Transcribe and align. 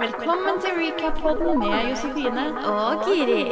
Velkommen 0.00 0.60
til 0.60 0.70
recap-podden 0.76 1.58
med 1.58 1.88
Josefine. 1.88 2.44
Og 2.72 3.04
Kiri. 3.04 3.44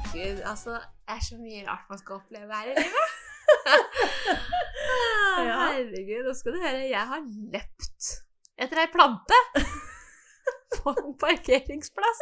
Herregud, 0.00 0.40
altså 0.44 0.70
Det 0.70 0.80
er 1.08 1.20
så 1.28 1.36
mye 1.36 1.68
rart 1.68 1.84
man 1.90 1.98
skal 1.98 2.14
oppleve 2.14 2.54
her 2.54 2.64
i 2.64 2.74
livet. 2.78 3.08
Herregud, 5.50 6.24
nå 6.28 6.34
skal 6.34 6.52
du 6.56 6.58
høre. 6.64 6.88
Jeg 6.88 7.06
har 7.12 7.20
løpt 7.52 8.10
etter 8.60 8.82
ei 8.82 8.88
plante 8.92 9.36
på 10.80 10.94
en 10.96 11.16
parkeringsplass. 11.20 12.20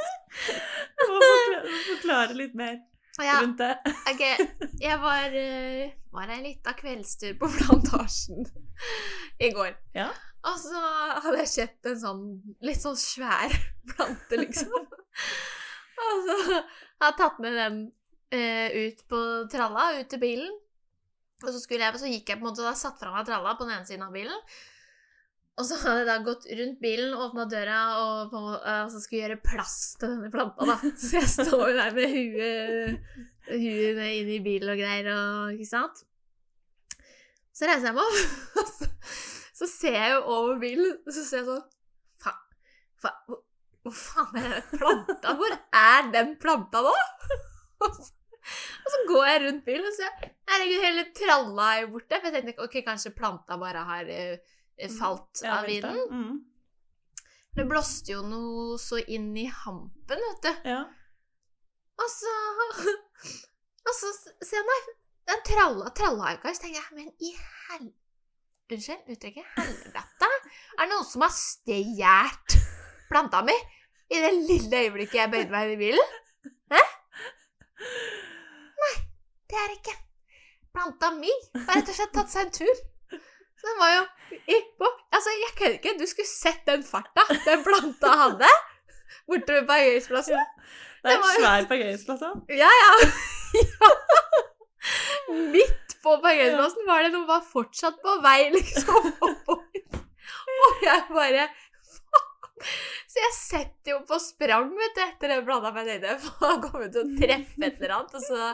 Du 0.99 1.05
må 1.09 1.19
forklare, 1.25 1.75
forklare 1.89 2.39
litt 2.39 2.57
mer 2.59 2.79
Ja, 3.23 3.41
rundt 3.43 3.59
det. 3.59 3.73
Ok, 4.13 4.25
jeg 4.83 5.01
var, 5.03 5.35
uh, 5.35 5.97
var 6.15 6.35
en 6.35 6.45
liten 6.47 6.79
kveldstur 6.79 7.35
på 7.41 7.51
plantasjen 7.57 8.47
i 9.43 9.51
går. 9.55 9.73
Ja. 9.97 10.11
Og 10.47 10.59
så 10.63 10.81
hadde 11.25 11.43
jeg 11.43 11.55
kjøpt 11.55 11.91
en 11.91 12.01
sånn 12.03 12.25
litt 12.65 12.83
sånn 12.83 12.99
svær 12.99 13.55
plante, 13.91 14.39
liksom. 14.39 14.75
Og 15.99 16.27
så 16.29 16.37
hadde 16.39 16.59
jeg 17.09 17.19
tatt 17.19 17.41
med 17.43 17.57
den 17.59 17.79
eh, 18.35 18.87
ut 18.87 19.05
på 19.11 19.21
tralla, 19.51 19.91
ut 19.99 20.11
til 20.11 20.23
bilen. 20.23 20.55
Og 21.45 21.53
så, 21.55 21.63
jeg, 21.71 22.01
så 22.01 22.11
gikk 22.11 22.33
jeg 22.33 22.41
på 22.41 22.47
en 22.47 22.51
måte 22.51 22.67
da 22.67 22.75
satt 22.79 22.99
fra 22.99 23.13
meg 23.15 23.27
tralla 23.29 23.55
på 23.59 23.67
den 23.67 23.77
ene 23.77 23.87
siden 23.89 24.07
av 24.07 24.15
bilen. 24.15 24.47
Og 25.59 25.67
så 25.67 25.79
hadde 25.83 26.03
jeg 26.05 26.07
da 26.07 26.17
gått 26.23 26.45
rundt 26.61 26.77
bilen, 26.83 27.15
åpna 27.19 27.45
døra 27.51 27.79
og, 27.99 28.19
på, 28.31 28.43
altså 28.63 29.01
og 29.01 29.03
skulle 29.03 29.23
gjøre 29.25 29.39
plass 29.43 29.79
til 29.99 30.13
denne 30.13 30.31
planta. 30.31 30.69
da. 30.69 30.77
Så 31.03 31.17
jeg 31.17 31.31
står 31.33 31.65
jo 31.65 31.79
der 31.81 31.97
med 31.97 32.13
huet, 32.15 33.09
huet 33.49 34.05
inn 34.05 34.31
i 34.37 34.39
bilen 34.45 34.71
og 34.75 34.79
greier, 34.79 35.11
og, 35.17 35.57
ikke 35.57 35.67
sant. 35.67 36.05
Så 37.59 37.67
reiser 37.67 37.91
jeg 37.91 37.97
meg 37.97 38.07
opp, 38.07 38.37
og 38.63 38.71
så, 38.71 38.87
så 39.59 39.67
ser 39.73 39.97
jeg 39.99 40.13
jo 40.15 40.21
over 40.37 40.61
bilen, 40.63 40.93
og 41.03 41.17
så 41.17 41.25
ser 41.27 41.41
jeg 41.41 41.49
sånn 41.49 41.65
Faen, 42.23 42.45
faen 43.03 43.19
hvor, 43.27 43.41
hvor 43.83 43.97
faen 43.99 44.39
er 44.39 44.53
den 44.53 44.79
planta? 44.79 45.35
Hvor 45.41 45.57
er 45.81 46.13
den 46.15 46.31
planta 46.39 46.85
nå? 46.87 46.95
Og 47.79 47.93
så, 47.95 48.09
og 48.49 48.89
så 48.91 48.99
går 49.07 49.27
jeg 49.29 49.41
rundt 49.43 49.61
bilen 49.67 49.85
og 49.87 49.93
ser 49.95 50.23
Herregud, 50.49 50.81
hele 50.83 51.03
tralla 51.15 51.67
er 51.75 51.83
jo 51.85 51.91
borte. 51.93 52.19
For 52.19 52.27
jeg 52.35 52.47
tenkte 52.47 52.65
ok, 52.65 52.75
kanskje 52.87 53.13
planta 53.15 53.59
bare 53.61 53.85
har 53.87 54.09
eh, 54.11 54.57
falt 54.99 55.43
Ja, 55.43 55.59
av 55.59 55.67
vinden. 55.67 55.99
Mm. 56.11 56.45
Det 57.59 57.67
blåste 57.67 58.15
jo 58.15 58.23
noe 58.23 58.79
så 58.79 59.01
inn 59.03 59.33
i 59.37 59.49
hampen, 59.51 60.23
vet 60.29 60.45
du. 60.47 60.71
Ja. 60.71 60.83
Og 61.99 62.11
så 62.13 62.35
Og 63.89 63.95
så 63.97 64.13
ser 64.45 64.59
jeg 64.61 64.67
nei, 64.69 64.81
den 65.31 65.43
tralla, 65.49 66.35
ikke. 66.35 66.53
Så 66.55 66.67
tenker 66.67 66.83
jeg, 66.83 66.97
men 66.99 67.09
i 67.25 67.33
hel... 67.35 67.89
Unnskyld 68.69 69.15
uttrykket. 69.15 69.47
Helvete. 69.57 70.29
Er 70.77 70.83
det 70.83 70.91
noen 70.93 71.07
som 71.09 71.25
har 71.25 71.33
stjålet 71.33 72.57
planta 73.09 73.41
mi 73.47 73.55
i 74.13 74.21
det 74.21 74.33
lille 74.37 74.83
øyeblikket 74.85 75.23
jeg 75.23 75.33
bøyde 75.33 75.53
meg 75.53 75.71
inn 75.71 75.73
i 75.73 75.81
bilen? 75.81 76.13
Hæ? 76.75 76.83
Nei, 78.83 78.93
det 79.49 79.63
er 79.63 79.73
det 79.73 79.79
ikke. 79.81 79.97
Planta 80.77 81.11
mi 81.17 81.33
har 81.55 81.81
rett 81.81 81.89
og 81.89 81.97
slett 81.97 82.15
tatt 82.19 82.33
seg 82.35 82.47
en 82.47 82.55
tur. 82.61 82.85
Så 83.59 83.67
den 83.67 83.79
var 83.83 83.93
jo 83.97 84.03
i, 84.39 84.59
på 84.79 84.89
Altså, 85.17 85.33
jeg 85.43 85.53
kødder 85.59 85.77
ikke. 85.79 85.95
Du 85.99 86.07
skulle 86.07 86.29
sett 86.31 86.61
den 86.69 86.83
farta 86.87 87.25
den 87.47 87.63
planta 87.67 88.13
hadde 88.23 88.51
borte 89.29 89.57
ved 89.59 89.67
parkeringsplassen. 89.69 90.39
Det 91.03 91.13
er 91.13 91.17
en 91.17 91.25
jo- 91.25 91.41
svær 91.41 91.67
parkeringsplass, 91.71 92.23
òg. 92.29 92.53
Ja, 92.55 92.69
ja. 92.83 92.91
ja. 93.63 93.91
Midt 95.53 95.97
på 96.03 96.15
parkeringsplassen 96.23 96.87
var 96.89 97.03
det 97.05 97.13
noe 97.15 97.27
var 97.29 97.43
fortsatt 97.45 97.99
på 98.05 98.15
vei, 98.25 98.51
liksom. 98.55 99.11
Og 100.59 100.83
jeg 100.83 101.03
bare. 101.13 101.49
Så 103.09 103.21
jeg 103.23 103.35
setter 103.37 103.93
jo 103.95 103.99
på 104.09 104.19
sprang 104.23 104.71
vet 104.77 104.97
du, 104.97 105.03
etter 105.05 105.31
den 105.33 105.45
blanda 105.47 105.71
en 105.71 105.91
øyne, 105.95 106.17
for 106.23 106.43
da 106.43 106.55
kommer 106.65 106.89
til 106.93 107.05
å 107.05 107.21
treffe 107.21 107.63
et 107.69 107.79
eller 107.79 107.95
annet, 107.99 108.17
og 108.19 108.25
så 108.25 108.49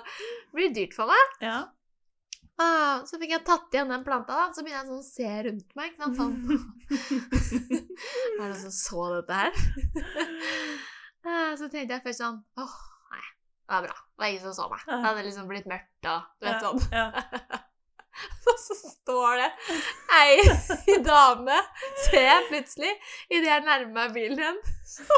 blir 0.54 0.68
det 0.70 0.76
dyrt 0.82 0.96
for 0.98 1.10
meg. 1.12 1.38
ja. 1.44 1.62
Ah, 2.54 3.02
så 3.02 3.18
fikk 3.18 3.32
jeg 3.34 3.42
tatt 3.46 3.74
igjen 3.74 3.90
den 3.90 4.04
planta, 4.06 4.36
da. 4.38 4.46
Så 4.54 4.62
begynner 4.62 4.84
jeg 4.84 4.90
sånn 4.90 5.02
å 5.02 5.06
se 5.06 5.30
rundt 5.48 5.72
meg. 5.78 5.90
Ikke 5.90 6.04
sant? 6.04 6.18
Sånn. 6.20 6.34
er 8.38 8.44
det 8.44 8.50
noen 8.52 8.60
som 8.60 8.74
så 8.76 9.06
dette 9.16 9.40
her? 9.40 9.52
Ah, 11.26 11.50
så 11.58 11.66
tenkte 11.66 11.96
jeg 11.96 12.04
først 12.04 12.22
sånn 12.22 12.38
Åh, 12.62 12.76
nei. 13.10 13.24
Det 13.64 13.74
var 13.74 13.86
bra. 13.88 13.98
Det 13.98 14.22
var 14.22 14.30
ingen 14.30 14.44
som 14.46 14.56
så 14.60 14.70
meg. 14.70 14.86
Det 14.86 15.00
hadde 15.08 15.26
liksom 15.26 15.50
blitt 15.50 15.70
mørkt 15.70 16.10
og 16.12 16.26
du 16.38 16.48
vet 16.50 16.66
sånn. 16.68 16.82
Ja. 16.94 17.06
Og 18.46 18.58
så 18.62 18.76
står 18.78 19.40
det 19.40 19.46
ei 20.14 20.98
dame, 21.02 21.56
ser 22.04 22.28
jeg 22.28 22.44
plutselig, 22.46 22.92
idet 23.26 23.48
jeg 23.50 23.64
nærmer 23.66 23.90
meg 23.96 24.14
bilen 24.14 24.38
igjen, 24.38 24.60
som 24.86 25.08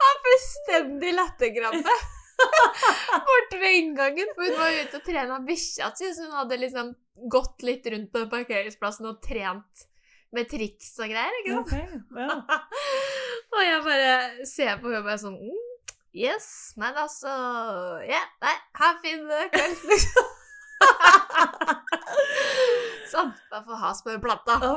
har 0.00 0.18
fullstendig 0.24 1.14
latterkrampe. 1.14 1.94
Borte 3.26 3.58
ved 3.60 3.76
inngangen, 3.80 4.30
for 4.36 4.44
hun 4.44 4.58
var 4.60 4.74
ute 4.76 4.98
og 5.00 5.04
trena 5.06 5.38
bikkja 5.46 5.90
si, 5.96 6.10
så 6.14 6.26
hun 6.26 6.36
hadde 6.40 6.58
liksom 6.60 6.94
gått 7.32 7.64
litt 7.64 7.86
rundt 7.92 8.10
på 8.12 8.24
parkeringsplassen 8.32 9.08
og 9.08 9.20
trent 9.24 9.86
med 10.36 10.48
triks 10.50 10.90
og 11.00 11.12
greier. 11.12 11.38
ikke 11.40 11.54
sant? 11.54 11.70
Okay, 11.72 11.86
ja. 12.20 12.60
Og 13.56 13.62
jeg 13.62 13.82
bare 13.86 14.46
ser 14.48 14.80
på 14.82 14.90
henne 14.90 15.00
og 15.00 15.06
bare 15.06 15.20
sånn 15.22 15.38
mm, 15.38 15.62
Yes. 16.16 16.48
men 16.80 16.96
altså 16.96 17.28
Ja, 17.28 18.16
Ja, 18.16 18.22
nei, 18.42 18.56
ha 18.80 18.90
en 18.92 19.00
fin 19.04 19.24
kveld, 19.52 19.86
liksom. 19.92 20.32
sånn. 23.12 23.32
Bare 23.50 23.64
få 23.66 23.78
has 23.80 24.02
på 24.04 24.16
plata. 24.22 24.56
Å. 24.60 24.70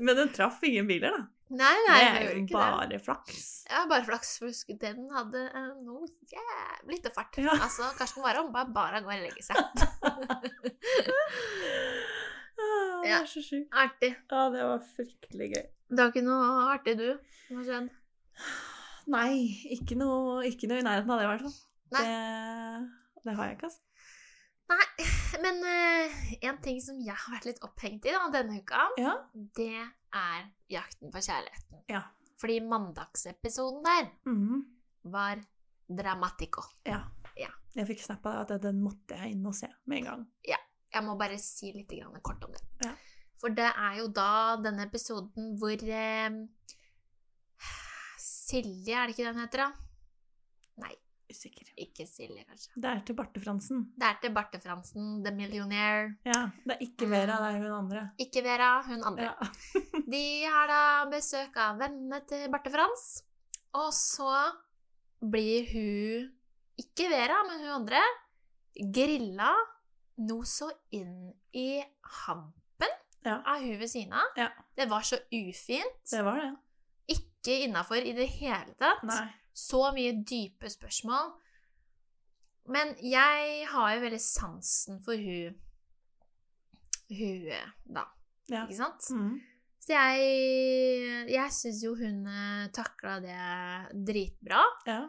Men 0.00 0.16
den 0.22 0.32
traff 0.34 0.62
ingen 0.66 0.88
biler, 0.90 1.14
da. 1.18 1.22
Nei, 1.54 1.74
nei, 1.86 1.98
det 2.00 2.06
er 2.08 2.22
jo 2.24 2.38
ikke 2.40 2.48
det. 2.48 2.56
bare 2.56 2.98
flaks. 3.04 3.42
Ja, 3.68 3.82
bare 3.90 4.06
flaks, 4.06 4.30
for 4.40 4.78
den 4.80 5.04
hadde 5.12 5.42
eh, 5.50 5.66
noe 5.84 6.08
jævlig 6.32 6.98
til 7.04 7.12
fart. 7.14 7.36
Ja. 7.38 7.52
Altså, 7.60 7.90
Karsten 7.98 8.24
Warholm 8.24 8.48
bare 8.54 8.72
bare 8.74 9.02
gå 9.04 9.12
og 9.12 9.26
legge 9.26 9.44
seg. 9.44 9.56
Ah, 12.54 13.00
det 13.02 13.08
Ja. 13.10 13.16
er 13.20 13.26
så 13.26 13.40
sjukt. 13.42 13.66
Artig. 13.74 14.12
Ja, 14.30 14.42
det 14.54 14.62
var 14.62 14.82
fryktelig 14.96 15.48
gøy. 15.56 15.64
Det 15.90 15.98
var 15.98 16.12
ikke 16.12 16.22
noe 16.22 16.44
artig, 16.70 16.94
du? 17.00 17.08
som 17.48 17.56
har 17.58 17.64
skjedd? 17.66 17.88
Nei, 19.10 19.32
ikke 19.74 19.96
noe, 19.98 20.44
ikke 20.48 20.68
noe 20.70 20.78
i 20.78 20.86
nærheten 20.86 21.10
av 21.10 21.18
det, 21.18 21.26
i 21.26 21.30
hvert 21.32 21.42
fall. 21.42 21.56
Det, 21.98 22.04
det 23.26 23.34
har 23.36 23.50
jeg 23.50 23.58
ikke, 23.58 23.70
altså. 23.72 23.82
Nei, 24.70 24.86
men 25.42 25.60
uh, 25.64 26.20
en 26.48 26.60
ting 26.62 26.80
som 26.82 26.98
jeg 27.02 27.16
har 27.16 27.34
vært 27.36 27.48
litt 27.48 27.62
opphengt 27.66 28.06
i 28.06 28.12
da, 28.14 28.26
denne 28.34 28.60
uka, 28.60 28.86
Ja. 29.00 29.16
det 29.56 29.72
er 30.14 30.46
jakten 30.70 31.10
på 31.14 31.22
kjærligheten. 31.24 31.82
Ja. 31.90 32.02
Fordi 32.40 32.60
mandagsepisoden 32.66 33.82
der 33.86 34.08
mm. 34.28 34.62
var 35.14 35.42
dramatico. 35.88 36.64
ja. 36.86 37.02
Ja. 37.34 37.50
Jeg 37.74 37.88
fikk 37.88 38.04
snappa 38.04 38.36
at 38.44 38.52
den 38.62 38.78
måtte 38.84 39.16
jeg 39.18 39.34
inn 39.34 39.46
og 39.50 39.56
se 39.58 39.66
med 39.90 39.98
en 39.98 40.04
gang. 40.06 40.20
Ja. 40.46 40.60
Jeg 40.94 41.02
må 41.02 41.16
bare 41.18 41.34
si 41.42 41.72
litt 41.74 41.90
grann 41.90 42.20
kort 42.22 42.44
om 42.46 42.52
det. 42.54 42.62
Ja. 42.84 42.92
For 43.40 43.50
det 43.50 43.66
er 43.66 43.96
jo 43.98 44.06
da 44.14 44.54
denne 44.62 44.86
episoden 44.86 45.56
hvor 45.58 45.74
eh, 45.82 46.36
Silje, 48.22 48.94
er 48.94 49.08
det 49.08 49.16
ikke 49.16 49.26
den 49.26 49.40
heter, 49.42 49.64
da? 49.64 49.66
Nei, 50.84 50.92
Usikker. 51.34 51.66
ikke 51.76 52.06
Silje, 52.06 52.44
kanskje. 52.46 52.70
Det 52.78 52.90
er 52.90 53.00
til 53.08 53.16
Barte 53.18 53.40
Fransen. 53.42 53.80
Det 53.98 54.06
er 54.06 54.18
til 54.22 54.32
Barte 54.36 54.60
Fransen, 54.62 55.08
The 55.24 55.32
Millionaire. 55.34 56.14
Ja, 56.24 56.44
det 56.64 56.76
er 56.76 56.84
ikke 56.86 57.08
Vera, 57.10 57.40
det 57.42 57.50
er 57.56 57.64
hun 57.64 57.74
andre. 57.82 58.04
Ikke 58.22 58.42
Vera, 58.46 58.70
hun 58.86 59.02
andre. 59.10 59.32
Ja. 59.32 59.48
De 60.14 60.22
har 60.46 60.70
da 60.70 60.80
besøk 61.10 61.56
av 61.58 61.80
vennene 61.82 62.22
til 62.30 62.46
Barte 62.54 62.70
Frans. 62.70 63.06
Og 63.74 63.90
så 63.96 64.30
blir 65.24 65.66
hun, 65.74 66.30
ikke 66.78 67.10
Vera, 67.10 67.42
men 67.50 67.64
hun 67.66 67.74
andre, 67.82 68.02
grilla 68.94 69.52
noe 70.24 70.46
så 70.46 70.68
inn 70.94 71.32
i 71.54 71.80
hampen 72.22 72.92
Ja. 73.24 73.38
av 73.48 73.62
hun 73.62 73.78
ved 73.80 73.88
siden 73.90 74.12
av. 74.14 74.34
Ja. 74.38 74.48
Det 74.76 74.86
var 74.90 75.02
så 75.06 75.16
ufint. 75.32 76.02
Det 76.10 76.22
var 76.26 76.38
det. 76.42 76.50
Ikke 77.16 77.56
innafor 77.66 77.96
i 78.04 78.12
det 78.16 78.26
hele 78.38 78.74
tatt. 78.80 79.02
Nei. 79.08 79.24
Så 79.54 79.80
mye 79.94 80.12
dype 80.26 80.70
spørsmål. 80.70 81.32
Men 82.74 82.94
jeg 83.04 83.66
har 83.70 83.94
jo 83.94 84.04
veldig 84.06 84.20
sansen 84.24 85.00
for 85.04 85.20
hun 85.20 85.58
Hun, 87.14 87.50
da. 87.94 88.06
Ja. 88.48 88.62
Ikke 88.64 88.78
sant? 88.78 89.04
Mm. 89.12 89.34
Så 89.84 89.92
jeg, 89.92 91.28
jeg 91.28 91.52
syns 91.52 91.82
jo 91.84 91.92
hun 91.98 92.24
takla 92.74 93.18
det 93.20 94.04
dritbra. 94.08 94.62
Ja. 94.88 95.02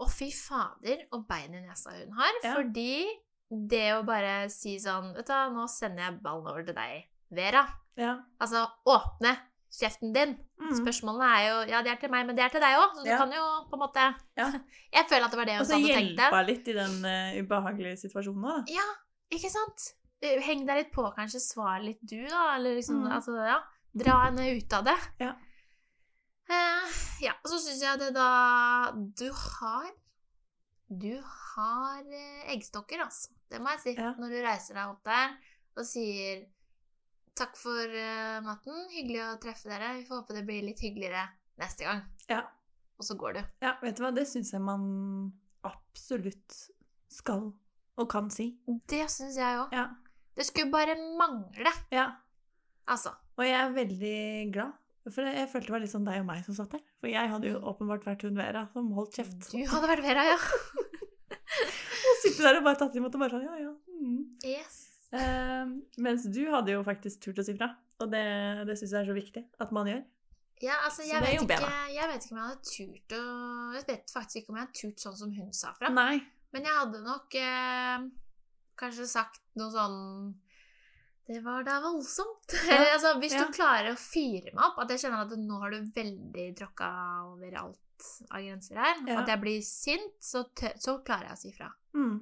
Og 0.00 0.08
fy 0.10 0.30
fader, 0.34 1.04
og 1.12 1.26
bein 1.28 1.52
i 1.54 1.60
nesa 1.60 1.92
hun 1.98 2.16
har. 2.16 2.40
Ja. 2.40 2.54
Fordi 2.56 3.04
det 3.52 3.84
å 3.98 4.02
bare 4.08 4.48
si 4.48 4.78
sånn 4.80 5.10
Vet 5.12 5.28
du 5.28 5.52
nå 5.52 5.66
sender 5.68 6.06
jeg 6.06 6.20
ballen 6.24 6.48
over 6.48 6.64
til 6.64 6.76
deg, 6.78 7.04
Vera. 7.36 7.66
ja. 8.00 8.14
Altså 8.40 8.64
åpne 8.88 9.34
kjeften 9.72 10.12
din. 10.14 10.34
Mm. 10.60 10.72
Spørsmålene 10.82 11.28
er 11.38 11.44
jo 11.48 11.56
Ja, 11.72 11.80
det 11.82 11.92
er 11.92 12.00
til 12.02 12.10
meg, 12.12 12.26
men 12.28 12.36
det 12.36 12.44
er 12.44 12.52
til 12.52 12.60
deg 12.60 12.76
òg, 12.78 12.92
så 12.96 13.04
du 13.04 13.08
Ja. 13.10 13.16
kan 13.18 13.32
jo 13.32 13.44
på 13.70 13.78
en 13.78 13.82
måte 13.84 14.04
Ja. 14.36 14.50
Jeg 14.96 15.06
føler 15.08 15.24
at 15.24 15.30
det 15.32 15.38
var 15.40 15.44
det 15.48 15.56
hun 15.58 15.64
så 15.64 15.74
Og 15.78 15.80
så 15.80 15.88
hjelpa 15.92 16.42
litt 16.46 16.68
i 16.68 16.72
den 16.76 16.96
uh, 17.04 17.40
ubehagelige 17.42 17.96
situasjonen. 18.04 18.42
da. 18.42 18.58
Ja, 18.68 18.88
ikke 19.32 19.50
sant? 19.50 19.94
Eh, 20.22 20.40
Heng 20.44 20.66
deg 20.66 20.76
litt 20.84 20.92
på, 20.92 21.02
kanskje. 21.16 21.40
Svar 21.40 21.80
litt 21.82 21.98
du, 22.02 22.20
da. 22.28 22.54
Eller 22.56 22.76
liksom, 22.78 23.00
Mm. 23.02 23.12
altså, 23.16 23.32
ja. 23.46 23.58
Dra 23.96 24.24
henne 24.26 24.44
ut 24.56 24.72
av 24.72 24.84
det. 24.84 24.98
Ja. 25.20 25.32
Uh, 26.52 26.86
ja, 27.22 27.32
og 27.44 27.48
så 27.52 27.58
syns 27.62 27.80
jeg 27.84 27.98
det 28.02 28.10
da 28.16 28.90
Du 28.92 29.28
har 29.32 29.90
Du 30.90 31.14
har 31.22 32.02
uh, 32.02 32.42
eggstokker, 32.52 33.00
altså. 33.00 33.30
Det 33.50 33.60
må 33.60 33.70
jeg 33.72 33.80
si. 33.80 33.94
Ja. 33.96 34.12
Når 34.18 34.28
du 34.28 34.38
reiser 34.44 34.74
deg 34.76 34.90
opp 34.92 35.04
der 35.04 35.32
og 35.76 35.86
sier 35.88 36.42
Takk 37.38 37.56
for 37.56 37.94
uh, 37.96 38.42
maten. 38.44 38.84
Hyggelig 38.92 39.22
å 39.24 39.30
treffe 39.42 39.70
dere. 39.70 39.94
Vi 39.98 40.04
får 40.08 40.20
håpe 40.20 40.36
det 40.36 40.44
blir 40.48 40.66
litt 40.66 40.82
hyggeligere 40.84 41.24
neste 41.62 41.86
gang. 41.88 42.02
Ja. 42.28 42.42
Og 43.00 43.06
så 43.08 43.16
går 43.18 43.38
du. 43.38 43.40
Ja, 43.64 43.76
vet 43.82 43.96
du 43.98 44.04
hva, 44.04 44.12
det 44.14 44.26
syns 44.30 44.52
jeg 44.52 44.62
man 44.62 44.84
absolutt 45.66 46.58
skal 47.12 47.50
og 48.00 48.08
kan 48.10 48.28
si. 48.32 48.52
Det 48.88 49.04
syns 49.12 49.38
jeg 49.40 49.58
òg. 49.62 49.72
Ja. 49.74 49.88
Det 50.36 50.46
skulle 50.48 50.72
bare 50.72 50.94
mangle, 51.18 51.72
ja. 51.92 52.06
altså. 52.88 53.12
Og 53.36 53.44
jeg 53.44 53.58
er 53.58 53.74
veldig 53.76 54.20
glad. 54.54 54.78
For 55.10 55.26
jeg 55.26 55.48
følte 55.50 55.66
det 55.66 55.74
var 55.74 55.82
litt 55.82 55.92
sånn 55.92 56.06
deg 56.06 56.20
og 56.22 56.28
meg 56.28 56.44
som 56.46 56.56
satt 56.56 56.76
der. 56.76 56.84
For 57.02 57.10
jeg 57.10 57.30
hadde 57.32 57.50
jo 57.50 57.58
åpenbart 57.72 58.06
vært 58.06 58.22
hun 58.28 58.38
Vera 58.38 58.62
som 58.72 58.92
holdt 58.94 59.18
kjeft. 59.18 59.48
Du 59.50 59.58
hadde 59.66 59.90
vært 59.90 60.04
Vera, 60.06 60.28
ja. 60.30 60.38
Og 62.12 62.22
sitte 62.22 62.44
der 62.44 62.60
og 62.60 62.66
bare 62.66 62.78
tatt 62.80 62.96
imot 62.98 63.14
og 63.18 63.22
bare 63.24 63.34
sånn, 63.34 63.48
ja, 63.50 63.58
ja. 63.66 63.72
Mm. 63.98 64.22
Yes. 64.46 64.81
Eh, 65.12 65.72
mens 66.00 66.24
du 66.32 66.42
hadde 66.50 66.72
jo 66.76 66.84
faktisk 66.86 67.20
turt 67.26 67.42
å 67.42 67.46
si 67.46 67.54
fra. 67.58 67.68
Og 68.02 68.10
det, 68.12 68.24
det 68.68 68.78
syns 68.80 68.94
jeg 68.94 69.00
er 69.04 69.10
så 69.10 69.16
viktig 69.16 69.44
at 69.62 69.74
man 69.74 69.90
gjør. 69.90 70.02
Ja, 70.62 70.76
altså, 70.86 71.02
jeg 71.02 71.18
vet, 71.24 71.40
ikke, 71.42 71.72
jeg 71.90 72.06
vet 72.06 72.24
ikke 72.24 72.34
om 72.36 72.38
jeg 72.38 72.48
hadde 72.52 72.68
turt 72.68 73.14
å 73.16 73.22
Jeg 73.74 73.86
vet 73.88 74.12
faktisk 74.14 74.38
ikke 74.38 74.52
om 74.52 74.58
jeg 74.58 74.66
hadde 74.68 74.78
turt 74.78 75.02
sånn 75.02 75.18
som 75.18 75.32
hun 75.34 75.50
sa 75.56 75.72
fra. 75.74 75.90
Nei. 75.90 76.20
Men 76.54 76.68
jeg 76.68 76.76
hadde 76.76 77.00
nok 77.02 77.36
eh, 77.40 78.04
kanskje 78.78 79.08
sagt 79.10 79.40
noe 79.58 79.72
sånn 79.74 79.98
Det 81.26 81.40
var 81.42 81.66
da 81.66 81.80
voldsomt. 81.82 82.54
Eller 82.68 82.94
altså, 82.94 83.16
hvis 83.22 83.34
ja. 83.34 83.42
du 83.42 83.56
klarer 83.56 83.90
å 83.90 83.98
fyre 83.98 84.52
meg 84.54 84.64
opp, 84.68 84.82
at 84.84 84.94
jeg 84.94 85.04
kjenner 85.04 85.26
at 85.26 85.34
nå 85.40 85.60
har 85.64 85.74
du 85.74 85.92
veldig 85.96 86.48
tråkka 86.62 86.92
over 87.32 87.58
alt 87.64 88.08
av 88.30 88.42
grenser 88.42 88.78
her, 88.82 89.02
Ja. 89.06 89.20
at 89.22 89.30
jeg 89.30 89.42
blir 89.42 89.60
sint, 89.66 90.16
så, 90.22 90.44
så 90.82 90.98
klarer 91.06 91.30
jeg 91.30 91.38
å 91.38 91.42
si 91.42 91.52
fra. 91.54 91.68
Mm. 91.94 92.16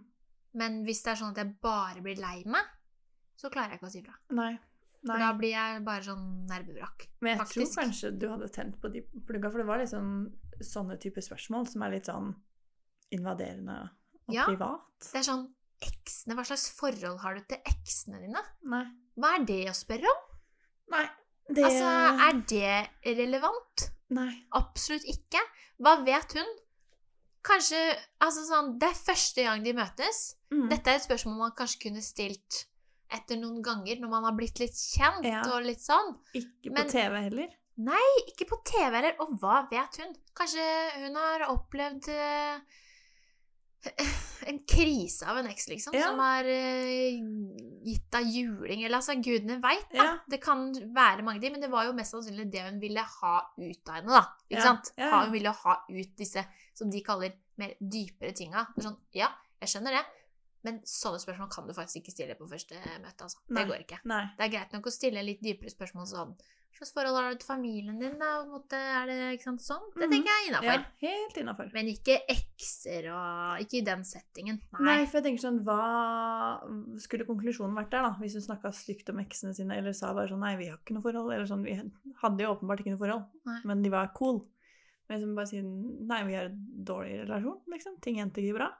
Men 0.60 0.82
hvis 0.84 1.00
det 1.04 1.12
er 1.12 1.20
sånn 1.20 1.32
at 1.32 1.40
jeg 1.40 1.56
bare 1.62 2.02
blir 2.04 2.20
lei 2.20 2.42
meg, 2.48 2.68
så 3.40 3.50
klarer 3.52 3.74
jeg 3.74 3.80
ikke 3.80 3.88
å 3.88 3.94
si 3.94 4.02
fra. 4.04 4.16
Nei. 4.36 4.50
Da 5.08 5.30
blir 5.32 5.54
jeg 5.54 5.80
bare 5.86 6.04
sånn 6.04 6.24
nervevrak. 6.50 7.06
Men 7.24 7.32
jeg 7.32 7.40
faktisk. 7.40 7.72
tror 7.72 7.84
kanskje 7.86 8.10
du 8.20 8.26
hadde 8.28 8.48
tent 8.52 8.74
på 8.82 8.90
de 8.92 9.00
plugga, 9.26 9.48
for 9.50 9.62
det 9.62 9.68
var 9.70 9.80
liksom 9.80 10.10
sånne 10.60 10.98
typer 11.00 11.24
spørsmål 11.24 11.70
som 11.72 11.82
er 11.86 11.94
litt 11.94 12.10
sånn 12.10 12.34
invaderende 13.16 13.78
og 14.28 14.34
Ja. 14.34 14.44
privat. 14.46 14.82
Det 15.00 15.16
er 15.22 15.32
sånn 15.32 15.48
Eksene, 15.80 16.34
hva 16.36 16.44
slags 16.44 16.68
forhold 16.76 17.20
har 17.22 17.34
du 17.34 17.40
til 17.48 17.56
eksene 17.64 18.18
dine? 18.20 18.40
Nei. 18.68 18.84
Hva 19.16 19.30
er 19.38 19.44
det 19.46 19.64
å 19.70 19.72
spørre 19.72 20.04
om? 20.04 20.18
Nei. 20.90 21.06
Det 21.48 21.64
Altså, 21.64 21.86
er 22.28 22.42
det 22.46 23.16
relevant? 23.16 23.86
Nei. 24.10 24.44
Absolutt 24.52 25.04
ikke. 25.08 25.40
Hva 25.80 26.04
vet 26.04 26.34
hun? 26.36 26.44
Kanskje 27.42 27.96
Altså 28.20 28.44
sånn 28.44 28.78
Det 28.78 28.90
er 28.90 28.94
første 28.94 29.42
gang 29.42 29.64
de 29.64 29.72
møtes. 29.72 30.34
Mm. 30.52 30.68
Dette 30.68 30.86
er 30.92 30.96
et 30.96 31.06
spørsmål 31.08 31.38
man 31.38 31.52
kanskje 31.56 31.80
kunne 31.86 32.02
stilt 32.02 32.66
etter 33.12 33.36
noen 33.40 33.62
ganger 33.62 34.00
når 34.00 34.08
man 34.12 34.24
har 34.24 34.32
blitt 34.38 34.58
litt 34.62 34.74
kjent 34.76 35.24
Ja. 35.26 35.42
og 35.52 35.64
litt 35.66 35.80
sånn. 35.82 36.14
Ikke 36.34 36.70
på 36.70 36.76
men- 36.78 36.88
TV 36.88 37.22
heller. 37.28 37.48
Nei, 37.80 38.08
Ikke 38.28 38.46
på 38.48 38.58
TV 38.64 38.92
heller. 38.94 39.14
Og 39.20 39.38
hva 39.40 39.62
vet 39.70 39.96
hun? 40.02 40.14
Kanskje 40.36 40.64
hun 41.00 41.14
har 41.16 41.46
opplevd 41.48 42.08
eh, 42.08 42.58
en 44.46 44.58
krise 44.68 45.24
av 45.28 45.38
en 45.40 45.46
eks, 45.48 45.68
liksom, 45.70 45.94
Ja. 45.96 46.08
som 46.10 46.18
har 46.20 46.44
uh, 46.44 47.20
gitt 47.86 48.10
deg 48.12 48.26
juling, 48.28 48.82
eller 48.84 48.98
altså, 48.98 49.14
gudene 49.24 49.56
veit, 49.62 49.86
da. 49.94 50.04
Ja. 50.04 50.18
Det 50.28 50.40
kan 50.42 50.66
være 50.94 51.24
mange 51.24 51.40
de, 51.40 51.50
men 51.54 51.60
det 51.64 51.70
var 51.72 51.86
jo 51.88 51.94
mest 51.96 52.12
sannsynlig 52.12 52.50
det 52.52 52.60
hun 52.66 52.80
ville 52.82 53.00
ha 53.00 53.34
ut 53.56 53.88
av 53.88 53.94
henne, 53.94 54.12
da. 54.12 54.26
Ikke 54.50 54.60
Ja. 54.60 54.66
sant? 54.68 54.92
Hun 54.98 55.32
ville 55.32 55.48
ha 55.62 55.76
ut 55.88 56.16
disse, 56.16 56.44
som 56.74 56.90
de 56.90 57.00
kaller, 57.00 57.32
mer 57.56 57.74
dypere 57.80 58.32
tinga. 58.36 58.66
Sånn, 58.78 58.96
ja, 59.12 59.28
jeg 59.60 59.68
skjønner 59.68 59.96
det, 59.96 60.04
men 60.64 60.80
sånne 60.84 61.18
spørsmål 61.22 61.50
kan 61.50 61.66
du 61.66 61.72
faktisk 61.74 62.02
ikke 62.02 62.12
stille 62.12 62.34
på 62.38 62.48
første 62.50 62.74
møte, 63.00 63.22
altså. 63.26 63.38
Nei. 63.48 63.62
Det 63.64 63.68
går 63.72 63.84
ikke. 63.86 64.00
Nei. 64.04 64.24
Det 64.38 64.46
er 64.46 64.56
greit 64.58 64.72
nok 64.72 64.86
å 64.86 64.92
stille 64.92 65.22
litt 65.24 65.40
dypere 65.42 65.70
spørsmål 65.72 66.06
sånn 66.06 66.34
Hva 66.70 66.86
slags 66.86 66.92
forhold 66.94 67.16
har 67.18 67.32
du 67.34 67.38
til 67.42 67.48
familien 67.48 67.98
din, 67.98 68.14
da? 68.18 68.44
Måte, 68.46 68.78
er 68.78 69.06
det 69.10 69.16
ikke 69.34 69.42
sant 69.42 69.60
sånn? 69.60 69.82
Det 69.96 70.06
Mhm. 70.06 70.12
tenker 70.12 70.30
jeg 70.30 70.40
er 70.40 70.50
innafor. 70.50 70.84
Ja, 71.02 71.08
helt 71.08 71.36
innafor. 71.42 71.72
Men 71.74 71.86
ikke 71.90 72.14
ekser 72.30 73.08
og 73.10 73.60
Ikke 73.60 73.78
i 73.78 73.84
den 73.84 74.04
settingen. 74.04 74.60
Nei. 74.78 74.80
Nei, 74.84 75.06
for 75.06 75.20
jeg 75.20 75.24
tenker 75.36 75.42
sånn, 75.50 75.58
hva 75.64 77.00
skulle 77.00 77.26
konklusjonen 77.26 77.74
vært 77.76 77.90
der, 77.90 78.02
da? 78.06 78.10
Hvis 78.20 78.34
hun 78.38 78.42
snakka 78.46 78.72
stygt 78.72 79.10
om 79.12 79.18
eksene 79.22 79.54
sine, 79.54 79.76
eller 79.76 79.92
sa 79.92 80.12
bare 80.14 80.28
sånn 80.28 80.40
nei, 80.40 80.54
vi 80.56 80.68
har 80.70 80.78
ikke 80.78 80.94
noe 80.96 81.02
forhold, 81.02 81.32
eller 81.34 81.46
sånn, 81.50 81.64
vi 81.64 81.74
hadde 82.22 82.38
jo 82.44 82.54
åpenbart 82.54 82.80
ikke 82.80 82.94
noe 82.94 83.02
forhold, 83.02 83.26
Nei. 83.46 83.60
men 83.64 83.82
de 83.82 83.90
var 83.90 84.12
cool. 84.16 84.46
Men 85.08 85.18
liksom 85.18 85.34
bare 85.34 85.46
si 85.50 85.60
nei, 85.60 86.22
vi 86.24 86.34
har 86.34 86.44
en 86.44 86.84
dårlig 86.84 87.26
relasjon, 87.26 87.60
liksom. 87.68 88.00
Ting 88.00 88.16
endte 88.22 88.38
ikke 88.42 88.54
bra. 88.60 88.70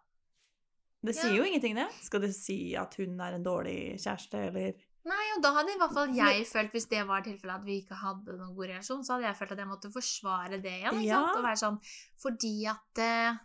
Det 1.02 1.14
Ja. 1.16 1.22
sier 1.22 1.36
jo 1.36 1.44
ingenting, 1.44 1.74
det. 1.74 1.88
Skal 2.02 2.20
det 2.20 2.34
si 2.36 2.74
at 2.76 2.94
hun 3.00 3.18
er 3.20 3.34
en 3.34 3.44
dårlig 3.44 3.96
kjæreste, 4.00 4.46
eller 4.48 4.72
Nei, 5.02 5.24
og 5.34 5.40
da 5.42 5.54
hadde 5.56 5.72
i 5.72 5.78
hvert 5.80 5.94
fall 5.96 6.10
jeg 6.12 6.44
følt, 6.46 6.72
hvis 6.72 6.86
det 6.90 7.06
var 7.08 7.22
tilfellet 7.24 7.54
at 7.54 7.64
vi 7.64 7.78
ikke 7.80 7.96
hadde 7.96 8.34
noen 8.36 8.54
god 8.54 8.66
relasjon, 8.68 9.00
så 9.02 9.14
hadde 9.14 9.24
jeg 9.30 9.36
følt 9.38 9.52
at 9.52 9.58
jeg 9.62 9.70
måtte 9.70 9.90
forsvare 9.94 10.58
det 10.60 10.74
igjen. 10.76 10.92
ikke 11.00 11.06
Ja. 11.08 11.20
sant? 11.24 11.38
Og 11.38 11.44
være 11.44 11.60
sånn 11.62 11.78
Fordi 12.20 12.66
at 12.68 12.98
eh, 12.98 13.38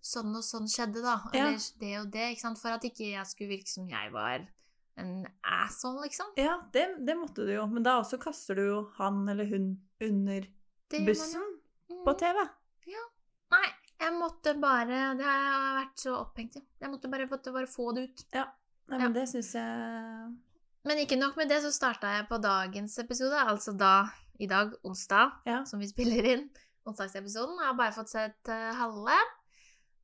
sånn 0.00 0.30
og 0.36 0.44
sånn 0.46 0.68
skjedde, 0.70 1.02
da. 1.02 1.16
Ja. 1.34 1.48
Eller 1.48 1.58
det 1.80 1.98
og 1.98 2.10
det. 2.12 2.30
ikke 2.30 2.40
sant? 2.46 2.58
For 2.62 2.68
at 2.70 2.82
ikke 2.86 3.10
jeg 3.10 3.26
skulle 3.26 3.50
virke 3.50 3.68
som 3.68 3.88
jeg 3.88 4.12
var 4.12 4.46
en 4.96 5.26
asshole, 5.42 6.02
liksom. 6.06 6.26
Ja, 6.36 6.60
det, 6.72 7.04
det 7.04 7.16
måtte 7.18 7.44
du 7.44 7.52
jo, 7.54 7.66
men 7.66 7.82
da 7.82 7.98
også 8.00 8.18
kaster 8.20 8.54
du 8.54 8.62
jo 8.68 8.90
han 8.98 9.28
eller 9.28 9.46
hun 9.50 9.80
under 10.00 10.46
bussen 10.90 11.42
mm. 11.90 12.04
på 12.04 12.14
TV. 12.18 12.38
Ja. 12.86 13.04
Nei, 13.50 13.66
jeg 14.00 14.12
måtte 14.16 14.54
bare 14.60 15.00
Det 15.18 15.24
har 15.26 15.42
jeg 15.44 15.74
vært 15.80 15.98
så 16.02 16.14
opphengt 16.20 16.56
i. 16.56 16.62
Jeg 16.80 16.90
måtte 16.90 17.10
bare, 17.12 17.26
måtte 17.30 17.52
bare 17.52 17.66
få 17.70 17.92
det 17.94 18.08
ut. 18.08 18.24
Nei, 18.32 18.40
Ja. 18.40 18.98
men 18.98 19.12
det 19.12 19.28
syns 19.28 19.52
jeg 19.54 20.36
Men 20.84 20.98
ikke 20.98 21.18
nok 21.20 21.36
med 21.36 21.48
det, 21.52 21.60
så 21.62 21.70
starta 21.72 22.08
jeg 22.16 22.28
på 22.28 22.38
dagens 22.40 22.98
episode, 22.98 23.36
altså 23.36 23.76
da 23.76 24.08
i 24.40 24.46
dag, 24.48 24.72
onsdag, 24.84 25.32
Ja. 25.46 25.64
som 25.64 25.78
vi 25.80 25.86
spiller 25.88 26.24
inn. 26.24 26.46
Onsdagsepisoden. 26.86 27.58
Jeg 27.60 27.66
har 27.66 27.74
bare 27.76 27.92
fått 27.92 28.08
sett 28.08 28.48
uh, 28.48 28.72
halve. 28.78 29.18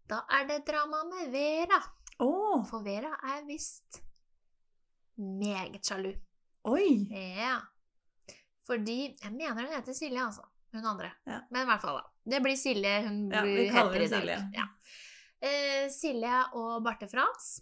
Da 0.07 0.21
er 0.31 0.45
det 0.47 0.67
drama 0.69 1.01
med 1.09 1.33
Vera. 1.33 1.81
Oh. 2.21 2.63
For 2.69 2.83
Vera 2.85 3.15
er 3.25 3.47
visst 3.49 4.03
meget 5.17 5.81
sjalu. 5.89 6.13
Oi! 6.69 7.09
Ja. 7.11 7.61
Fordi 8.67 9.17
Jeg 9.23 9.33
mener 9.33 9.63
hun 9.65 9.73
heter 9.75 9.93
Silje, 9.95 10.21
altså. 10.27 10.43
Hun 10.77 10.91
andre. 10.93 11.13
Ja. 11.27 11.41
Men 11.51 11.65
i 11.65 11.71
hvert 11.71 11.85
fall, 11.85 12.01
da. 12.01 12.11
Det 12.27 12.43
blir 12.45 12.59
Silje 12.59 12.95
hun 13.07 13.21
Ja, 13.33 13.43
heter 13.45 14.01
i 14.03 14.09
dag. 14.09 14.21
Silje. 14.21 14.39
Ja. 14.57 14.67
Eh, 15.47 15.87
Silje 15.93 16.43
og 16.59 16.83
Barte 16.85 17.09
Frans 17.11 17.57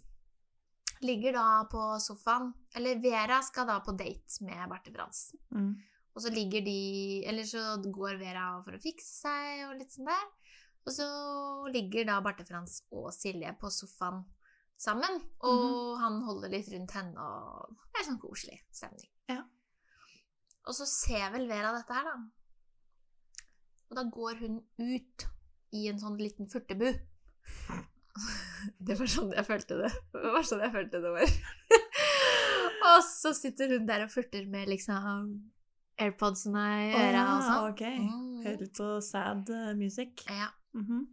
ligger 1.03 1.35
da 1.35 1.47
på 1.67 1.81
sofaen 1.99 2.53
Eller 2.75 3.01
Vera 3.03 3.41
skal 3.43 3.67
da 3.67 3.81
på 3.83 3.91
date 3.99 4.39
med 4.47 4.63
Barte 4.71 4.93
Frans. 4.95 5.27
Mm. 5.53 5.73
Og 6.15 6.23
så 6.23 6.31
ligger 6.31 6.63
de 6.65 7.25
Eller 7.27 7.43
så 7.43 7.75
går 7.83 8.17
Vera 8.21 8.47
for 8.63 8.77
å 8.77 8.81
fikse 8.81 9.11
seg 9.25 9.65
og 9.67 9.75
litt 9.79 9.91
sånn 9.93 10.07
der. 10.09 10.25
Og 10.85 10.93
så 10.93 11.09
ligger 11.73 12.07
da 12.07 12.21
Barte 12.23 12.45
Frans 12.47 12.79
og 12.93 13.11
Silje 13.13 13.51
på 13.59 13.71
sofaen 13.73 14.23
sammen. 14.77 15.19
Og 15.47 15.97
han 16.01 16.21
holder 16.27 16.51
litt 16.53 16.69
rundt 16.73 16.93
henne, 16.95 17.17
og 17.17 17.75
det 17.91 18.01
er 18.01 18.07
sånn 18.09 18.21
koselig 18.21 18.59
stemning. 18.75 19.09
Ja. 19.31 19.41
Og 20.65 20.75
så 20.77 20.87
ser 20.89 21.31
vel 21.33 21.47
Vera 21.49 21.73
dette 21.75 21.95
her, 21.95 22.05
da. 22.11 22.15
Og 23.95 24.01
da 24.01 24.09
går 24.11 24.39
hun 24.43 24.55
ut 24.75 25.23
i 25.71 25.85
en 25.87 25.99
sånn 26.01 26.17
liten 26.19 26.49
furtebu. 26.51 26.89
Det 28.87 28.95
var 28.99 29.07
sånn 29.07 29.31
jeg 29.35 29.47
følte 29.47 29.77
det. 29.79 29.91
Det 30.11 30.31
var 30.33 30.43
sånn 30.47 30.63
jeg 30.65 30.73
følte 30.73 30.99
det 31.03 31.11
var. 31.13 31.33
og 32.89 32.99
så 33.07 33.31
sitter 33.37 33.71
hun 33.75 33.85
der 33.87 34.03
og 34.03 34.11
furter 34.11 34.47
med 34.51 34.67
liksom 34.71 35.27
airpodsene 36.01 36.63
i 36.87 36.93
øra 36.97 37.23
og 37.35 37.43
sånn. 37.45 37.67
ok. 37.69 37.83
Mm. 37.85 38.37
Hører 38.45 38.63
litt 38.65 38.79
på 38.79 38.89
sad 39.05 39.51
eh, 39.53 39.71
music. 39.79 40.25
Ja. 40.27 40.49
Mhm. 40.75 41.05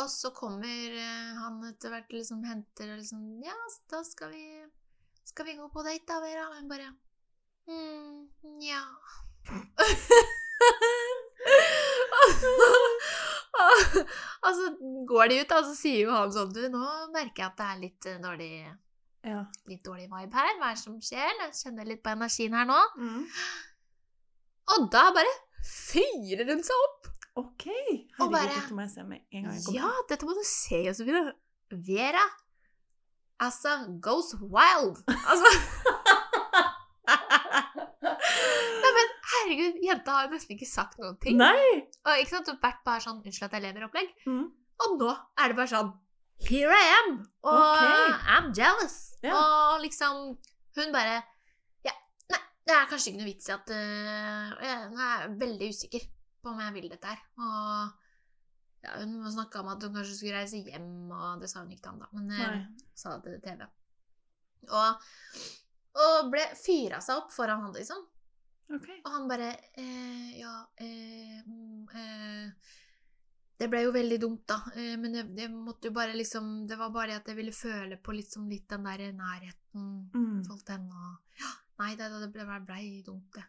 Og 0.00 0.08
så 0.08 0.32
kommer 0.34 0.96
eh, 0.96 1.32
han 1.36 1.60
etter 1.68 1.92
hvert 1.92 2.14
liksom 2.16 2.42
henter 2.48 2.94
og 2.94 3.02
liksom 3.02 3.42
Ja, 3.44 3.58
da 3.92 4.00
skal 4.08 4.32
vi 4.32 4.46
Skal 5.28 5.50
vi 5.50 5.58
gå 5.58 5.68
på 5.68 5.84
date, 5.84 6.06
da, 6.08 6.16
Vera? 6.24 6.48
Og 6.48 6.56
hun 6.56 6.70
bare 6.70 6.88
mm, 7.68 8.62
ja. 8.64 8.80
og 14.42 14.50
så 14.58 14.68
går 15.08 15.28
de 15.32 15.40
ut, 15.42 15.52
og 15.56 15.66
så 15.68 15.74
sier 15.78 16.00
jo 16.06 16.14
han 16.14 16.32
sånn 16.34 16.52
Du, 16.54 16.62
nå 16.72 16.82
merker 17.14 17.42
jeg 17.44 17.48
at 17.50 17.58
det 17.60 17.66
er 17.68 17.80
litt 17.82 18.08
eh, 18.10 18.18
dårlig, 18.22 18.50
Ja. 19.28 19.42
litt 19.70 19.84
dårlig 19.86 20.08
vibe 20.10 20.34
her. 20.40 20.52
Hva 20.58 20.70
er 20.72 20.76
det 20.76 20.82
som 20.82 20.96
skjer? 21.04 21.30
Jeg 21.44 21.54
kjenner 21.60 21.86
litt 21.88 22.02
på 22.02 22.10
energien 22.16 22.56
her 22.58 22.66
nå. 22.68 22.80
Mm. 22.98 23.24
Og 24.76 24.88
da 24.94 25.04
bare 25.14 25.34
fyrer 25.66 26.48
hun 26.50 26.62
seg 26.66 26.76
opp. 26.88 27.10
Ok. 27.42 27.66
Og 27.68 27.72
Herregud, 28.18 28.32
bare- 28.34 28.54
dette 28.56 28.74
må 28.76 28.82
jeg 28.86 28.92
se 28.96 29.02
med 29.08 29.20
en 29.30 29.44
gang 29.46 29.54
jeg 29.56 29.64
kommer. 29.66 29.78
Ja, 29.78 29.92
dette 30.10 30.26
må 30.28 30.34
du 30.36 30.42
se, 30.48 30.82
Josefine. 30.88 31.22
Vera 31.86 32.24
altså 33.42 33.70
goes 34.04 34.34
wild. 34.42 34.98
Altså 35.08 35.48
Nei, 38.82 38.90
men 38.96 39.08
herregud, 39.52 39.80
jenta 39.84 40.16
har 40.16 40.26
jo 40.26 40.32
nesten 40.34 40.56
ikke 40.56 40.68
sagt 40.68 40.98
noen 41.00 41.18
ting. 41.22 41.36
Nei! 41.40 41.82
Og 42.06 42.22
ikke 42.22 42.36
sant, 42.36 42.50
vært 42.62 42.80
bare 42.86 43.04
sånn 43.04 43.20
'unnskyld 43.22 43.48
at 43.48 43.56
jeg 43.58 43.64
lever'-opplegg. 43.66 44.14
Mm. 44.26 44.46
Og 44.82 44.96
nå 44.98 45.10
er 45.12 45.52
det 45.52 45.56
bare 45.56 45.70
sånn 45.72 45.92
Here 46.42 46.74
I 46.74 46.86
am! 46.98 47.10
Og 47.46 47.54
Ok. 47.54 48.16
I'm 48.34 48.48
jealous. 48.56 49.14
Ja. 49.22 49.36
Og 49.36 49.82
liksom 49.84 50.38
Hun 50.74 50.92
bare 50.92 51.22
Ja, 51.84 51.92
nei, 52.32 52.40
det 52.66 52.74
er 52.74 52.88
kanskje 52.90 53.12
ikke 53.12 53.20
noe 53.20 53.28
vits 53.28 53.48
i 53.48 53.52
at 53.54 53.70
uh, 53.70 54.48
jeg, 54.64 54.88
Nå 54.90 55.04
er 55.06 55.36
veldig 55.38 55.68
usikker 55.70 56.08
på 56.42 56.50
om 56.50 56.58
jeg 56.58 56.74
vil 56.74 56.88
dette 56.90 57.06
her. 57.06 57.20
Og 57.38 57.92
ja, 58.82 58.96
hun 58.98 59.30
snakka 59.30 59.60
om 59.60 59.68
at 59.70 59.84
hun 59.86 59.94
kanskje 59.94 60.16
skulle 60.16 60.40
reise 60.40 60.58
hjem, 60.58 61.10
og 61.14 61.42
det 61.42 61.50
sa 61.50 61.60
hun 61.62 61.70
ikke 61.70 61.84
til 61.84 61.92
han, 61.92 62.00
da. 62.02 62.08
Men 62.16 62.32
øh, 62.34 62.56
Nei. 62.56 62.88
sa 62.98 63.12
det 63.22 63.36
til 63.36 63.44
TV. 63.44 63.68
Og, 64.74 65.12
og 66.02 66.32
ble 66.32 66.42
fyra 66.58 66.98
seg 66.98 67.20
opp 67.20 67.30
foran 67.30 67.62
han, 67.62 67.76
liksom. 67.76 68.02
Ok. 68.70 68.88
Og 69.04 69.10
han 69.12 69.28
bare 69.28 69.48
eh, 69.76 70.38
Ja 70.38 70.52
eh, 70.80 71.40
mm, 71.46 71.88
eh, 71.94 72.50
Det 73.58 73.68
ble 73.70 73.82
jo 73.84 73.92
veldig 73.92 74.18
dumt, 74.22 74.44
da. 74.48 74.60
Eh, 74.76 74.94
men 74.98 75.12
det, 75.12 75.24
det 75.36 75.48
måtte 75.52 75.90
jo 75.90 75.92
bare 75.96 76.14
liksom 76.16 76.66
Det 76.70 76.78
var 76.80 76.90
bare 76.94 77.12
det 77.12 77.16
at 77.20 77.28
jeg 77.32 77.36
ville 77.36 77.52
føle 77.52 77.96
på 78.02 78.14
liksom 78.16 78.48
litt 78.50 78.68
den 78.68 78.84
der 78.88 79.08
nærheten 79.12 79.58
Mm. 80.14 80.42
Holdt 80.48 80.68
henne. 80.68 80.92
og- 80.92 81.40
Ja, 81.40 81.50
nei, 81.80 81.94
det, 81.96 82.08
det 82.20 82.26
ble, 82.34 82.44
blei 82.66 83.02
dumt, 83.06 83.30
det. 83.32 83.44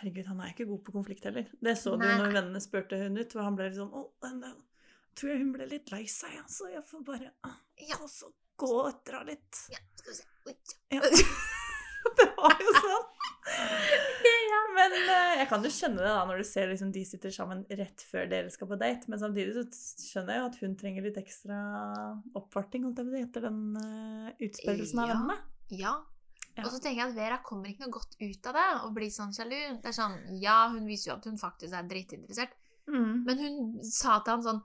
Herregud, 0.00 0.26
han 0.26 0.40
er 0.40 0.52
ikke 0.54 0.64
god 0.66 0.80
på 0.86 0.92
konflikt 0.94 1.24
heller. 1.28 1.44
Det 1.60 1.74
så 1.76 1.92
du 1.92 1.98
Nei, 2.04 2.14
når 2.18 2.30
nei. 2.30 2.34
vennene 2.40 2.60
spurte 2.64 2.96
hun 3.02 3.18
ut. 3.20 3.36
Og 3.36 3.42
han 3.44 3.56
ble 3.58 3.66
litt 3.68 3.76
sånn 3.76 3.92
Å, 3.92 4.04
den- 4.22 4.40
den- 4.40 4.62
tror 5.14 5.30
jeg 5.30 5.42
hun 5.42 5.52
ble 5.52 5.66
litt 5.68 5.92
lei 5.92 6.06
seg, 6.08 6.32
altså. 6.40 6.70
Jeg 6.72 6.84
får 6.88 7.04
bare 7.04 7.30
ah, 7.44 7.56
Ja. 7.76 7.96
gå, 8.00 8.08
så, 8.08 8.32
og 8.64 9.04
dra 9.04 9.22
litt. 9.28 9.60
Ja, 9.70 9.78
skal 9.96 10.12
vi 10.12 10.16
se 10.16 10.24
Oi, 10.46 10.56
Ja. 10.90 11.00
Det 12.18 12.28
var 12.36 12.56
jo 12.58 12.72
sånn. 12.80 13.04
Men 14.72 14.94
eh, 14.96 15.34
jeg 15.42 15.48
kan 15.50 15.64
jo 15.66 15.70
skjønne 15.72 16.00
det 16.00 16.08
da, 16.08 16.22
når 16.28 16.40
du 16.40 16.46
ser 16.48 16.70
liksom 16.70 16.92
de 16.94 17.02
sitter 17.06 17.32
sammen 17.34 17.60
rett 17.76 18.04
før 18.08 18.24
dere 18.30 18.50
skal 18.50 18.70
på 18.70 18.78
date. 18.80 19.10
Men 19.12 19.20
samtidig 19.20 19.52
så 19.56 19.64
skjønner 20.08 20.32
jeg 20.36 20.40
jo 20.42 20.48
at 20.48 20.56
hun 20.62 20.76
trenger 20.80 21.04
litt 21.06 21.18
ekstra 21.20 21.58
oppvarting 22.38 22.86
etter 22.88 23.44
den 23.44 23.60
uh, 23.76 24.30
utspørrelsen 24.40 25.02
av 25.04 25.10
Ja. 25.12 25.18
vennene. 25.18 25.38
Ja. 25.76 25.92
Ja. 26.56 26.64
Og 26.66 26.72
så 26.74 26.80
tenker 26.84 27.02
jeg 27.02 27.12
at 27.12 27.16
Vera 27.16 27.38
kommer 27.44 27.70
ikke 27.70 27.86
noe 27.86 27.94
godt 27.94 28.16
ut 28.20 28.48
av 28.50 28.56
det, 28.58 28.66
å 28.84 28.90
bli 28.96 29.06
sånn 29.12 29.30
sjalu. 29.32 29.60
Det 29.80 29.88
er 29.92 29.96
sånn, 29.96 30.18
Ja, 30.42 30.56
hun 30.72 30.84
viser 30.88 31.12
jo 31.12 31.16
at 31.20 31.28
hun 31.30 31.38
faktisk 31.40 31.76
er 31.78 31.88
dritinteressert, 31.88 32.58
Mm. 32.90 33.22
Men 33.24 33.38
hun 33.38 33.58
sa 33.86 34.16
til 34.26 34.32
han 34.32 34.42
sånn 34.42 34.56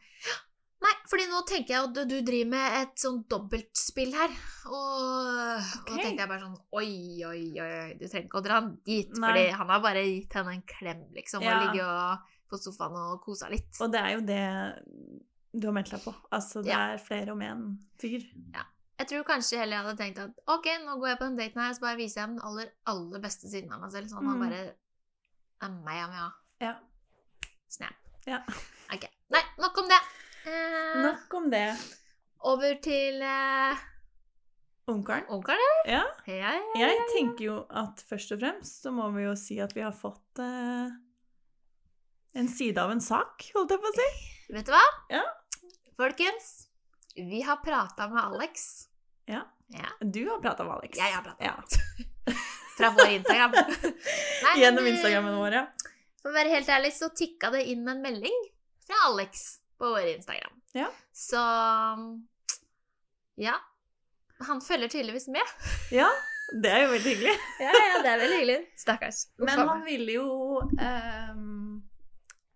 fordi 1.10 1.26
nå 1.32 1.42
tenker 1.48 1.74
jeg 1.74 1.84
at 1.88 1.94
du 2.10 2.16
driver 2.22 2.50
med 2.52 2.78
et 2.82 2.96
sånn 3.02 3.20
dobbeltspill 3.32 4.14
her. 4.14 4.34
Og, 4.68 4.78
og 4.78 5.90
da 5.90 5.98
tenkte 6.02 6.24
jeg 6.24 6.30
bare 6.32 6.42
sånn 6.44 6.58
Oi, 6.78 6.90
oi, 7.28 7.42
oi, 7.64 7.94
du 8.00 8.06
trenger 8.08 8.26
ikke 8.28 8.42
å 8.42 8.46
dra 8.46 8.60
han 8.62 8.72
dit. 8.86 9.12
Nei. 9.16 9.30
Fordi 9.30 9.46
han 9.62 9.70
har 9.74 9.84
bare 9.86 10.04
gitt 10.08 10.34
henne 10.40 10.56
en 10.58 10.64
klem, 10.68 11.06
liksom, 11.16 11.44
Ja. 11.46 11.58
og 11.58 11.68
ligget 11.68 11.86
og, 11.88 12.34
på 12.50 12.60
sofaen 12.64 12.96
og 13.02 13.22
kosa 13.24 13.50
litt. 13.52 13.70
Og 13.84 13.92
det 13.92 14.00
er 14.02 14.12
jo 14.18 14.22
det 14.28 14.44
du 15.58 15.68
har 15.68 15.74
meldt 15.74 15.92
deg 15.96 16.04
på. 16.04 16.14
Altså, 16.32 16.62
det 16.64 16.72
Ja. 16.72 16.80
er 16.94 16.98
flere 17.02 17.32
om 17.32 17.42
en 17.42 17.64
fyr. 18.00 18.22
Ja. 18.54 18.64
Jeg 19.00 19.08
tror 19.12 19.24
kanskje 19.30 19.60
heller 19.60 19.78
jeg 19.78 19.86
hadde 19.86 19.98
tenkt 20.02 20.20
at 20.20 20.40
ok, 20.50 20.66
nå 20.86 20.98
går 21.00 21.08
jeg 21.12 21.18
på 21.20 21.26
den 21.28 21.36
daten 21.38 21.62
her, 21.62 21.74
så 21.74 21.82
bare 21.82 21.98
viser 21.98 22.22
jeg 22.22 22.30
den 22.30 22.40
aller, 22.42 22.72
aller 22.90 23.20
beste 23.22 23.48
siden 23.50 23.72
av 23.72 23.82
meg 23.82 23.92
selv. 23.92 24.08
Sånn 24.10 24.26
at 24.28 24.36
Mm. 24.36 24.40
bare 24.40 24.62
Det 25.60 25.66
er 25.66 25.70
meg 25.86 25.98
han 26.02 26.10
vil 26.10 26.20
ha. 26.20 26.32
Ja. 26.62 26.76
Snap. 27.70 27.94
Ja. 28.28 28.40
Ok. 28.94 29.06
Nei, 29.30 29.42
nok 29.60 29.78
om 29.78 29.88
det. 29.90 30.00
Eh, 30.48 31.02
Nok 31.04 31.34
om 31.40 31.50
det. 31.52 31.68
Over 32.48 32.78
til 32.84 33.22
eh, 33.26 33.86
Ungkaren. 34.88 35.26
Ungkaren, 35.34 35.60
eller? 35.60 35.90
Ja. 35.92 36.04
Ja, 36.30 36.36
ja, 36.36 36.52
ja. 36.80 36.88
Jeg 36.88 37.08
tenker 37.12 37.44
jo 37.50 37.58
at 37.76 38.00
først 38.08 38.32
og 38.32 38.40
fremst 38.40 38.86
så 38.86 38.94
må 38.96 39.10
vi 39.18 39.26
jo 39.26 39.34
si 39.40 39.58
at 39.64 39.74
vi 39.76 39.84
har 39.84 39.92
fått 39.96 40.40
eh, 40.40 40.94
en 42.40 42.48
side 42.52 42.80
av 42.80 42.94
en 42.94 43.04
sak, 43.04 43.50
holdt 43.58 43.74
jeg 43.76 43.84
på 43.84 43.92
å 43.92 43.98
si. 43.98 44.08
Vet 44.56 44.70
du 44.70 44.72
hva? 44.72 44.84
Ja. 45.12 45.26
Folkens, 45.98 46.48
vi 47.18 47.42
har 47.44 47.60
prata 47.66 48.08
med 48.14 48.22
Alex. 48.22 48.88
Ja. 49.28 49.42
Ja. 49.76 49.90
Du 50.00 50.22
har 50.30 50.40
prata 50.40 50.64
med 50.64 50.78
Alex. 50.78 50.96
Jeg 51.02 51.12
har 51.12 51.26
pratet 51.26 51.44
med 51.44 51.50
Ja. 51.50 51.58
Alex. 51.60 52.44
Fra 52.78 52.92
vår 52.94 53.10
Instagram. 53.18 53.56
Nei, 54.46 54.52
Gjennom 54.62 54.86
Instagrammen 54.88 55.36
vår, 55.42 55.56
ja. 55.58 55.64
For 56.22 56.30
å 56.30 56.36
være 56.36 56.52
helt 56.54 56.70
ærlig 56.70 56.92
så 56.94 57.10
tikka 57.18 57.50
det 57.56 57.64
inn 57.72 57.88
en 57.90 58.04
melding 58.04 58.36
fra 58.86 59.00
Alex 59.10 59.48
på 59.78 59.90
vår 59.94 60.14
Instagram. 60.16 60.56
Ja. 60.78 60.88
Så 61.14 61.42
ja. 63.38 63.54
Han 64.48 64.62
følger 64.62 64.88
tydeligvis 64.88 65.28
med. 65.28 65.54
Ja, 66.00 66.08
det 66.64 66.72
er 66.72 66.86
jo 66.86 66.92
veldig 66.94 67.12
hyggelig. 67.16 67.36
Ja, 67.60 67.72
ja, 67.74 68.00
det 68.04 68.10
er 68.12 68.22
veldig 68.22 68.40
hyggelig. 68.40 68.58
Stakkars. 68.80 69.26
Uff 69.36 69.46
Men 69.50 69.64
han 69.68 69.84
ville 69.86 70.14
jo 70.16 70.28
um, 70.62 71.82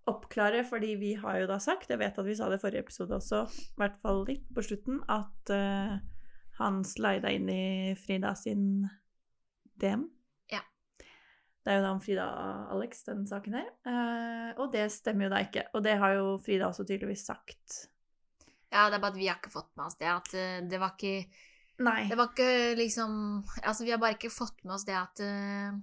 oppklare, 0.08 0.64
fordi 0.68 0.94
vi 1.00 1.12
har 1.20 1.42
jo 1.42 1.50
da 1.50 1.58
sagt, 1.60 1.90
jeg 1.90 2.00
vet 2.00 2.18
at 2.18 2.28
vi 2.28 2.38
sa 2.38 2.48
det 2.52 2.62
i 2.62 2.64
forrige 2.64 2.86
episode 2.86 3.18
også, 3.18 3.44
i 3.52 3.82
hvert 3.82 4.00
fall 4.04 4.24
litt 4.30 4.48
på 4.56 4.64
slutten, 4.66 5.02
at 5.12 5.54
uh, 5.54 5.98
han 6.62 6.82
slida 6.88 7.34
inn 7.36 7.50
i 7.52 7.66
Frida 8.00 8.34
sin 8.38 8.88
DM. 9.82 10.08
Det 11.62 11.70
er 11.70 11.78
jo 11.78 11.86
da 11.86 11.94
om 11.94 12.02
Frida 12.02 12.26
og 12.26 12.74
Alex, 12.76 13.04
den 13.06 13.26
saken 13.30 13.60
her. 13.60 13.70
Eh, 13.86 14.52
og 14.58 14.72
det 14.74 14.88
stemmer 14.94 15.28
jo 15.28 15.34
da 15.36 15.42
ikke. 15.46 15.68
Og 15.78 15.84
det 15.86 15.94
har 16.02 16.16
jo 16.18 16.36
Frida 16.42 16.72
også 16.72 16.88
tydeligvis 16.90 17.28
sagt. 17.30 17.84
Ja, 18.72 18.88
det 18.90 18.98
er 18.98 19.04
bare 19.04 19.14
at 19.14 19.20
vi 19.20 19.28
har 19.30 19.38
ikke 19.38 19.54
fått 19.54 19.72
med 19.76 19.86
oss 19.86 20.00
det. 20.00 20.10
At 20.10 20.34
uh, 20.34 20.58
det 20.72 20.82
var 20.82 20.96
ikke 20.98 21.16
Nei. 21.82 22.04
Det 22.12 22.18
var 22.18 22.30
ikke 22.30 22.76
liksom 22.78 23.14
Altså, 23.64 23.84
vi 23.88 23.92
har 23.92 23.98
bare 24.02 24.14
ikke 24.14 24.30
fått 24.30 24.60
med 24.64 24.76
oss 24.76 24.86
det 24.86 24.96
at 24.96 25.22
uh, 25.26 25.80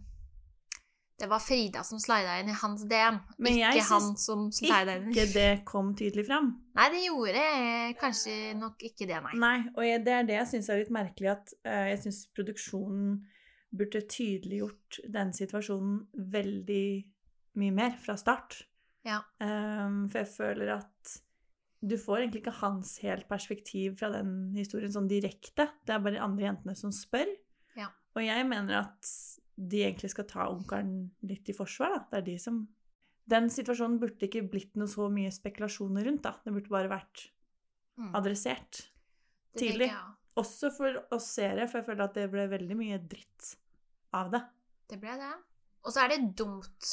det 1.19 1.27
var 1.27 1.43
Frida 1.43 1.83
som 1.83 1.99
slida 1.99 2.37
inn 2.39 2.53
i 2.53 2.55
hans 2.55 2.85
DM, 2.87 3.17
Men 3.43 3.57
ikke 3.59 3.83
han 3.89 4.13
som 4.23 4.45
slida 4.55 4.95
inn. 5.01 5.09
Ikke 5.11 5.25
det 5.33 5.49
kom 5.67 5.91
tydelig 5.99 6.29
fram. 6.29 6.53
Nei, 6.79 6.85
det 6.95 7.01
gjorde 7.03 7.47
kanskje 7.99 8.37
nok 8.55 8.85
ikke 8.87 9.09
det, 9.11 9.19
nei. 9.25 9.33
Nei, 9.43 9.57
og 9.75 9.83
jeg, 9.83 10.05
det 10.07 10.15
er 10.15 10.29
det 10.29 10.37
jeg 10.37 10.51
syns 10.53 10.69
er 10.71 10.79
litt 10.79 10.93
merkelig, 10.95 11.33
at 11.35 11.57
jeg 11.67 11.99
syns 12.05 12.21
produksjonen 12.39 13.17
burde 13.75 14.01
tydeliggjort 14.09 15.01
den 15.13 15.33
situasjonen 15.37 16.07
veldig 16.33 16.85
mye 17.61 17.75
mer 17.75 17.97
fra 18.01 18.17
start. 18.17 18.63
Ja. 19.05 19.21
Um, 19.41 20.07
for 20.11 20.23
jeg 20.23 20.31
føler 20.33 20.73
at 20.79 21.15
du 21.81 21.95
får 22.01 22.25
egentlig 22.25 22.41
ikke 22.43 22.57
hans 22.63 22.97
helt 23.05 23.29
perspektiv 23.31 23.99
fra 24.01 24.09
den 24.11 24.55
historien 24.57 24.91
sånn 24.95 25.07
direkte. 25.11 25.69
Det 25.87 25.95
er 25.95 26.01
bare 26.03 26.17
de 26.17 26.23
andre 26.25 26.49
jentene 26.49 26.75
som 26.79 26.91
spør. 26.95 27.29
Ja. 27.79 27.91
Og 28.17 28.25
jeg 28.25 28.47
mener 28.51 28.81
at 28.81 29.13
de 29.59 29.85
egentlig 29.85 30.11
skal 30.11 30.27
ta 30.31 30.49
onkelen 30.51 31.11
litt 31.27 31.49
i 31.51 31.55
forsvar, 31.55 31.95
da. 31.95 32.01
Det 32.11 32.19
er 32.23 32.27
de 32.33 32.39
som 32.43 32.67
Den 33.29 33.51
situasjonen 33.53 33.99
burde 34.01 34.25
ikke 34.25 34.41
blitt 34.49 34.75
noe 34.81 34.89
så 34.89 35.11
mye 35.13 35.29
spekulasjoner 35.35 36.07
rundt, 36.09 36.23
da. 36.25 36.31
Det 36.45 36.53
burde 36.55 36.73
bare 36.73 36.89
vært 36.89 37.27
Mm, 37.99 38.13
adressert. 38.15 38.89
det 39.53 39.59
tidlig. 39.61 39.89
tenker 39.89 39.97
jeg 39.97 39.97
også. 39.99 40.18
Også 40.39 40.71
for 40.75 41.01
oss 41.15 41.33
seere, 41.39 41.67
for 41.67 41.81
jeg 41.81 41.89
føler 41.89 42.07
at 42.07 42.17
det 42.17 42.29
ble 42.33 42.47
veldig 42.51 42.79
mye 42.79 43.01
dritt 43.11 43.53
av 44.17 44.31
det. 44.33 44.43
Det 44.89 44.99
ble 45.03 45.17
det. 45.21 45.35
Og 45.85 45.95
så 45.95 46.05
er 46.05 46.13
det 46.13 46.33
dumt 46.39 46.93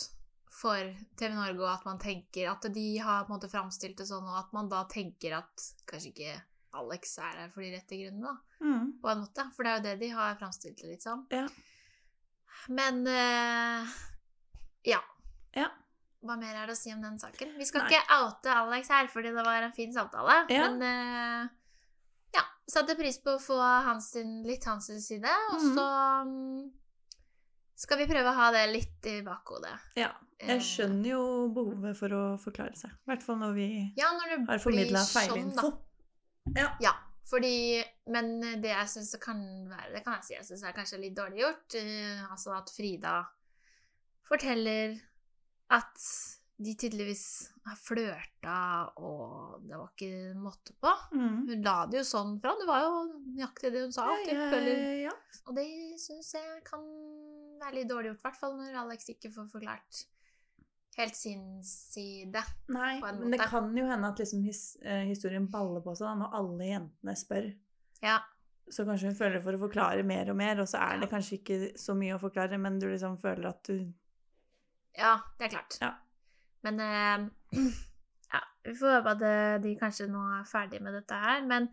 for 0.56 0.90
TV 1.20 1.34
Norge 1.36 1.68
at 1.68 1.86
man 1.88 2.00
tenker 2.00 2.50
at 2.52 2.68
de 2.74 2.88
har 3.04 3.26
på 3.26 3.34
en 3.34 3.36
måte 3.36 3.52
framstilt 3.52 3.98
det 4.00 4.08
sånn, 4.08 4.26
og 4.28 4.40
at 4.40 4.54
man 4.56 4.70
da 4.72 4.86
tenker 4.92 5.38
at 5.42 5.70
kanskje 5.90 6.12
ikke 6.14 6.36
Alex 6.76 7.18
er 7.24 7.40
her 7.40 7.52
for 7.54 7.64
de 7.64 7.72
rette 7.72 7.98
grunnene, 8.00 8.34
da. 8.34 8.66
Mm. 8.66 8.88
På 9.00 9.12
en 9.12 9.24
måte. 9.24 9.46
For 9.56 9.64
det 9.64 9.72
er 9.72 9.78
jo 9.78 9.86
det 9.86 9.96
de 10.02 10.12
har 10.16 10.38
framstilt 10.40 10.82
det 10.82 10.92
litt 10.92 11.06
som. 11.06 11.24
Ja. 11.32 11.46
Men 12.72 13.04
uh, 13.08 13.94
ja. 14.88 15.00
Ja. 15.56 15.70
Hva 16.26 16.36
mer 16.42 16.56
er 16.58 16.68
det 16.68 16.76
å 16.76 16.80
si 16.80 16.92
om 16.92 17.04
den 17.04 17.20
saken? 17.22 17.54
Vi 17.60 17.68
skal 17.68 17.86
Nei. 17.86 17.94
ikke 17.94 18.20
oute 18.24 18.58
Alex 18.64 18.92
her, 18.92 19.08
fordi 19.12 19.32
det 19.36 19.46
var 19.46 19.68
en 19.68 19.76
fin 19.76 19.94
samtale. 19.96 20.42
Ja. 20.52 20.68
Men 20.72 20.84
ja. 20.84 21.46
Satte 22.68 22.96
pris 22.98 23.20
på 23.22 23.36
å 23.36 23.42
få 23.42 23.60
hans, 23.62 24.12
litt 24.46 24.66
hans 24.66 24.90
side. 25.06 25.32
Og 25.54 25.62
mm. 25.62 25.76
så 25.76 25.86
skal 27.86 28.00
vi 28.02 28.08
prøve 28.10 28.32
å 28.32 28.38
ha 28.38 28.52
det 28.56 28.64
litt 28.72 29.10
i 29.12 29.20
bakhodet. 29.26 29.76
ja. 30.00 30.14
Eh, 30.40 30.50
Jeg 30.52 30.64
skjønner 30.68 31.10
jo 31.14 31.26
behovet 31.56 31.96
for 31.96 32.12
å 32.12 32.24
forklare 32.42 32.76
seg. 32.76 32.92
I 32.92 33.12
hvert 33.12 33.24
fall 33.24 33.38
når 33.40 33.54
vi 33.56 33.68
Ja, 33.96 34.12
når 34.12 34.48
har 34.50 34.60
formidla 34.60 35.04
sånn, 35.06 35.30
feilinfo. 35.30 35.70
Sånn, 35.72 36.60
Ja, 36.84 36.92
fordi 37.26 37.84
Men 38.12 38.40
det 38.62 38.70
jeg 38.70 38.90
syns 38.92 39.16
kan 39.22 39.40
være 39.70 39.96
Det 39.96 40.04
kan 40.06 40.20
jeg 40.20 40.26
si 40.28 40.34
jeg 40.36 40.46
syns 40.46 40.64
er 40.64 40.76
kanskje 40.76 41.00
litt 41.02 41.16
dårlig 41.18 41.42
gjort. 41.42 41.78
Uh, 41.80 42.32
altså 42.32 42.54
at 42.58 42.72
Frida 42.76 43.16
forteller 44.26 45.00
at 45.74 45.96
de 46.58 46.72
tydeligvis 46.80 47.26
har 47.66 47.76
flørta, 47.80 48.58
og 49.04 49.66
det 49.68 49.76
var 49.76 49.90
ikke 49.92 50.34
måte 50.40 50.76
på. 50.80 50.92
Mm. 51.12 51.38
Hun 51.50 51.66
la 51.66 51.76
det 51.92 52.00
jo 52.00 52.08
sånn 52.08 52.36
fra. 52.40 52.54
Det 52.60 52.68
var 52.70 52.86
jo 52.86 52.94
nøyaktig 53.36 53.72
det 53.74 53.82
hun 53.84 53.96
sa. 53.96 54.08
Ja, 54.08 54.22
jeg 54.24 54.76
Ja, 54.76 54.94
ja, 55.10 55.16
og 55.46 55.58
det 55.58 55.66
syns 56.00 56.32
jeg 56.38 56.62
kan 56.68 56.86
være 57.60 57.82
litt 57.82 57.90
dårlig 57.92 58.14
gjort, 58.14 58.22
i 58.22 58.28
hvert 58.30 58.40
fall 58.40 58.56
når 58.60 58.78
Alex 58.86 59.12
ikke 59.12 59.34
får 59.36 59.50
forklart 59.52 60.06
helt 60.96 61.18
sin 61.20 61.44
side. 61.68 62.46
Nei, 62.72 62.94
men 63.04 63.36
det 63.36 63.50
kan 63.52 63.68
jo 63.76 63.84
hende 63.90 64.14
at 64.14 64.22
liksom 64.22 64.46
his, 64.48 64.78
eh, 64.82 65.04
historien 65.10 65.50
baller 65.52 65.84
på 65.84 65.96
seg 65.98 66.08
da, 66.08 66.16
når 66.22 66.40
alle 66.40 66.70
jentene 66.70 67.18
spør. 67.20 67.52
Ja. 68.06 68.22
Så 68.72 68.86
kanskje 68.88 69.12
hun 69.12 69.20
føler 69.20 69.44
for 69.44 69.58
å 69.58 69.62
forklare 69.68 70.08
mer 70.08 70.32
og 70.32 70.40
mer, 70.40 70.64
og 70.64 70.72
så 70.72 70.80
er 70.82 71.04
det 71.04 71.12
kanskje 71.12 71.42
ikke 71.42 71.60
så 71.80 71.94
mye 71.98 72.16
å 72.16 72.22
forklare, 72.22 72.58
men 72.62 72.80
du 72.80 72.88
liksom 72.88 73.20
føler 73.22 73.52
at 73.52 73.62
du 73.68 73.92
Ja, 74.96 75.20
det 75.38 75.50
er 75.50 75.58
klart. 75.58 75.76
Ja. 75.82 75.92
Men 76.66 76.80
eh, 76.82 77.62
ja, 78.34 78.42
vi 78.66 78.74
får 78.80 78.98
håpe 78.98 79.14
at 79.16 79.24
eh, 79.30 79.54
de 79.64 79.76
kanskje 79.80 80.10
nå 80.10 80.24
er 80.40 80.48
ferdig 80.50 80.82
med 80.84 80.98
dette 80.98 81.20
her. 81.22 81.44
Men 81.46 81.70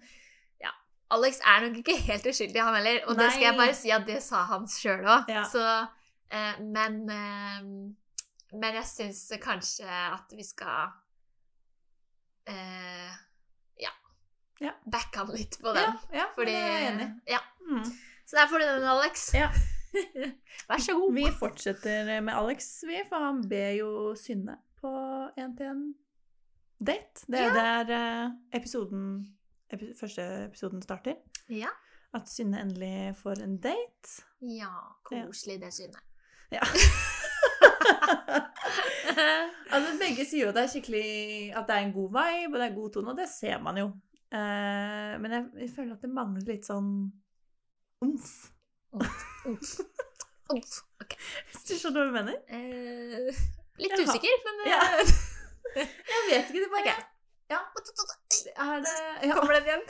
ja, 0.63 0.73
Alex 1.17 1.41
er 1.41 1.67
nok 1.67 1.81
ikke 1.83 1.97
helt 2.11 2.29
uskyldig, 2.29 2.63
han 2.63 2.79
heller. 2.79 3.03
Og 3.09 3.19
det 3.19 3.31
skal 3.33 3.49
jeg 3.49 3.59
bare 3.63 3.79
si 3.79 3.95
at 3.95 4.07
det 4.09 4.21
sa 4.25 4.45
han 4.53 4.69
sjøl 4.71 5.05
òg. 5.07 5.33
Ja. 5.33 5.47
Eh, 6.33 6.63
Men 6.63 7.03
eh, 7.11 7.61
Men 8.53 8.75
jeg 8.77 8.85
syns 8.89 9.27
kanskje 9.41 9.89
at 9.89 10.33
vi 10.37 10.45
skal 10.45 10.93
eh, 12.53 13.13
Ja. 13.81 13.93
Ja. 14.61 14.73
Backe 14.85 15.25
han 15.25 15.33
litt 15.33 15.57
på 15.61 15.73
den. 15.73 15.89
Ja, 15.89 16.23
ja 16.23 16.27
Fordi 16.37 16.53
jeg 16.53 16.73
er 16.73 16.89
enig. 16.93 17.13
Ja. 17.29 17.41
Mm. 17.65 17.85
Så 18.29 18.37
der 18.37 18.49
får 18.49 18.61
du 18.61 18.67
den, 18.69 18.85
Alex. 18.89 19.31
Ja. 19.35 19.49
Vær 20.69 20.81
så 20.81 20.95
god. 20.97 21.15
Vi 21.15 21.25
fortsetter 21.39 22.21
med 22.21 22.35
Alex, 22.35 22.69
vi, 22.89 23.01
for 23.09 23.25
han 23.25 23.43
ber 23.49 23.75
jo 23.77 23.91
Synne 24.17 24.57
på 24.83 24.93
én-til-én-date. 25.39 27.27
Det 27.31 27.41
er 27.41 27.55
der 27.55 27.93
eh, 27.97 28.31
episoden, 28.59 29.05
epi 29.73 29.93
første 29.99 30.23
episoden 30.49 30.83
starter. 30.83 31.15
Ja. 31.51 31.71
At 32.15 32.29
Synne 32.29 32.61
endelig 32.61 33.17
får 33.17 33.43
en 33.45 33.57
date. 33.62 34.23
ja, 34.43 34.75
koselig 35.05 35.61
det 35.62 35.73
Synne. 35.75 36.01
Ja. 36.53 36.61
altså, 39.73 39.93
begge 40.01 40.27
sier 40.29 40.45
jo 40.45 40.51
at 40.51 40.57
det 40.59 40.62
er 40.62 40.71
skikkelig 40.71 41.07
At 41.57 41.65
det 41.69 41.75
er 41.77 41.87
en 41.87 41.95
god 41.95 42.11
vibe, 42.19 42.53
og 42.53 42.59
det 42.61 42.67
er 42.67 42.75
god 42.75 42.91
tone, 42.93 43.11
og 43.11 43.17
det 43.17 43.29
ser 43.29 43.62
man 43.62 43.79
jo. 43.79 43.87
Eh, 44.33 45.15
men 45.23 45.33
jeg, 45.33 45.47
jeg 45.61 45.71
føler 45.77 45.97
at 45.97 46.05
det 46.05 46.11
mangler 46.12 46.47
litt 46.49 46.69
sånn 46.69 46.93
omf. 48.05 48.29
Omf. 48.93 49.09
Uff. 50.53 50.77
Ok. 51.01 51.17
Hvis 51.49 51.65
du 51.69 51.75
skjønner 51.79 52.01
hva 52.03 52.09
jeg 52.11 52.17
mener? 52.19 52.39
Eh, 52.53 53.62
litt 53.79 53.95
Jaha. 53.97 54.05
usikker, 54.09 54.43
men 54.49 54.62
Ja. 54.71 54.81
eh, 54.99 55.12
Jeg 56.12 56.23
vet 56.29 56.50
ikke, 56.50 56.61
det 56.61 56.71
bare 56.73 56.97
Ok. 56.97 57.09
Ja. 57.52 57.61
Er 58.57 58.81
det 58.85 58.97
ja, 59.29 59.35
Kommer 59.37 59.55
den 59.61 59.67
igjen? 59.69 59.83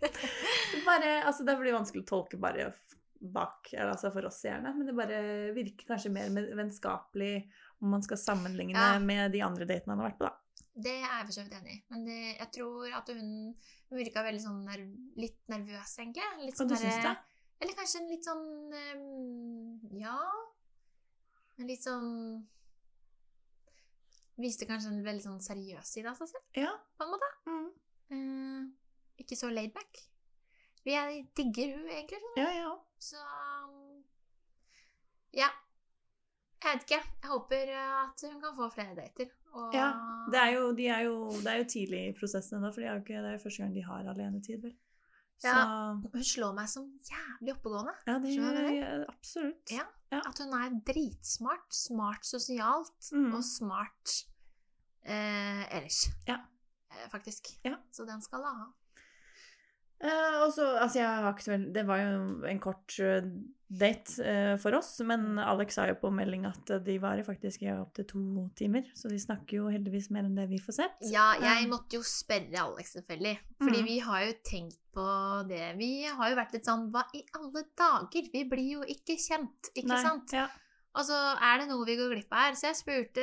det 0.00 0.84
bare, 0.88 1.10
altså, 1.26 1.44
Det 1.46 1.56
blir 1.60 1.72
vanskelig 1.76 2.02
å 2.04 2.08
tolke 2.08 2.38
bare 2.40 2.72
bak, 3.20 3.68
eller 3.74 3.92
altså 3.92 4.08
for 4.14 4.24
oss 4.24 4.38
gjerne, 4.46 4.70
men 4.78 4.86
det 4.88 4.94
bare 4.96 5.16
virker 5.52 5.90
kanskje 5.90 6.08
mer 6.14 6.30
vennskapelig 6.56 7.34
om 7.82 7.90
man 7.92 8.02
skal 8.02 8.16
sammenligne 8.16 8.72
Ja. 8.72 8.98
med 8.98 9.32
de 9.34 9.42
andre 9.44 9.66
datene 9.68 9.92
han 9.92 10.00
har 10.00 10.08
vært 10.10 10.18
på, 10.22 10.24
da. 10.30 10.36
Det 10.80 10.94
er 10.94 11.02
jeg 11.04 11.26
for 11.26 11.34
så 11.36 11.42
vidt 11.44 11.56
enig 11.58 11.74
i. 11.74 11.80
Men 11.92 12.04
det, 12.06 12.16
jeg 12.38 12.48
tror 12.56 12.94
at 12.96 13.08
hun, 13.12 13.28
hun 13.90 13.98
virka 14.00 14.22
veldig 14.24 14.40
sånn 14.40 14.62
nerv, 14.64 14.86
litt 15.20 15.36
nervøs, 15.52 15.92
egentlig. 16.00 16.24
Litt 16.46 16.54
Og 16.54 16.62
sånn 16.62 16.70
du 16.72 16.76
syns 16.80 17.02
det? 17.04 17.12
Eller 17.60 17.76
kanskje 17.76 18.00
en 18.00 18.08
litt 18.08 18.24
sånn 18.24 18.46
um, 18.72 19.98
Ja. 20.00 20.16
En 21.60 21.68
litt 21.68 21.84
sånn 21.84 22.08
Viste 24.40 24.66
kanskje 24.68 24.88
en 24.94 25.02
veldig 25.04 25.22
sånn 25.24 25.40
seriøs 25.44 25.84
side 25.94 26.06
av 26.10 26.16
seg 26.16 26.28
selv, 26.32 26.44
Ja. 26.56 26.70
på 26.98 27.04
en 27.04 27.10
måte. 27.14 27.28
Mm. 27.46 27.66
Uh, 28.10 28.70
ikke 29.20 29.36
så 29.36 29.50
laidback. 29.52 30.00
Jeg 30.86 31.26
digger 31.36 31.74
hun 31.76 31.88
egentlig. 31.92 32.20
Sånn. 32.22 32.38
Ja, 32.40 32.50
ja. 32.56 32.70
Så 32.98 33.16
Ja. 35.32 35.48
Jeg 36.62 36.74
vet 36.76 36.82
ikke. 36.84 37.00
Jeg 37.22 37.30
håper 37.30 37.70
uh, 37.72 38.04
at 38.04 38.24
hun 38.26 38.40
kan 38.42 38.56
få 38.56 38.68
flere 38.74 38.94
dater. 38.96 39.30
Og 39.52 39.74
Ja, 39.74 39.92
Det 40.30 40.38
er 40.40 40.50
jo, 40.54 40.72
de 40.76 40.86
er 40.88 41.00
jo, 41.08 41.14
det 41.30 41.46
er 41.52 41.56
jo 41.62 41.64
tidlig 41.72 42.00
i 42.08 42.12
prosessen 42.18 42.58
ennå, 42.58 42.72
for 42.74 42.80
de 42.82 42.86
er 42.86 42.94
jo 42.98 43.02
ikke, 43.04 43.22
det 43.24 43.32
er 43.34 43.42
første 43.42 43.62
gang 43.64 43.74
de 43.74 43.82
har 43.82 44.10
alenetid, 44.12 44.62
vel. 44.62 44.74
Så 45.40 45.48
Ja. 45.48 45.56
ja, 45.56 45.94
Hun 46.12 46.24
slår 46.24 46.54
meg 46.54 46.68
som 46.68 46.84
jævlig 47.02 47.54
oppegående. 47.56 47.94
det 48.06 48.34
gjør 48.36 48.98
du 49.00 49.06
absolutt. 49.08 49.70
Ja. 49.72 49.86
At 50.18 50.38
hun 50.38 50.52
er 50.52 50.80
dritsmart. 50.86 51.74
Smart 51.74 52.26
sosialt 52.26 53.12
Mm. 53.12 53.34
og 53.34 53.44
smart 53.44 54.26
eh, 55.06 55.76
ellers. 55.76 56.08
Ja. 56.28 56.36
Eh, 56.90 57.10
faktisk. 57.10 57.46
Ja. 57.64 57.74
Så 57.92 58.04
den 58.04 58.22
skal 58.22 58.38
hun 58.38 58.56
ha. 58.58 58.66
Eh, 60.00 60.36
og 60.40 60.52
så, 60.56 60.64
altså 60.80 60.96
jeg 61.02 61.06
har 61.08 61.32
ikke 61.34 61.44
så 61.44 61.50
veldig 61.52 61.72
Det 61.76 61.82
var 61.84 61.98
jo 62.00 62.20
en 62.48 62.60
kort 62.62 62.94
eh, 63.04 63.26
date 63.70 64.14
uh, 64.24 64.54
for 64.58 64.74
oss, 64.74 64.94
men 65.06 65.36
Alex 65.38 65.76
sa 65.76 65.84
jo 65.86 65.94
på 66.00 66.08
melding 66.10 66.46
at 66.48 66.72
de 66.82 66.96
varer 66.98 67.22
faktisk 67.22 67.62
i 67.62 67.68
opptil 67.70 68.06
to 68.08 68.22
timer, 68.58 68.88
så 68.98 69.06
de 69.12 69.18
snakker 69.22 69.60
jo 69.60 69.68
heldigvis 69.70 70.08
mer 70.10 70.24
enn 70.26 70.34
det 70.34 70.48
vi 70.50 70.58
får 70.58 70.74
sett. 70.80 71.04
Ja, 71.12 71.28
jeg 71.38 71.68
måtte 71.70 72.00
jo 72.00 72.02
spørre 72.02 72.64
Alex, 72.64 72.96
selvfølgelig. 72.96 73.36
Fordi 73.60 73.78
Mm. 73.84 73.86
vi 73.86 73.98
har 74.08 74.24
jo 74.24 74.32
tenkt 74.42 74.80
på 74.96 75.04
det. 75.52 75.76
Vi 75.78 75.92
har 76.02 76.32
jo 76.32 76.40
vært 76.40 76.56
litt 76.56 76.66
sånn 76.66 76.88
Hva 76.90 77.04
i 77.14 77.22
alle 77.38 77.62
dager? 77.78 78.32
Vi 78.32 78.42
blir 78.50 78.72
jo 78.80 78.82
ikke 78.82 79.14
kjent, 79.20 79.70
ikke 79.76 79.86
nei, 79.92 80.02
sant? 80.02 80.32
Ja. 80.34 80.48
Og 80.98 81.06
så 81.06 81.14
er 81.38 81.60
det 81.62 81.68
noe 81.70 81.86
vi 81.86 81.94
går 82.00 82.10
glipp 82.16 82.32
av 82.34 82.48
her. 82.48 82.58
Så 82.58 82.72
jeg 82.72 82.80
spurte 82.80 83.22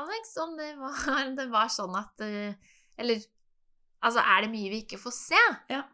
Alex 0.00 0.34
om 0.42 0.56
det 0.58 0.72
var, 0.80 0.96
det 1.38 1.46
var 1.52 1.70
sånn 1.70 1.94
at 1.94 2.18
Eller 2.98 3.22
altså, 4.02 4.18
er 4.26 4.42
det 4.42 4.50
mye 4.50 4.70
vi 4.74 4.82
ikke 4.88 4.98
får 4.98 5.14
se? 5.20 5.44
Ja. 5.70 5.84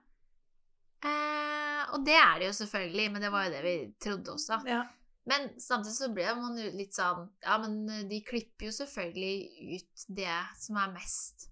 Eh, 1.05 1.83
og 1.95 2.05
det 2.07 2.15
er 2.21 2.39
det 2.43 2.49
jo 2.51 2.57
selvfølgelig, 2.61 3.07
men 3.13 3.23
det 3.25 3.31
var 3.33 3.47
jo 3.47 3.53
det 3.55 3.63
vi 3.65 3.75
trodde 4.01 4.35
også. 4.37 4.61
ja. 4.69 4.83
Men 5.31 5.51
samtidig 5.61 5.95
så 5.99 6.07
ble 6.17 6.25
man 6.35 6.55
jo 6.59 6.71
litt 6.75 6.97
sånn 6.97 7.27
Ja, 7.45 7.59
men 7.61 7.85
de 8.09 8.19
klipper 8.25 8.67
jo 8.67 8.73
selvfølgelig 8.73 9.77
ut 9.77 10.05
det 10.17 10.39
som 10.59 10.79
er 10.81 10.95
mest 10.95 11.45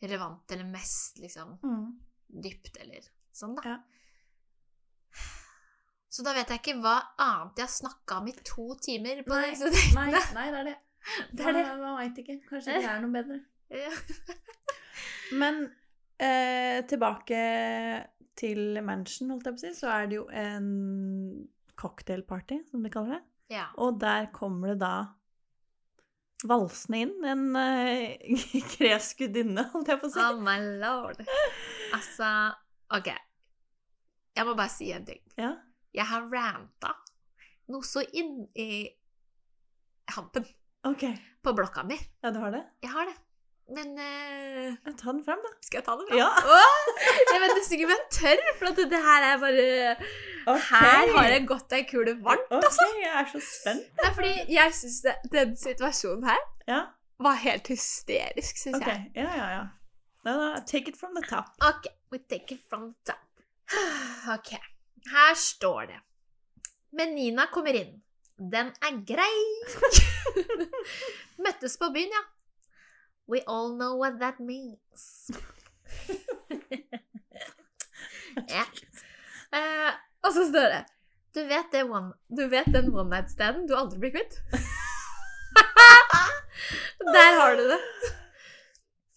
relevant, 0.00 0.44
eller 0.54 0.64
mest 0.70 1.18
liksom 1.18 1.56
Mm. 1.66 1.98
dypt, 2.44 2.76
eller 2.80 3.02
sånn, 3.34 3.56
da. 3.58 3.62
Ja. 3.74 3.78
Så 6.08 6.22
da 6.24 6.32
vet 6.36 6.48
jeg 6.48 6.60
ikke 6.62 6.76
hva 6.80 6.94
annet 7.20 7.58
jeg 7.60 7.66
har 7.66 7.74
snakka 7.74 8.20
om 8.22 8.28
i 8.30 8.32
to 8.46 8.68
timer 8.80 9.20
på 9.26 9.34
Nei, 9.34 9.50
disse 9.50 9.94
Nei, 9.94 10.06
nei, 10.34 10.46
det 10.54 10.60
er 10.62 10.64
det. 10.70 10.76
Det 11.36 11.44
er 11.46 11.52
det. 11.58 11.64
Man, 11.68 11.80
man 11.84 11.98
veit 12.00 12.18
ikke. 12.22 12.38
Kanskje 12.48 12.78
det 12.78 12.88
er 12.90 13.00
noe 13.02 13.12
bedre. 13.14 13.40
Ja. 13.82 13.90
Men 15.36 15.58
eh, 16.18 16.80
tilbake 16.88 17.38
til 18.38 18.78
Mansion, 18.86 19.30
holdt 19.34 19.46
jeg 19.48 19.56
på 19.56 19.60
å 19.60 19.64
si, 19.66 19.70
så 19.76 19.90
er 19.92 20.08
det 20.10 20.18
jo 20.20 20.26
en 20.30 20.68
cocktailparty, 21.78 22.60
som 22.70 22.82
de 22.86 22.90
kaller 22.94 23.18
det. 23.18 23.22
ja. 23.54 23.68
Og 23.82 23.98
der 24.02 24.28
kommer 24.34 24.72
det 24.74 24.80
da 24.82 24.92
valsende 26.48 27.00
inn 27.02 27.24
en 27.26 27.44
uh, 27.58 28.66
gresk 28.76 29.24
gudinne, 29.24 29.64
holdt 29.72 29.90
jeg 29.90 30.00
på 30.02 30.06
å 30.06 30.12
si. 30.14 30.22
Oh 30.22 30.38
my 30.42 30.58
lord. 30.82 31.22
Altså, 31.96 32.28
OK. 32.94 33.10
Jeg 34.38 34.46
må 34.46 34.54
bare 34.54 34.70
si 34.70 34.92
en 34.94 35.06
ting. 35.08 35.18
Ja. 35.38 35.56
Jeg 35.96 36.06
har 36.06 36.28
ranta 36.30 36.92
noe 37.72 37.82
så 37.84 38.04
inn 38.16 38.44
i 38.54 38.84
hampen 40.14 40.46
Ok. 40.86 41.02
på 41.42 41.52
blokka 41.58 41.82
mi. 41.88 41.96
Ja, 42.22 42.30
du 42.32 42.38
har 42.40 42.54
det? 42.54 42.62
Jeg 42.84 42.92
har 42.94 43.08
det. 43.10 43.16
Men 43.68 43.88
uh, 44.00 44.92
ta 44.96 45.12
den 45.12 45.20
fram, 45.24 45.40
da. 45.44 45.50
skal 45.60 45.78
jeg 45.78 45.84
ta 45.84 45.96
den 46.00 46.06
fram? 46.08 46.18
Ja. 46.18 46.28
Oh, 46.56 46.86
jeg 47.32 47.40
vet 47.42 47.54
nesten 47.58 47.76
ikke 47.76 47.88
om 47.88 47.92
jeg 47.92 48.04
tør, 48.16 48.44
for 48.60 48.78
det 48.78 49.00
her 49.04 49.26
er 49.28 49.42
bare 49.42 49.66
Her 50.70 51.10
har 51.16 51.28
jeg 51.28 51.42
gått 51.50 51.74
ei 51.76 51.82
kule 51.90 52.14
varmt. 52.24 52.54
Ok, 52.56 52.78
jeg 53.02 53.12
er 53.12 53.28
så 53.32 53.42
spent. 53.44 54.00
Er 54.06 54.14
fordi 54.16 54.32
jeg 54.54 54.76
syns 54.78 55.02
den 55.34 55.52
situasjonen 55.60 56.24
her 56.30 56.40
Ja, 56.70 56.80
var 57.20 57.36
helt 57.42 57.68
hysterisk, 57.68 58.56
syns 58.56 58.80
okay. 58.80 58.94
jeg. 58.94 59.12
Ja, 59.20 59.36
ja, 59.36 59.50
ja. 59.58 59.66
No, 60.24 60.32
no, 60.36 60.48
take 60.66 60.88
it 60.88 60.96
from 60.96 61.12
the 61.16 61.24
top. 61.28 61.52
Ok, 61.60 61.92
we 62.12 62.18
take 62.18 62.54
it 62.54 62.64
from 62.70 62.88
the 62.88 63.12
top. 63.12 63.24
Ok, 64.32 64.54
her 65.12 65.34
står 65.34 65.92
det. 65.92 66.00
Men 66.96 67.14
Nina 67.14 67.46
kommer 67.52 67.76
inn. 67.76 68.00
Den 68.38 68.72
er 68.80 68.98
grei. 69.04 69.36
Møttes 71.44 71.76
på 71.76 71.92
byen, 71.92 72.16
ja. 72.16 72.24
We 73.28 73.42
all 73.46 73.76
know 73.76 73.96
what 73.96 74.18
that 74.20 74.40
means. 74.40 75.30
ja. 78.48 78.64
Eh, 79.52 79.92
og 80.24 80.32
så 80.32 80.48
står 80.48 80.68
det 80.72 80.84
Du 81.34 81.44
vet, 81.48 81.72
det 81.72 81.82
one, 81.84 82.12
du 82.28 82.48
vet 82.48 82.66
den 82.72 82.92
one 82.92 83.10
night 83.12 83.30
standen 83.32 83.66
du 83.68 83.76
aldri 83.76 83.98
blir 84.00 84.10
kvitt? 84.16 84.40
Der 87.14 87.40
har 87.40 87.56
du 87.56 87.64
det. 87.68 87.78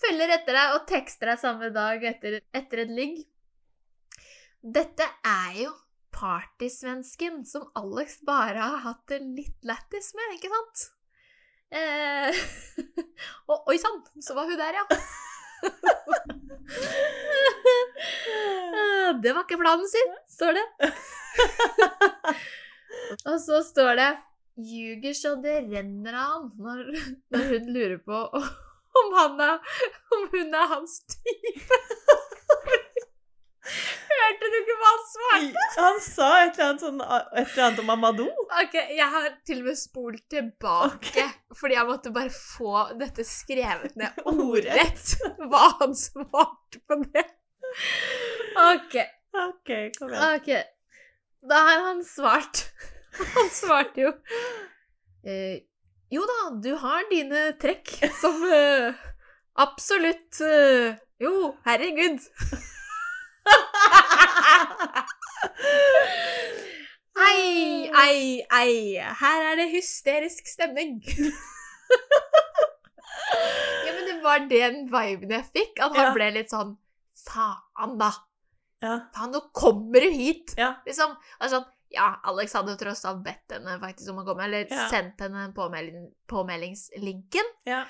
Følger 0.02 0.30
etter 0.36 0.54
deg 0.56 0.76
og 0.76 0.86
tekster 0.89 1.32
deg 1.32 1.39
samme 1.41 1.69
dag 1.74 2.04
etter, 2.12 2.39
etter 2.56 2.78
et 2.84 2.93
ligg. 2.93 3.15
Dette 4.62 5.08
er 5.26 5.56
jo 5.63 5.71
partysvensken 6.13 7.41
som 7.47 7.69
Alex 7.80 8.19
bare 8.28 8.62
har 8.62 8.84
hatt 8.86 9.04
det 9.10 9.21
litt 9.24 9.65
lættis 9.65 10.13
med, 10.17 10.38
ikke 10.38 10.52
sant? 10.54 10.78
Eh, 11.71 12.36
og 13.51 13.69
oi 13.71 13.77
sann, 13.79 14.01
så 14.19 14.36
var 14.36 14.45
hun 14.49 14.60
der, 14.60 14.75
ja. 14.75 14.86
Det 19.21 19.31
var 19.36 19.43
ikke 19.43 19.60
planen 19.62 19.88
sin, 19.91 20.12
står 20.31 20.51
det. 20.57 20.65
og 23.29 23.38
så 23.43 23.62
står 23.63 23.95
det 23.99 24.12
ljuger 24.62 25.13
så 25.15 25.36
det 25.41 25.62
renner 25.69 26.13
av 26.17 26.31
han 26.34 26.49
når, 26.60 26.79
når 27.34 27.43
hun 27.53 27.65
lurer 27.71 27.99
på 28.03 28.17
om, 28.31 29.13
han 29.15 29.39
er, 29.45 29.53
om 30.15 30.23
hun 30.34 30.49
er 30.60 30.67
hans 30.73 30.93
type. 31.13 31.77
Hørte 34.21 34.49
du 34.53 34.57
ikke 34.62 34.75
hva 34.79 34.89
han 34.91 35.03
svarte? 35.12 35.65
Han 35.77 35.99
sa 36.05 36.27
et 36.41 36.57
eller 36.60 36.65
annet, 36.69 36.84
sånn, 36.86 37.01
et 37.05 37.39
eller 37.51 37.63
annet 37.67 37.81
om 37.84 37.91
Amadou. 37.95 38.27
Ok, 38.62 38.75
Jeg 38.95 39.07
har 39.15 39.27
til 39.47 39.62
og 39.63 39.69
med 39.71 39.79
spolt 39.79 40.23
tilbake, 40.31 41.25
fordi 41.57 41.77
jeg 41.77 41.88
måtte 41.89 42.13
bare 42.15 42.31
få 42.36 42.84
dette 42.99 43.25
skrevet 43.27 43.95
ned 43.99 44.21
ordrett. 44.31 45.15
Hva 45.41 45.63
han 45.81 45.95
svarte 45.97 46.81
på 46.88 46.99
det. 47.07 47.25
Ok. 48.71 48.97
Ok, 49.41 49.69
kom 49.97 50.12
igjen. 50.12 50.23
Ok. 50.36 50.49
Da 51.51 51.62
har 51.69 51.86
han 51.89 52.03
svart. 52.05 52.65
Han 53.36 53.49
svarte 53.51 53.99
jo 54.05 54.12
eh, 55.27 55.57
Jo 56.15 56.21
da, 56.29 56.36
du 56.63 56.69
har 56.79 57.01
dine 57.10 57.41
trekk 57.60 57.89
som 58.21 58.38
eh, 58.47 58.93
absolutt 59.60 60.39
eh, 60.47 60.93
Jo, 61.19 61.49
herregud. 61.65 62.23
Ei, 67.21 67.89
ei, 67.91 68.45
ei. 68.56 68.76
Her 69.19 69.43
er 69.52 69.56
det 69.60 69.67
hysterisk 69.74 70.47
stemning. 70.47 71.02
ja, 73.86 73.91
men 73.93 74.06
det 74.08 74.17
var 74.24 74.45
den 74.52 74.86
viben 74.91 75.34
jeg 75.36 75.45
fikk. 75.54 75.80
At 75.84 75.95
han 75.97 76.08
Ja. 76.10 76.13
ble 76.15 76.30
litt 76.39 76.52
sånn 76.54 76.78
Faen, 77.21 77.97
da. 78.02 78.10
Ja. 78.82 78.95
Faen, 79.13 79.32
nå 79.36 79.41
kommer 79.54 80.02
du 80.02 80.10
hit! 80.10 80.56
ja. 80.58 80.71
Liksom, 80.88 81.12
sånn, 81.52 81.65
ja, 81.93 82.08
Alex 82.26 82.54
hadde 82.58 82.74
tross 82.80 83.04
alt 83.06 83.21
bedt 83.24 83.52
henne 83.54 83.76
faktisk 83.84 84.10
om 84.10 84.24
å 84.24 84.26
komme, 84.26 84.43
eller 84.47 84.65
Ja. 84.71 84.88
sendt 84.89 85.19
henne 85.21 85.52
påmelding, 85.54 86.08
påmeldingslinken. 86.28 87.45
ja. 87.69 87.84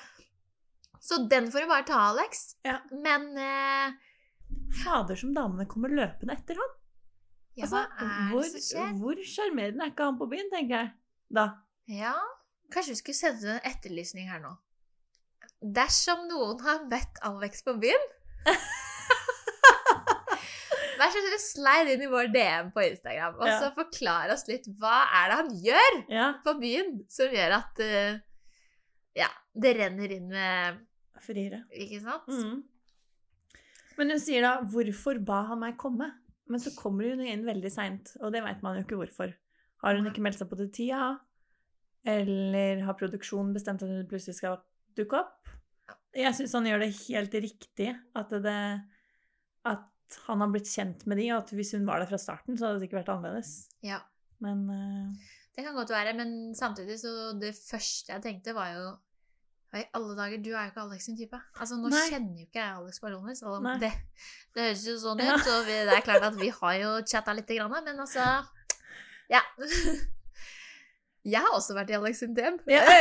Så 1.01 1.17
den 1.29 1.47
får 1.51 1.61
du 1.63 1.67
bare 1.67 1.83
ta, 1.87 1.97
Alex. 2.11 2.55
Ja. 2.65 2.75
Men 2.91 3.23
eh, 3.37 3.91
Fader 4.83 5.15
som 5.19 5.33
damene 5.35 5.65
kommer 5.67 5.89
løpende 5.91 6.33
etter 6.37 6.55
han. 6.61 6.71
ja, 7.59 7.63
Altså, 7.65 7.81
hva 7.99 8.07
er 8.07 8.31
det 8.31 8.51
som 8.51 8.61
skjer? 8.67 8.93
hvor 9.01 9.15
sjarmerende 9.27 9.83
er 9.85 9.91
ikke 9.91 10.07
han 10.07 10.17
på 10.21 10.27
byen, 10.31 10.49
tenker 10.53 10.77
jeg. 10.77 10.91
Da. 11.35 11.45
Ja, 11.91 12.13
kanskje 12.71 12.93
vi 12.95 12.99
skulle 13.01 13.19
sende 13.19 13.57
en 13.57 13.65
etterlysning 13.71 14.29
her 14.31 14.39
nå. 14.43 14.53
Dersom 15.61 16.23
noen 16.29 16.59
har 16.65 16.85
møtt 16.89 17.19
Alex 17.27 17.61
på 17.67 17.75
byen 17.81 18.07
Vær 21.01 21.09
så 21.09 21.21
snill, 21.21 21.39
slide 21.41 21.93
inn 21.95 22.03
i 22.05 22.09
vår 22.11 22.27
DM 22.33 22.67
på 22.75 22.81
Instagram 22.85 23.39
og 23.39 23.47
Ja. 23.47 23.55
så 23.61 23.69
forklar 23.73 24.29
oss 24.33 24.43
litt 24.49 24.67
hva 24.79 24.99
er 25.17 25.29
det 25.31 25.37
han 25.39 25.49
gjør 25.65 25.95
Ja. 26.13 26.27
på 26.45 26.53
byen 26.61 26.91
som 27.09 27.31
gjør 27.33 27.55
at 27.57 27.79
uh, 27.81 28.19
ja, 29.17 29.27
det 29.57 29.71
renner 29.79 30.11
inn 30.13 30.27
med 30.29 30.77
Friere. 31.21 31.63
Ikke 31.73 31.99
sant? 32.01 32.27
Mm. 32.29 32.61
Men 34.01 34.15
hun 34.15 34.21
sier 34.21 34.41
da 34.41 34.55
'hvorfor 34.65 35.19
ba 35.21 35.43
han 35.51 35.59
meg 35.61 35.77
komme'? 35.77 36.09
Men 36.49 36.59
så 36.59 36.73
kommer 36.73 37.11
hun 37.13 37.21
inn 37.21 37.45
veldig 37.45 37.69
seint, 37.71 38.15
og 38.19 38.33
det 38.33 38.41
veit 38.41 38.63
man 38.65 38.79
jo 38.79 38.81
ikke 38.81 38.97
hvorfor. 38.97 39.29
Har 39.83 39.95
hun 39.95 40.09
ikke 40.09 40.23
meldt 40.25 40.39
seg 40.41 40.49
på 40.49 40.57
til 40.57 40.71
tida? 40.73 41.19
Eller 42.09 42.81
har 42.81 42.97
produksjonen 42.97 43.53
bestemt 43.53 43.83
at 43.85 43.91
hun 43.93 44.07
plutselig 44.09 44.39
skal 44.39 44.57
dukke 44.97 45.21
opp? 45.21 45.51
Jeg 46.17 46.33
syns 46.33 46.55
han 46.57 46.65
gjør 46.65 46.81
det 46.81 46.89
helt 47.05 47.37
riktig 47.45 47.91
at, 48.17 48.33
det, 48.43 48.57
at 49.69 50.17
han 50.25 50.43
har 50.43 50.49
blitt 50.49 50.73
kjent 50.73 51.05
med 51.05 51.21
de, 51.21 51.29
og 51.35 51.43
at 51.43 51.53
hvis 51.55 51.75
hun 51.77 51.85
var 51.85 52.01
der 52.01 52.09
fra 52.09 52.19
starten, 52.19 52.57
så 52.57 52.67
hadde 52.67 52.81
det 52.81 52.89
ikke 52.89 52.99
vært 53.03 53.13
annerledes. 53.13 53.53
Ja. 53.85 54.01
Men 54.41 54.65
uh... 54.65 55.29
Det 55.53 55.61
kan 55.61 55.77
godt 55.77 55.93
være, 55.93 56.17
men 56.17 56.55
samtidig 56.57 56.97
så 56.99 57.31
det 57.37 57.53
første 57.53 58.15
jeg 58.15 58.25
tenkte, 58.25 58.57
var 58.57 58.73
jo 58.73 58.85
i 59.79 59.85
alle 59.93 60.15
dager, 60.17 60.37
du 60.43 60.49
er 60.51 60.63
jo 60.65 60.69
ikke 60.71 60.81
Alex 60.81 61.05
sin 61.05 61.15
type. 61.17 61.39
Altså, 61.59 61.75
Nå 61.79 61.87
Nei. 61.89 62.09
kjenner 62.09 62.35
jo 62.41 62.45
ikke 62.47 62.59
jeg 62.59 62.75
Alex 62.75 62.99
personlig, 62.99 63.37
så 63.37 63.45
Det, 63.79 63.91
det 64.55 64.61
høres 64.65 64.85
jo 64.87 64.95
sånn 64.99 65.19
Ja. 65.23 65.35
ut, 65.35 65.47
og 65.47 65.65
vi, 65.65 65.71
det 65.87 65.93
er 65.95 66.01
klart 66.01 66.23
at 66.23 66.35
vi 66.39 66.49
har 66.49 66.73
jo 66.81 66.89
chatta 67.07 67.31
lite 67.33 67.55
grann, 67.55 67.71
men 67.85 67.99
altså 67.99 68.45
Ja. 69.29 69.41
Jeg 71.23 71.37
har 71.39 71.53
også 71.53 71.75
vært 71.77 71.89
i 71.91 71.93
Alex 71.93 72.17
sin 72.19 72.33
DM. 72.33 72.57
Ja. 72.67 72.81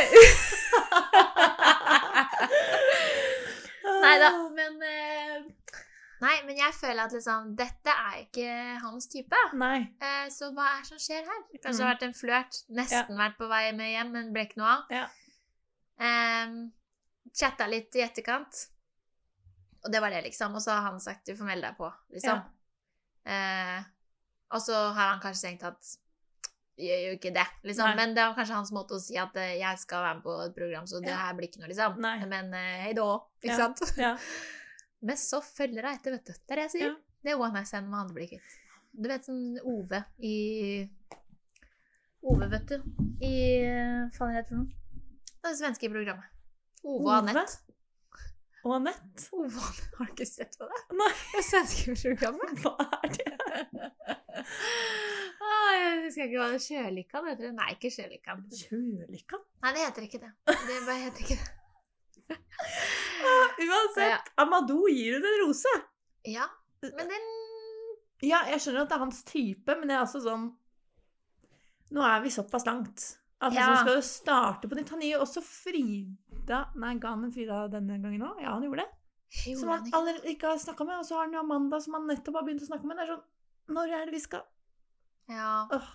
Nei 4.01 4.17
da, 4.21 4.29
men 4.55 4.77
eh, 4.85 5.41
Nei, 6.21 6.35
men 6.45 6.53
jeg 6.57 6.73
føler 6.77 7.01
at 7.07 7.13
liksom 7.15 7.55
Dette 7.57 7.89
er 7.93 8.19
ikke 8.21 8.49
hans 8.83 9.07
type. 9.09 9.39
Nei. 9.57 9.87
Eh, 10.01 10.27
så 10.33 10.51
hva 10.53 10.67
er 10.75 10.83
det 10.83 10.89
som 10.91 10.99
skjer 11.01 11.25
her? 11.25 11.39
Kanskje 11.49 11.63
det 11.65 11.73
Mm. 11.73 11.81
har 11.81 11.95
vært 11.95 12.03
en 12.07 12.13
flørt. 12.13 12.53
Nesten 12.77 13.17
vært 13.17 13.37
på 13.39 13.47
vei 13.49 13.71
med 13.73 13.89
hjem, 13.95 14.11
men 14.13 14.29
ble 14.33 14.45
ikke 14.45 14.57
noe 14.61 14.69
av. 14.75 14.83
Ja. 14.93 15.07
Ehm, 16.01 16.71
chatta 17.37 17.67
litt 17.69 17.95
i 17.95 18.01
etterkant. 18.05 18.67
Og 19.85 19.91
det 19.93 20.01
var 20.01 20.13
det, 20.13 20.23
liksom. 20.27 20.55
Og 20.57 20.61
så 20.63 20.71
har 20.75 20.81
han 20.89 20.99
sagt 20.99 21.25
'du 21.25 21.35
får 21.35 21.45
melde 21.47 21.67
deg 21.69 21.77
på', 21.77 21.93
liksom. 22.13 22.41
Eh, 23.25 23.83
og 24.51 24.61
så 24.61 24.73
har 24.93 25.13
han 25.13 25.19
kanskje 25.21 25.47
tenkt 25.49 25.63
at 25.63 25.97
gjør 26.81 27.01
jo 27.07 27.17
ikke 27.17 27.33
det, 27.33 27.47
liksom. 27.63 27.85
Nei. 27.89 27.95
Men 27.95 28.15
det 28.15 28.23
var 28.25 28.35
kanskje 28.35 28.55
hans 28.57 28.71
måte 28.71 28.95
å 28.97 29.01
si 29.01 29.17
at 29.17 29.35
eh, 29.37 29.57
jeg 29.59 29.79
skal 29.79 30.01
være 30.03 30.15
med 30.15 30.23
på 30.23 30.35
et 30.45 30.55
program, 30.55 30.85
så 30.87 31.01
det 31.01 31.09
Ja. 31.09 31.17
her 31.17 31.33
blir 31.33 31.47
ikke 31.49 31.59
noe, 31.61 31.67
liksom. 31.69 31.99
Nei. 32.01 32.25
Men 32.25 32.53
eh, 32.53 32.81
hei 32.85 32.93
da, 32.93 33.19
ikke 33.43 33.53
Ja. 33.53 33.57
sant? 33.57 33.97
Ja. 33.97 34.17
Men 35.01 35.17
så 35.17 35.41
følger 35.41 35.81
hun 35.85 35.93
etter, 35.95 36.11
vet 36.11 36.25
du. 36.25 36.33
Det 36.33 36.51
er 36.51 36.55
det 36.55 36.71
jeg 36.71 36.71
sier. 36.71 36.87
Ja. 36.89 36.95
Det 37.23 37.31
er 37.31 37.39
one 37.39 37.53
night 37.53 37.67
stand 37.67 37.89
med 37.89 37.99
andre 37.99 38.15
blikket. 38.15 38.41
Du 38.93 39.07
vet 39.09 39.23
sånn 39.25 39.57
Ove 39.63 40.03
i 40.19 40.89
Ove, 42.23 42.47
vet 42.49 42.67
du. 42.67 42.75
I 43.21 43.65
Hva 43.65 44.11
faen 44.13 44.35
heter 44.35 44.43
det 44.43 44.47
for 44.49 44.55
noe? 44.55 44.80
Det 45.41 45.49
er 45.49 45.57
svenske 45.57 45.89
programmet. 45.89 46.27
Ove 46.83 47.01
og? 47.01 47.11
Anette. 47.17 47.45
Og 48.61 48.75
Anette. 48.75 49.27
Ove 49.33 49.47
og 49.47 49.63
Anette. 49.65 49.87
Har 49.97 50.09
du 50.09 50.11
ikke 50.13 50.27
sett 50.29 50.57
på 50.59 50.67
det? 50.69 50.81
Nei. 50.99 51.11
Det 51.33 51.45
svenske 51.47 51.95
programmet. 51.97 52.51
Hva 52.61 52.75
er 52.99 53.15
det? 53.15 53.87
ah, 55.47 55.71
jeg 55.77 55.95
husker 56.05 56.27
ikke 56.27 56.37
hva 56.43 56.49
det 56.53 56.61
Sjølykan 56.65 57.29
heter. 57.31 57.47
det. 57.47 57.53
Nei, 57.57 57.69
ikke 57.77 57.91
Sjølykan. 57.93 58.43
Kjølikan? 58.59 59.41
Nei, 59.65 59.73
det 59.77 59.87
heter 59.87 60.07
ikke 60.07 60.21
det. 60.27 60.31
Det 60.51 60.77
bare 60.85 60.99
heter 61.07 61.25
ikke 61.25 61.39
det. 61.41 61.49
Uansett, 63.61 64.29
Amadou 64.39 64.85
gir 64.89 65.17
hun 65.17 65.25
en 65.27 65.39
rose. 65.43 65.73
Ja, 66.29 66.45
men 66.85 67.09
den 67.09 67.29
Ja, 68.21 68.43
jeg 68.49 68.61
skjønner 68.61 68.85
at 68.85 68.91
det 68.91 68.97
er 68.97 69.03
hans 69.03 69.23
type, 69.25 69.75
men 69.79 69.89
det 69.89 69.95
er 69.97 70.03
altså 70.03 70.21
sånn 70.21 70.51
Nå 71.91 72.03
er 72.07 72.21
vi 72.23 72.31
såpass 72.31 72.63
langt. 72.69 73.03
At 73.41 73.53
Ja. 73.53 73.67
liksom 73.71 73.87
skal 73.87 74.01
starte 74.03 74.69
på 74.69 74.75
nytt. 74.77 74.89
Han 74.89 75.01
gir 75.01 75.15
jo 75.17 75.21
også 75.25 75.41
Frida 75.41 76.59
Nei, 76.75 76.95
ga 77.01 77.09
han 77.15 77.23
en 77.25 77.31
Frida 77.31 77.67
denne 77.71 77.97
gangen 78.01 78.21
òg? 78.21 78.41
Ja, 78.41 78.51
han 78.53 78.63
gjorde 78.63 78.83
det. 78.83 78.89
Gjorde 79.47 79.59
Som 79.59 79.69
han 79.69 79.91
han 79.91 80.07
ikke? 80.15 80.25
ikke 80.35 80.47
har 80.51 80.57
snakka 80.57 80.85
med. 80.85 80.99
Og 80.99 81.05
så 81.05 81.15
har 81.15 81.25
han 81.25 81.33
jo 81.33 81.39
Amanda, 81.39 81.79
som 81.81 81.93
han 81.93 82.07
nettopp 82.07 82.35
har 82.35 82.43
begynt 82.43 82.61
å 82.61 82.67
snakke 82.69 82.85
med. 82.85 82.97
Det 82.97 83.07
er 83.09 83.15
sånn 83.15 83.23
Når 83.75 83.93
er 84.01 84.05
det 84.05 84.13
vi 84.13 84.19
skal 84.19 84.43
Ja. 85.29 85.67
Åh. 85.71 85.87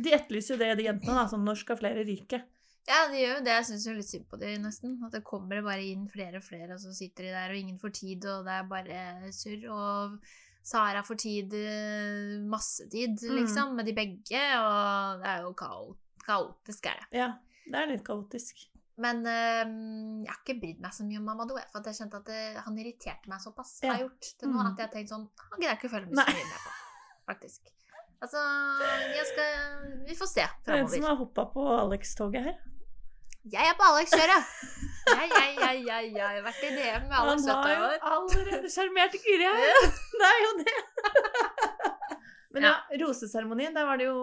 De 0.00 0.10
etterlyser 0.10 0.54
jo 0.56 0.56
det, 0.56 0.76
de 0.78 0.84
jentene. 0.88 1.14
da, 1.14 1.26
sånn 1.28 1.44
Når 1.44 1.56
skal 1.58 1.76
flere 1.76 2.04
ryke? 2.06 2.42
Ja, 2.88 3.06
de 3.08 3.14
gjør 3.20 3.36
jo 3.38 3.44
det. 3.44 3.52
Jeg 3.60 3.64
syns 3.68 3.86
jo 3.86 3.92
litt 3.94 4.08
synd 4.10 4.26
på 4.28 4.38
de 4.40 4.56
nesten. 4.58 4.98
At 5.04 5.12
det 5.12 5.22
kommer 5.24 5.62
bare 5.62 5.84
inn 5.84 6.08
flere 6.08 6.36
og 6.40 6.42
flere, 6.42 6.72
og 6.72 6.80
så 6.80 6.92
sitter 6.92 7.22
de 7.28 7.30
der, 7.30 7.50
og 7.50 7.56
ingen 7.56 7.78
får 7.78 7.92
tid, 7.94 8.24
og 8.26 8.44
det 8.44 8.52
er 8.56 8.64
bare 8.64 9.30
surr. 9.30 9.68
Og 9.70 10.18
Sara 10.64 11.02
får 11.02 11.16
tid, 11.18 11.54
eh, 11.54 12.38
masse 12.46 12.88
tid, 12.90 13.18
Mm. 13.20 13.36
liksom, 13.38 13.74
med 13.76 13.84
de 13.86 13.92
begge, 13.92 14.42
og 14.58 15.20
det 15.20 15.26
er 15.28 15.40
jo 15.42 15.52
kao 15.54 15.96
kaotisk, 16.26 16.86
er 16.86 17.00
det. 17.02 17.08
Ja, 17.20 17.30
det 17.66 17.80
er 17.82 17.90
litt 17.92 18.04
kaotisk. 18.06 18.68
Men 19.02 19.22
øh, 19.26 19.70
jeg 20.22 20.28
har 20.30 20.40
ikke 20.42 20.58
brydd 20.60 20.80
meg 20.84 20.92
så 20.94 21.04
mye 21.08 21.18
om 21.18 21.24
Mamadou, 21.30 21.56
for 21.72 21.80
at 21.80 21.86
jeg 21.90 21.96
kjente 22.02 22.18
at 22.20 22.26
det, 22.28 22.40
han 22.66 22.76
irriterte 22.78 23.30
meg 23.32 23.40
såpass. 23.40 23.78
Ja. 23.82 23.94
Har 23.94 24.02
gjort 24.04 24.32
til 24.38 24.48
nå 24.52 24.58
Mm. 24.60 24.66
at 24.72 24.78
jeg 24.82 24.86
har 24.86 24.92
tenkt 24.92 25.10
sånn 25.14 25.24
Han 25.50 25.60
greier 25.62 25.78
ikke 25.78 25.88
å 25.88 25.94
følge 25.94 26.10
med 26.12 26.20
så 26.20 26.34
mye 26.36 26.50
med 26.50 26.60
på, 26.66 26.74
faktisk. 27.32 27.72
Altså, 28.22 28.42
jeg 29.16 29.24
skal 29.32 30.04
Vi 30.06 30.14
får 30.14 30.28
se 30.30 30.44
Det 30.66 30.74
er 30.76 30.82
en 30.84 30.88
som 30.92 31.02
har 31.08 31.16
hoppa 31.18 31.46
på 31.54 31.64
Alex-toget 31.80 32.44
her. 32.44 32.60
Jeg 33.50 33.66
er 33.66 33.74
på 33.74 33.82
Alex-kjøret! 33.82 34.52
Jeg, 35.08 35.30
jeg, 35.32 35.56
jeg, 35.58 35.80
jeg, 35.88 36.12
jeg 36.14 36.22
har 36.22 36.44
vært 36.44 36.60
i 36.62 36.68
DM 36.76 37.08
med 37.08 37.16
Alex 37.18 37.46
Han 37.48 37.64
har 37.64 37.72
jo 37.74 37.88
år. 37.88 37.96
allerede 38.12 38.70
sjarmert 38.70 39.16
Kyrre 39.24 39.48
her. 39.56 39.88
Det 40.20 40.28
er 40.28 40.44
jo 40.44 40.52
det. 40.60 40.76
Men 42.52 42.66
ja, 42.68 42.72
roseseremonien, 43.00 43.74
der 43.74 43.86
var 43.88 44.00
det 44.00 44.08
jo 44.08 44.18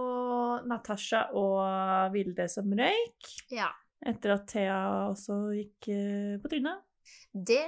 Natasha 0.69 1.25
og 1.37 2.13
Vilde 2.13 2.45
som 2.51 2.69
røyk. 2.77 3.31
Ja. 3.53 3.71
Etter 4.05 4.35
at 4.37 4.45
Thea 4.47 4.77
også 5.09 5.39
gikk 5.57 5.89
eh, 5.91 6.35
på 6.39 6.51
trynet. 6.51 6.85
Det 7.33 7.65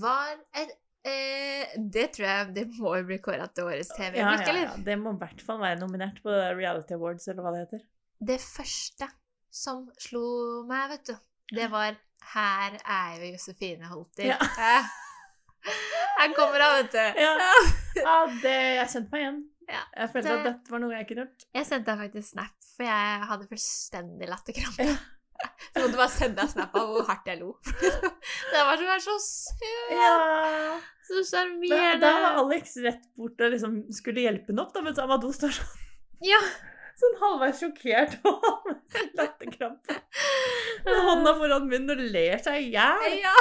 var 0.00 0.30
et 0.56 0.70
eh, 1.04 1.74
Det 1.76 2.06
tror 2.14 2.28
jeg 2.28 2.54
det 2.56 2.64
må 2.78 2.94
jo 3.00 3.08
bli 3.10 3.18
kåra 3.24 3.48
til 3.52 3.68
årets 3.68 3.90
TV, 3.96 4.20
Ja, 4.22 4.32
ja, 4.38 4.54
ja. 4.62 4.76
Det 4.86 4.96
må 5.00 5.12
i 5.16 5.20
hvert 5.20 5.42
fall 5.44 5.60
være 5.60 5.80
nominert 5.82 6.22
på 6.24 6.32
Reality 6.32 6.96
Awards, 6.96 7.28
eller 7.28 7.44
hva 7.44 7.52
det 7.56 7.66
heter. 7.66 7.84
Det 8.22 8.38
første 8.40 9.10
som 9.52 9.84
slo 10.00 10.24
meg, 10.68 10.94
vet 10.94 11.10
du, 11.10 11.14
det 11.58 11.68
var 11.72 11.98
Her 12.32 12.78
er 12.80 13.16
jo 13.18 13.32
Josefine 13.34 13.90
Holter. 13.90 14.30
Ja. 14.30 14.38
Her 16.18 16.32
kommer 16.36 16.62
hun, 16.62 16.76
vet 16.80 16.92
du. 16.94 17.22
Ja. 17.22 17.32
Ja, 18.02 18.14
det, 18.40 18.52
jeg 18.78 18.88
kjente 18.88 19.12
meg 19.12 19.20
igjen. 19.20 19.40
Ja, 19.68 19.82
Jeg 19.96 20.10
følte 20.12 20.28
det- 20.28 20.38
at 20.38 20.44
dette 20.50 20.70
var 20.72 20.78
noe 20.82 20.92
jeg 20.96 21.06
kunne 21.08 21.24
gjort. 21.26 21.44
Jeg 21.54 21.66
sendte 21.66 21.90
deg 21.92 21.98
faktisk 22.06 22.28
snap 22.34 22.54
For 22.76 22.84
jeg 22.84 23.26
hadde 23.30 23.48
fullstendig 23.50 24.28
latterkrampe. 24.28 24.86
Ja. 24.88 24.96
Så 25.74 25.80
måtte 25.82 25.96
bare 25.98 26.08
sende 26.12 26.36
deg 26.42 26.50
snap 26.52 26.74
av 26.78 26.88
hvor 26.92 27.06
hardt 27.08 27.26
jeg 27.26 27.40
lo. 27.40 27.52
det 28.52 28.60
var 28.66 28.76
som 28.78 28.86
var 28.86 29.00
så 29.02 29.14
søt, 29.18 29.90
Ja. 29.90 30.12
så 31.08 31.22
sjarmerende. 31.26 32.00
da 32.04 32.12
var 32.22 32.38
Alex 32.44 32.76
rett 32.84 33.08
bort 33.16 33.40
og 33.42 33.50
liksom 33.56 33.80
skulle 33.92 34.22
hjelpe 34.22 34.52
henne 34.52 34.62
opp, 34.62 34.72
da, 34.74 34.80
mens 34.86 34.98
Amadou 35.02 35.32
står 35.34 35.50
sånn, 35.56 35.80
Ja. 36.22 36.38
sånn 37.02 37.18
halvveis 37.24 37.58
sjokkert 37.58 38.18
og 38.24 38.70
latterkrampe. 39.18 39.98
Med 40.86 41.00
hånda 41.08 41.34
foran 41.40 41.66
munnen 41.70 41.90
og 41.96 42.04
ler 42.14 42.38
seg 42.38 42.68
i 42.68 42.70
hjel. 42.76 43.18
ja. 43.24 43.34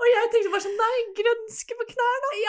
Og 0.00 0.06
jeg 0.08 0.28
tenkte 0.32 0.50
bare 0.52 0.64
sånn 0.64 0.78
Nei, 0.80 0.96
grønske 1.18 1.76
på 1.78 1.86
knærne! 1.92 2.30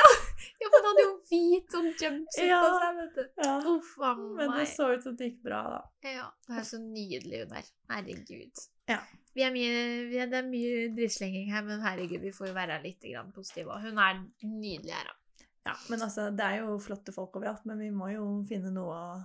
Ja, 0.61 0.67
for 0.69 0.75
han 0.77 0.85
hadde 0.91 1.03
jo 1.03 1.13
hvit 1.25 1.73
sånn 1.73 1.87
jumpsuit 1.97 2.45
Ja. 2.45 2.59
på 2.61 2.73
seg, 2.81 2.97
vet 2.99 3.15
du. 3.15 3.23
Ja. 3.41 3.53
Uff 3.71 3.95
Men 4.37 4.51
det 4.53 4.65
så 4.69 4.91
ut 4.93 5.01
som 5.05 5.15
det 5.17 5.31
gikk 5.31 5.39
bra, 5.47 5.61
da. 5.73 5.79
Ja, 6.05 6.27
det 6.49 6.59
er 6.61 6.67
så 6.69 6.77
nydelig 6.81 7.39
hun 7.47 7.55
er. 7.57 7.69
Herregud. 7.89 8.61
Ja. 8.91 8.99
Vi 9.33 9.45
er 9.47 9.53
mye, 9.55 9.71
vi 10.11 10.19
er, 10.21 10.29
det 10.29 10.37
er 10.41 10.45
mye 10.51 10.83
drittslenging 10.93 11.49
her, 11.53 11.63
men 11.65 11.81
herregud, 11.81 12.21
vi 12.21 12.33
får 12.35 12.51
jo 12.51 12.53
være 12.59 12.77
litt 12.83 13.01
grann 13.07 13.31
positive. 13.33 13.79
Hun 13.81 13.97
er 14.05 14.19
nydelig 14.45 14.93
her, 14.93 15.09
da. 15.09 15.17
Ja, 15.71 15.75
men 15.89 16.01
altså, 16.05 16.29
Det 16.35 16.45
er 16.45 16.61
jo 16.63 16.77
flotte 16.81 17.13
folk 17.15 17.35
overalt, 17.37 17.65
men 17.69 17.81
vi 17.81 17.89
må 17.93 18.11
jo 18.13 18.27
finne 18.49 18.69
noe 18.73 18.93
å 18.97 19.19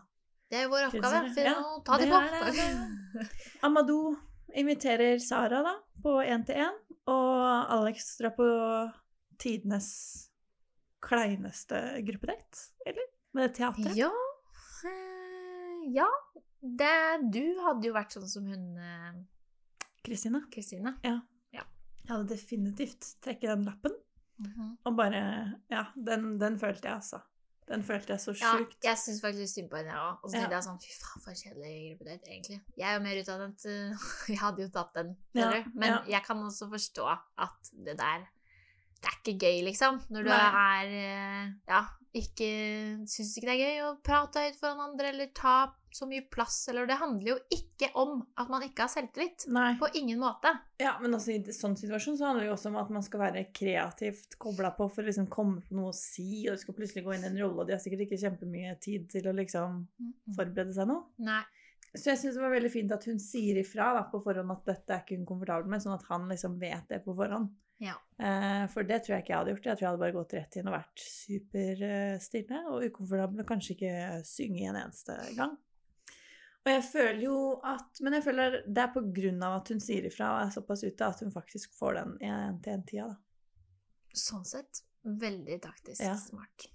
Det 0.49 0.61
er 0.61 0.67
jo 0.67 0.73
vår 0.73 0.89
oppgave. 0.89 1.23
Finne 1.37 1.53
Ja, 1.53 1.61
å 1.61 1.83
ta 1.85 2.01
det 2.01 2.09
på. 2.13 3.27
Amadou 3.69 4.17
inviterer 4.57 5.19
Sara 5.21 5.63
da, 5.65 5.75
på 6.05 6.17
én-til-én, 6.25 6.77
og 7.07 7.73
Alex 7.77 8.17
drar 8.19 8.35
på 8.37 8.47
tidenes 9.39 9.89
kleineste 11.07 11.79
gruppedate, 12.07 12.71
eller? 12.87 13.07
Med 13.37 13.53
teatret. 13.55 13.95
Ja. 13.99 14.11
eh, 14.85 15.85
ja. 15.95 16.09
Det, 16.61 17.31
du 17.31 17.43
hadde 17.63 17.87
jo 17.87 17.93
vært 17.95 18.17
sånn 18.17 18.27
som 18.29 18.47
hun 18.49 18.65
Kristine. 20.07 20.41
Kristine. 20.51 20.97
Ja, 21.05 21.21
Jeg 21.53 22.11
hadde 22.15 22.29
definitivt 22.31 23.17
trekket 23.23 23.51
den 23.51 23.65
lappen, 23.67 23.95
Mhm. 24.39 24.77
og 24.85 24.97
bare 24.97 25.21
Ja, 25.71 25.87
den, 25.97 26.39
den 26.39 26.59
følte 26.59 26.89
jeg, 26.89 26.97
altså. 27.01 27.23
Den 27.67 27.83
følte 27.83 28.13
jeg 28.15 28.21
så 28.23 28.33
Ja, 28.39 28.53
jeg 28.85 28.99
syns 29.01 29.21
faktisk 29.25 29.55
synd 29.57 29.71
på 29.73 29.77
henne, 29.81 29.91
jeg 29.91 29.99
òg. 29.99 30.21
Og 30.23 30.31
så 30.31 30.37
Ja. 30.37 30.41
tenkte 30.45 30.55
jeg 30.57 30.67
sånn 30.69 30.81
Fy 30.85 30.93
faen, 31.01 31.23
for 31.25 31.33
kjedelig 31.41 31.75
gruppedate, 31.99 32.31
egentlig. 32.31 32.61
Jeg 32.79 32.87
er 32.89 32.95
jo 32.95 33.03
mer 33.03 33.21
utdannet 33.23 33.67
uh, 33.67 34.07
Jeg 34.33 34.39
hadde 34.39 34.63
jo 34.63 34.69
tatt 34.77 34.95
den, 34.95 35.17
Ja, 35.35 35.51
skjønner 35.51 35.65
du. 35.65 35.71
Men 35.83 35.91
ja. 35.91 36.01
jeg 36.15 36.23
kan 36.29 36.45
også 36.47 36.69
forstå 36.71 37.07
at 37.11 37.71
det 37.89 37.97
der 37.99 38.27
Det 39.03 39.11
er 39.11 39.19
ikke 39.25 39.39
gøy, 39.47 39.59
liksom. 39.67 39.99
Når 40.11 40.23
du 40.23 40.31
Nei. 40.31 40.39
er 40.63 40.95
eh, 41.01 41.51
Ja, 41.69 41.83
ikke 42.17 42.51
Syns 43.11 43.35
ikke 43.37 43.51
det 43.51 43.57
er 43.59 43.65
gøy 43.67 43.83
å 43.89 43.91
prate 44.03 44.47
høyt 44.47 44.57
foran 44.63 44.81
andre 44.87 45.11
eller 45.13 45.27
ta 45.35 45.57
så 45.97 46.09
mye 46.09 46.25
plass, 46.33 46.59
eller 46.71 46.87
Det 46.87 46.99
handler 47.01 47.31
jo 47.33 47.37
ikke 47.57 47.91
om 47.99 48.19
at 48.37 48.51
man 48.53 48.65
ikke 48.67 48.85
har 48.85 48.93
selvtillit. 48.93 49.47
Nei. 49.53 49.71
På 49.81 49.89
ingen 49.99 50.21
måte. 50.21 50.53
Ja, 50.83 50.97
men 51.01 51.17
altså, 51.17 51.35
i 51.35 51.57
sånn 51.57 51.77
situasjon 51.79 52.19
så 52.21 52.29
handler 52.29 52.45
det 52.45 52.51
jo 52.51 52.57
også 52.57 52.71
om 52.73 52.79
at 52.83 52.93
man 52.95 53.05
skal 53.07 53.25
være 53.25 53.47
kreativt 53.57 54.39
kobla 54.43 54.73
på 54.77 54.89
for 54.93 55.05
å 55.05 55.09
liksom 55.11 55.29
komme 55.33 55.65
på 55.65 55.77
noe 55.79 55.93
å 55.93 55.97
si, 55.97 56.47
og 56.47 56.57
du 56.57 56.65
skal 56.65 56.79
plutselig 56.79 57.07
gå 57.07 57.17
inn 57.17 57.27
i 57.27 57.31
en 57.33 57.43
rolle, 57.43 57.63
og 57.63 57.69
de 57.69 57.77
har 57.77 57.83
sikkert 57.83 58.07
ikke 58.07 58.21
kjempemye 58.23 58.77
tid 58.83 59.09
til 59.13 59.31
å 59.31 59.37
liksom 59.37 59.85
forberede 60.37 60.77
seg 60.77 60.91
noe. 60.93 61.09
Nei. 61.25 61.43
Så 61.97 62.11
jeg 62.11 62.21
syns 62.21 62.37
det 62.37 62.43
var 62.43 62.53
veldig 62.53 62.73
fint 62.73 62.93
at 62.93 63.07
hun 63.09 63.21
sier 63.23 63.57
ifra 63.61 63.93
da, 63.97 64.03
på 64.11 64.21
forhånd 64.21 64.53
at 64.53 64.67
dette 64.69 64.93
er 64.93 65.05
ikke 65.05 65.17
hun 65.17 65.29
komfortabel 65.29 65.71
med, 65.73 65.81
sånn 65.81 65.97
at 65.97 66.05
han 66.11 66.27
liksom 66.29 66.59
vet 66.61 66.91
det 66.93 67.01
på 67.07 67.15
forhånd. 67.17 67.55
Ja. 67.79 67.97
Eh, 68.19 68.65
for 68.73 68.89
det 68.89 69.03
tror 69.05 69.17
jeg 69.17 69.25
ikke 69.25 69.33
jeg 69.33 69.39
hadde 69.39 69.53
gjort. 69.55 69.69
Jeg 69.69 69.79
tror 69.79 69.85
jeg 69.85 69.91
hadde 69.91 70.03
bare 70.03 70.17
gått 70.17 70.35
rett 70.37 70.57
inn 70.57 70.71
og 70.71 70.77
vært 70.77 71.05
superstille 71.05 72.61
og 72.73 72.87
ukomfortabel 72.89 73.43
og 73.43 73.49
kanskje 73.51 73.77
ikke 73.77 73.95
synge 74.29 74.69
en 74.71 74.81
eneste 74.81 75.17
gang. 75.37 75.57
Og 76.67 76.73
jeg 76.73 76.83
føler 76.83 77.21
jo 77.23 77.37
at 77.65 78.01
Men 78.03 78.17
jeg 78.19 78.25
føler 78.27 78.57
det 78.67 78.83
er 78.83 78.93
på 78.95 79.03
grunn 79.15 79.43
av 79.47 79.61
at 79.61 79.69
hun 79.71 79.81
sier 79.81 80.09
ifra 80.09 80.33
og 80.35 80.47
er 80.49 80.55
såpass 80.57 80.83
ute, 80.83 81.07
at 81.07 81.21
hun 81.23 81.31
faktisk 81.35 81.75
får 81.79 81.95
den 82.01 82.17
én-til-én-tida, 82.27 83.07
da. 83.13 83.17
Sånn 84.17 84.45
sett 84.49 84.83
veldig 85.07 85.61
taktisk 85.63 86.01
Ja. 86.03 86.17
smart. 86.19 86.67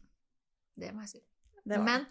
Det 0.78 0.94
må 0.96 1.02
jeg 1.04 1.10
si. 1.10 1.22
Det 1.66 1.78
var 1.78 1.84
Men 1.84 2.06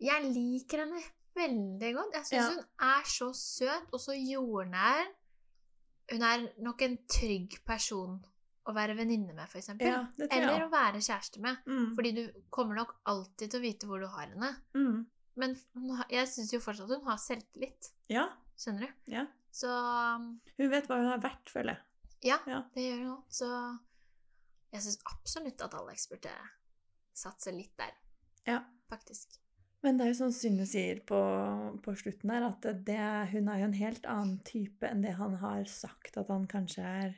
jeg 0.00 0.22
liker 0.32 0.84
henne 0.84 1.02
veldig 1.36 1.94
godt. 1.96 2.12
Jeg 2.14 2.24
syns 2.24 2.32
Ja. 2.32 2.48
hun 2.54 2.64
er 2.80 3.02
så 3.04 3.30
søt 3.34 3.88
og 3.92 4.00
så 4.00 4.12
jordnær. 4.14 5.06
Hun 6.10 6.22
er 6.22 6.48
nok 6.58 6.82
en 6.82 6.98
trygg 7.08 7.58
person 7.64 8.24
å 8.66 8.74
være 8.74 8.94
venninne 8.96 9.34
med, 9.34 9.48
f.eks. 9.48 9.68
Ja, 9.80 10.06
Eller 10.30 10.66
å 10.66 10.70
være 10.70 11.00
kjæreste 11.00 11.40
med. 11.40 11.56
Mm. 11.66 11.94
Fordi 11.96 12.12
du 12.14 12.32
kommer 12.50 12.74
nok 12.76 12.94
alltid 13.06 13.50
til 13.50 13.60
å 13.60 13.62
vite 13.62 13.86
hvor 13.86 14.00
du 14.00 14.06
har 14.06 14.26
henne. 14.26 14.56
Mm. 14.74 15.06
Men 15.40 15.56
jeg 16.12 16.28
syns 16.28 16.52
jo 16.54 16.60
fortsatt 16.62 16.90
hun 16.92 17.06
har 17.08 17.18
selvtillit. 17.22 17.90
Ja. 18.12 18.26
Skjønner 18.60 18.86
du? 18.90 18.96
Ja. 19.14 19.26
Så 19.50 19.70
um, 19.72 20.34
Hun 20.60 20.70
vet 20.70 20.86
hva 20.90 20.98
hun 21.00 21.08
har 21.10 21.22
vært, 21.24 21.48
føler 21.50 21.74
jeg. 21.74 21.84
ja, 22.30 22.36
Ja. 22.46 22.58
det 22.74 22.84
gjør 22.84 22.98
hun 23.04 23.12
òg. 23.16 23.22
Så 23.32 23.48
jeg 24.74 24.82
syns 24.84 25.00
absolutt 25.10 25.62
at 25.66 25.74
Alex 25.80 26.04
burde 26.12 26.34
satse 27.16 27.52
litt 27.54 27.72
der. 27.80 27.94
Ja. 28.46 28.60
Faktisk. 28.90 29.38
Men 29.82 29.96
det 29.96 30.04
er 30.04 30.10
jo 30.12 30.18
sånn 30.18 30.34
Synne 30.36 30.66
sier 30.68 30.98
på, 31.08 31.18
på 31.82 31.92
slutten 31.96 32.30
her, 32.34 32.44
at 32.50 32.66
det, 32.84 32.98
hun 33.32 33.48
er 33.48 33.62
jo 33.62 33.68
en 33.70 33.76
helt 33.78 34.04
annen 34.10 34.38
type 34.44 34.84
enn 34.86 35.00
det 35.04 35.14
han 35.16 35.38
har 35.40 35.64
sagt 35.70 36.18
at 36.20 36.28
han 36.28 36.44
kanskje 36.50 36.84
er 36.84 37.14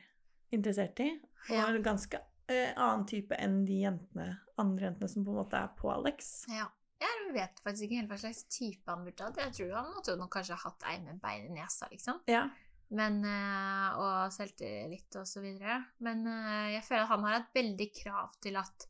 interessert 0.55 1.01
i. 1.03 1.09
Og 1.49 1.55
Ja. 1.57 1.65
en 1.67 1.83
ganske 1.83 2.21
uh, 2.23 2.71
annen 2.77 3.05
type 3.09 3.35
enn 3.35 3.65
de 3.67 3.81
jentene, 3.83 4.29
andre 4.61 4.87
jentene 4.87 5.09
som 5.11 5.25
på 5.25 5.33
en 5.33 5.41
måte 5.41 5.59
er 5.59 5.73
på 5.75 5.91
Alex. 5.91 6.31
Ja. 6.53 6.69
Jeg 7.03 7.33
vet 7.35 7.59
faktisk 7.63 7.87
ikke 7.87 7.99
helt 7.99 8.11
hva 8.13 8.19
slags 8.21 8.43
type 8.53 8.91
han 8.91 9.03
burde 9.05 9.27
hatt. 9.27 9.41
Jeg 9.41 9.55
tror 9.57 9.73
han 9.79 9.91
måtte 9.95 10.15
nok 10.19 10.31
kanskje 10.33 10.57
ha 10.59 10.69
hatt 10.69 10.87
ei 10.91 10.99
med 11.03 11.19
bein 11.23 11.49
i 11.49 11.57
nesa, 11.57 11.89
liksom. 11.91 12.21
Ja. 12.31 12.45
Men, 12.93 13.23
eh, 13.25 13.97
og 13.97 14.33
selvtillit 14.35 15.17
og 15.17 15.27
så 15.27 15.41
videre. 15.43 15.79
Men 16.05 16.27
eh, 16.29 16.73
jeg 16.75 16.85
føler 16.85 17.05
at 17.05 17.13
han 17.13 17.25
har 17.27 17.39
et 17.39 17.55
veldig 17.55 17.89
krav 18.03 18.35
til 18.43 18.59
at 18.61 18.87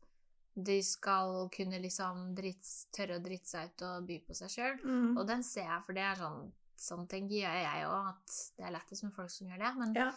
de 0.54 0.76
skal 0.86 1.48
kunne 1.54 1.80
liksom 1.82 2.28
drits, 2.38 2.84
tørre 2.94 3.18
å 3.18 3.22
drite 3.22 3.50
seg 3.50 3.72
ut 3.72 3.86
og 3.88 4.04
by 4.06 4.20
på 4.26 4.36
seg 4.38 4.52
sjøl. 4.52 4.76
Mm. 4.84 5.16
Og 5.16 5.24
den 5.26 5.42
ser 5.46 5.66
jeg, 5.66 5.80
for 5.86 5.96
det 5.96 6.06
er 6.10 6.20
sånn 6.20 6.44
Sånn 6.84 7.04
tenker 7.08 7.36
jeg 7.38 7.60
jeg 7.62 7.84
òg, 7.86 8.08
at 8.10 8.32
det 8.58 8.64
er 8.66 8.72
lettest 8.74 9.04
med 9.06 9.12
folk 9.14 9.30
som 9.30 9.46
gjør 9.46 9.60
det. 9.62 9.68
Men, 9.78 9.92
ja. 9.94 10.08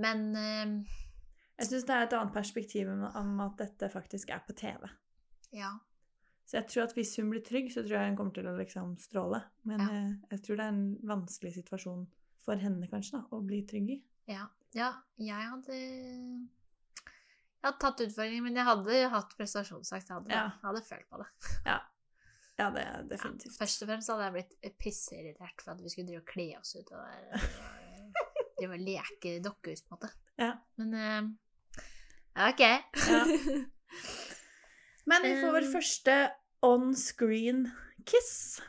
men 0.00 0.22
uh, 0.32 1.02
Jeg 1.60 1.68
syns 1.68 1.84
det 1.86 1.94
er 1.94 2.06
et 2.06 2.14
annet 2.16 2.34
perspektiv 2.34 2.88
om 2.90 3.04
om 3.04 3.42
at 3.44 3.60
dette 3.60 3.90
faktisk 3.92 4.32
er 4.32 4.40
på 4.46 4.56
TV. 4.56 4.88
ja. 5.52 5.74
Så 6.52 6.58
jeg 6.60 6.66
tror 6.68 6.82
at 6.84 6.92
hvis 6.98 7.14
hun 7.16 7.30
blir 7.32 7.40
trygg, 7.40 7.70
så 7.72 7.80
tror 7.80 7.94
jeg 7.96 8.08
hun 8.10 8.16
kommer 8.18 8.34
til 8.36 8.48
å 8.50 8.52
liksom 8.58 8.90
stråle. 9.00 9.38
Men 9.64 9.80
Ja. 9.80 9.86
eh, 9.88 10.10
jeg 10.34 10.42
tror 10.44 10.56
det 10.60 10.64
er 10.66 10.72
en 10.74 10.96
vanskelig 11.08 11.52
situasjon 11.54 12.02
for 12.44 12.60
henne, 12.60 12.88
kanskje, 12.90 13.12
da, 13.16 13.22
å 13.32 13.40
bli 13.46 13.62
trygg 13.64 13.88
i. 13.94 14.02
Ja, 14.28 14.46
ja, 14.76 14.90
jeg 15.16 15.48
hadde 15.48 15.78
Jeg 17.62 17.70
hadde 17.70 17.78
tatt 17.80 18.00
utfordringen, 18.04 18.42
men 18.42 18.56
jeg 18.58 18.64
hadde 18.66 19.08
hatt 19.08 19.34
prestasjonsangst. 19.38 20.08
Jeg 20.10 20.16
hadde, 20.18 20.30
Ja. 20.34 20.48
hadde 20.62 20.82
følt 20.84 21.08
på 21.08 21.18
det. 21.22 21.28
Ja, 22.58 22.68
det 22.70 22.82
er 22.82 22.90
Ja, 22.98 23.02
definitivt. 23.08 23.56
først 23.58 23.82
og 23.82 23.88
fremst 23.88 24.10
hadde 24.10 24.24
jeg 24.26 24.32
blitt 24.34 24.78
pisseirritert 24.78 25.62
for 25.64 25.70
at 25.72 25.80
vi 25.80 25.88
skulle 25.88 26.06
drive 26.10 26.20
og 26.20 26.26
kle 26.26 26.58
oss 26.58 26.74
ut 26.76 26.90
og 26.92 26.98
og 27.00 28.58
drive 28.58 28.74
og 28.76 28.84
leke 28.84 29.40
dokkehus, 29.42 29.82
på 29.82 29.94
en 29.94 29.96
måte. 29.96 30.10
Ja. 30.38 30.52
Men 30.76 30.94
uh, 30.94 31.22
OK. 32.50 32.60
Ja. 32.60 33.24
Men 35.06 35.22
vi 35.22 35.32
får 35.40 35.50
vår 35.56 35.64
Um, 35.66 35.72
første 36.62 36.68
on-screen 36.68 37.64
kiss 38.06 38.60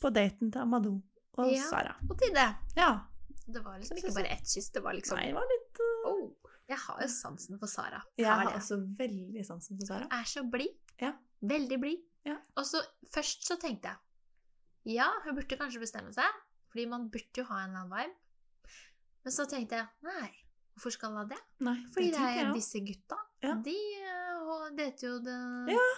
på 0.00 0.10
daten 0.12 0.50
til 0.52 0.60
Amadou 0.60 1.02
og 1.38 1.52
Ja. 1.52 1.62
Sara. 1.68 1.94
På 2.08 2.14
tide. 2.18 2.56
Ja. 2.76 3.06
Det 3.46 3.64
var 3.64 3.78
liksom 3.78 3.96
ikke 3.96 4.14
bare 4.14 4.28
ett 4.30 4.46
kyss, 4.46 4.70
det 4.70 4.82
var 4.82 4.92
liksom 4.94 5.16
Nei, 5.18 5.26
det 5.26 5.34
var 5.34 5.46
litt 5.50 5.80
uh... 5.80 6.10
oh, 6.10 6.30
Jeg 6.68 6.78
har 6.78 7.00
jo 7.02 7.08
sansen 7.08 7.58
for 7.58 7.66
Sara. 7.66 8.02
Jeg 8.16 8.26
Har 8.30 8.52
også 8.54 8.76
veldig 8.98 9.44
sansen 9.44 9.76
for 9.78 9.86
Sara. 9.86 10.06
er 10.12 10.24
så 10.24 10.44
blid. 10.44 10.76
Ja. 11.00 11.12
Veldig 11.40 11.80
blid. 11.80 12.04
Ja. 12.24 12.36
Og 12.56 12.64
så 12.66 12.80
først 13.12 13.46
så 13.46 13.56
tenkte 13.56 13.88
jeg 13.88 14.94
Ja, 14.96 15.08
hun 15.24 15.34
burde 15.34 15.56
kanskje 15.56 15.80
bestemme 15.80 16.12
seg, 16.12 16.28
fordi 16.70 16.86
man 16.86 17.10
burde 17.10 17.40
jo 17.42 17.44
ha 17.44 17.64
en 17.64 17.70
eller 17.70 17.80
annen 17.80 17.96
vibe. 17.96 18.16
Men 19.24 19.32
så 19.32 19.44
tenkte 19.50 19.76
jeg 19.76 19.86
nei, 20.02 20.30
hvorfor 20.74 20.90
skal 20.94 21.10
hun 21.10 21.18
ha 21.18 21.24
det? 21.28 21.40
Nei, 21.60 21.76
Fordi 21.92 22.10
det, 22.10 22.20
jeg 22.20 22.38
er 22.38 22.46
også. 22.46 22.54
disse 22.56 22.80
gutta. 22.86 23.18
Ja. 23.42 23.54
De 23.64 23.74
uh, 24.04 24.70
dater 24.76 25.08
jo 25.08 25.18
det 25.24 25.38
Ja. 25.74 25.88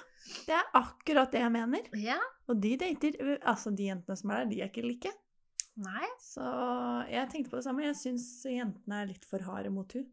Det 0.47 0.55
er 0.55 0.69
akkurat 0.79 1.33
det 1.33 1.41
jeg 1.41 1.53
mener. 1.53 1.89
Ja. 1.99 2.19
Og 2.49 2.61
de 2.63 2.77
dater 2.77 3.17
Altså, 3.43 3.71
de 3.75 3.89
jentene 3.91 4.17
som 4.17 4.31
er 4.31 4.43
der, 4.45 4.51
de 4.51 4.61
er 4.63 4.69
ikke 4.71 4.85
like. 4.87 5.13
Nei, 5.83 6.07
Så 6.21 6.43
jeg 7.11 7.31
tenkte 7.33 7.51
på 7.51 7.57
det 7.57 7.65
samme. 7.65 7.83
Jeg 7.87 7.97
syns 7.97 8.27
jentene 8.47 9.01
er 9.03 9.07
litt 9.07 9.25
for 9.25 9.39
harde 9.47 9.71
mot 9.73 9.91
hun. 9.97 10.05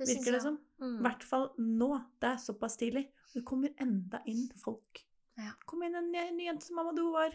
det 0.00 0.08
Virker 0.08 0.32
det 0.32 0.42
som. 0.42 0.56
I 0.80 0.82
Mm. 0.84 0.98
hvert 1.04 1.22
fall 1.24 1.50
nå. 1.58 1.90
Det 2.20 2.28
er 2.30 2.36
såpass 2.36 2.76
tidlig. 2.76 3.06
Det 3.34 3.44
kommer 3.44 3.70
enda 3.78 4.22
inn 4.26 4.48
folk. 4.56 5.04
Ja. 5.38 5.52
Kom 5.66 5.82
inn 5.82 5.94
en 5.94 6.10
ny 6.10 6.44
jente 6.46 6.62
som 6.66 6.78
Amadou 6.78 7.12
var 7.12 7.30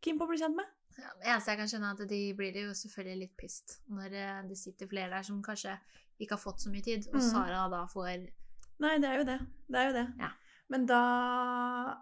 keen 0.00 0.18
på 0.18 0.24
å 0.24 0.28
bli 0.28 0.38
kjent 0.38 0.54
med. 0.56 0.64
Ja, 0.98 1.10
det 1.20 1.26
eneste 1.26 1.50
jeg 1.52 1.58
kan 1.58 1.68
skjønne, 1.68 1.90
er 1.98 2.02
at 2.02 2.08
de 2.08 2.32
blir 2.34 2.52
jo 2.54 2.70
selvfølgelig 2.74 3.18
litt 3.18 3.36
pissed 3.36 3.76
når 3.90 4.10
det 4.48 4.56
sitter 4.58 4.86
flere 4.88 5.10
der 5.10 5.22
som 5.22 5.42
kanskje 5.42 5.78
ikke 6.20 6.30
har 6.34 6.38
fått 6.42 6.58
så 6.60 6.70
mye 6.70 6.82
tid, 6.82 7.06
og 7.08 7.14
Mm. 7.20 7.30
Sara 7.30 7.68
da 7.68 7.84
får 7.86 8.30
Nei, 8.80 8.98
det 8.98 9.08
er 9.10 9.16
jo 9.18 9.24
det. 9.24 9.38
Det 9.68 9.76
er 9.76 9.86
jo 9.88 9.92
det. 9.92 10.14
Ja. 10.18 10.30
Men 10.68 10.84
da, 10.84 11.00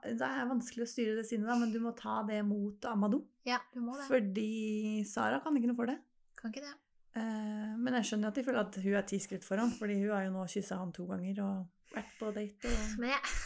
da 0.03 0.29
er 0.33 0.41
det 0.43 0.49
vanskelig 0.51 0.83
å 0.83 0.91
styre 0.91 1.15
det 1.21 1.27
sinnet, 1.29 1.47
da. 1.47 1.55
Men 1.61 1.71
du 1.71 1.79
må 1.85 1.93
ta 1.99 2.19
det 2.27 2.41
mot 2.47 2.89
Amadou. 2.91 3.21
Ja, 3.47 3.61
du 3.75 3.79
må 3.85 3.95
det. 3.95 4.09
Fordi 4.09 5.05
Sara 5.07 5.39
kan 5.45 5.55
ikke 5.59 5.71
noe 5.71 5.79
for 5.79 5.93
det. 5.93 5.99
Kan 6.41 6.51
ikke 6.51 6.65
det. 6.65 6.73
Eh, 7.17 7.77
Men 7.79 7.95
jeg 8.01 8.09
skjønner 8.11 8.33
at 8.33 8.39
de 8.41 8.45
føler 8.47 8.65
at 8.65 8.79
hun 8.83 8.97
er 8.99 9.07
ti 9.07 9.21
skritt 9.23 9.47
foran, 9.47 9.71
fordi 9.79 10.01
hun 10.03 10.11
har 10.17 10.27
jo 10.27 10.33
nå 10.35 10.47
kyssa 10.51 10.81
han 10.81 10.91
to 10.97 11.07
ganger 11.09 11.39
og 11.45 11.93
vært 11.95 12.17
på 12.19 12.33
date. 12.35 12.73
Og... 12.75 12.97
Men 13.05 13.15
jeg, 13.15 13.37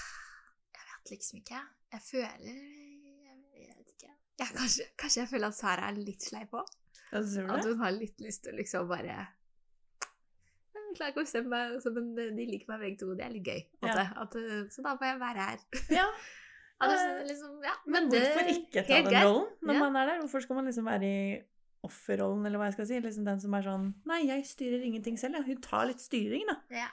jeg 0.78 0.88
vet 0.94 1.12
liksom 1.14 1.42
ikke. 1.42 1.60
Jeg 1.90 2.04
føler 2.06 2.40
Jeg, 2.48 3.36
jeg 3.60 3.76
vet 3.76 3.92
ikke. 3.94 4.14
Jeg, 4.40 4.54
kanskje, 4.56 4.88
kanskje 5.04 5.20
jeg 5.22 5.30
føler 5.34 5.52
at 5.52 5.58
Sara 5.60 5.90
er 5.92 6.00
litt 6.00 6.24
sleip 6.24 6.56
òg. 6.56 6.72
At 7.12 7.66
hun 7.66 7.80
har 7.82 7.92
litt 7.92 8.20
lyst 8.22 8.44
til 8.46 8.54
å 8.54 8.58
liksom 8.60 8.88
bare 8.88 9.20
Jeg 10.90 10.98
klarer 10.98 11.14
ikke 11.14 11.22
å 11.22 11.26
bestemme 11.28 11.54
meg, 11.54 11.78
så, 11.82 11.94
men 11.94 12.12
de 12.18 12.44
liker 12.48 12.68
meg 12.72 12.84
begge 12.84 13.00
to. 13.00 13.14
Det 13.14 13.24
er 13.24 13.32
litt 13.34 13.46
gøy. 13.46 13.62
Ja. 13.86 14.04
At, 14.24 14.34
uh, 14.34 14.60
så 14.74 14.82
da 14.84 14.96
får 14.98 15.12
jeg 15.12 15.22
være 15.22 15.48
her. 15.48 15.66
Ja, 16.00 16.06
Eh, 16.80 16.88
det, 16.88 17.24
liksom, 17.28 17.60
ja, 17.60 17.74
Men 17.84 18.06
men, 18.08 18.14
hvorfor 18.14 18.46
ikke 18.48 18.82
ta 18.88 19.00
den 19.04 19.16
rollen 19.20 19.48
når 19.60 19.80
man 19.82 19.96
er 20.00 20.06
der? 20.08 20.20
Hvorfor 20.22 20.40
skal 20.40 20.56
man 20.56 20.64
liksom 20.64 20.86
være 20.88 21.08
i 21.08 21.18
offerrollen, 21.84 22.46
eller 22.46 22.60
hva 22.60 22.70
jeg 22.70 22.76
skal 22.78 22.86
si? 22.88 23.00
Liksom 23.04 23.26
den 23.28 23.42
som 23.42 23.56
er 23.56 23.66
sånn 23.66 23.90
Nei, 24.08 24.22
jeg 24.30 24.46
styrer 24.48 24.86
ingenting 24.88 25.18
selv. 25.20 25.42
Hun 25.44 25.60
tar 25.64 25.90
litt 25.90 26.00
styring, 26.00 26.46
da. 26.48 26.56
Ja. 26.72 26.88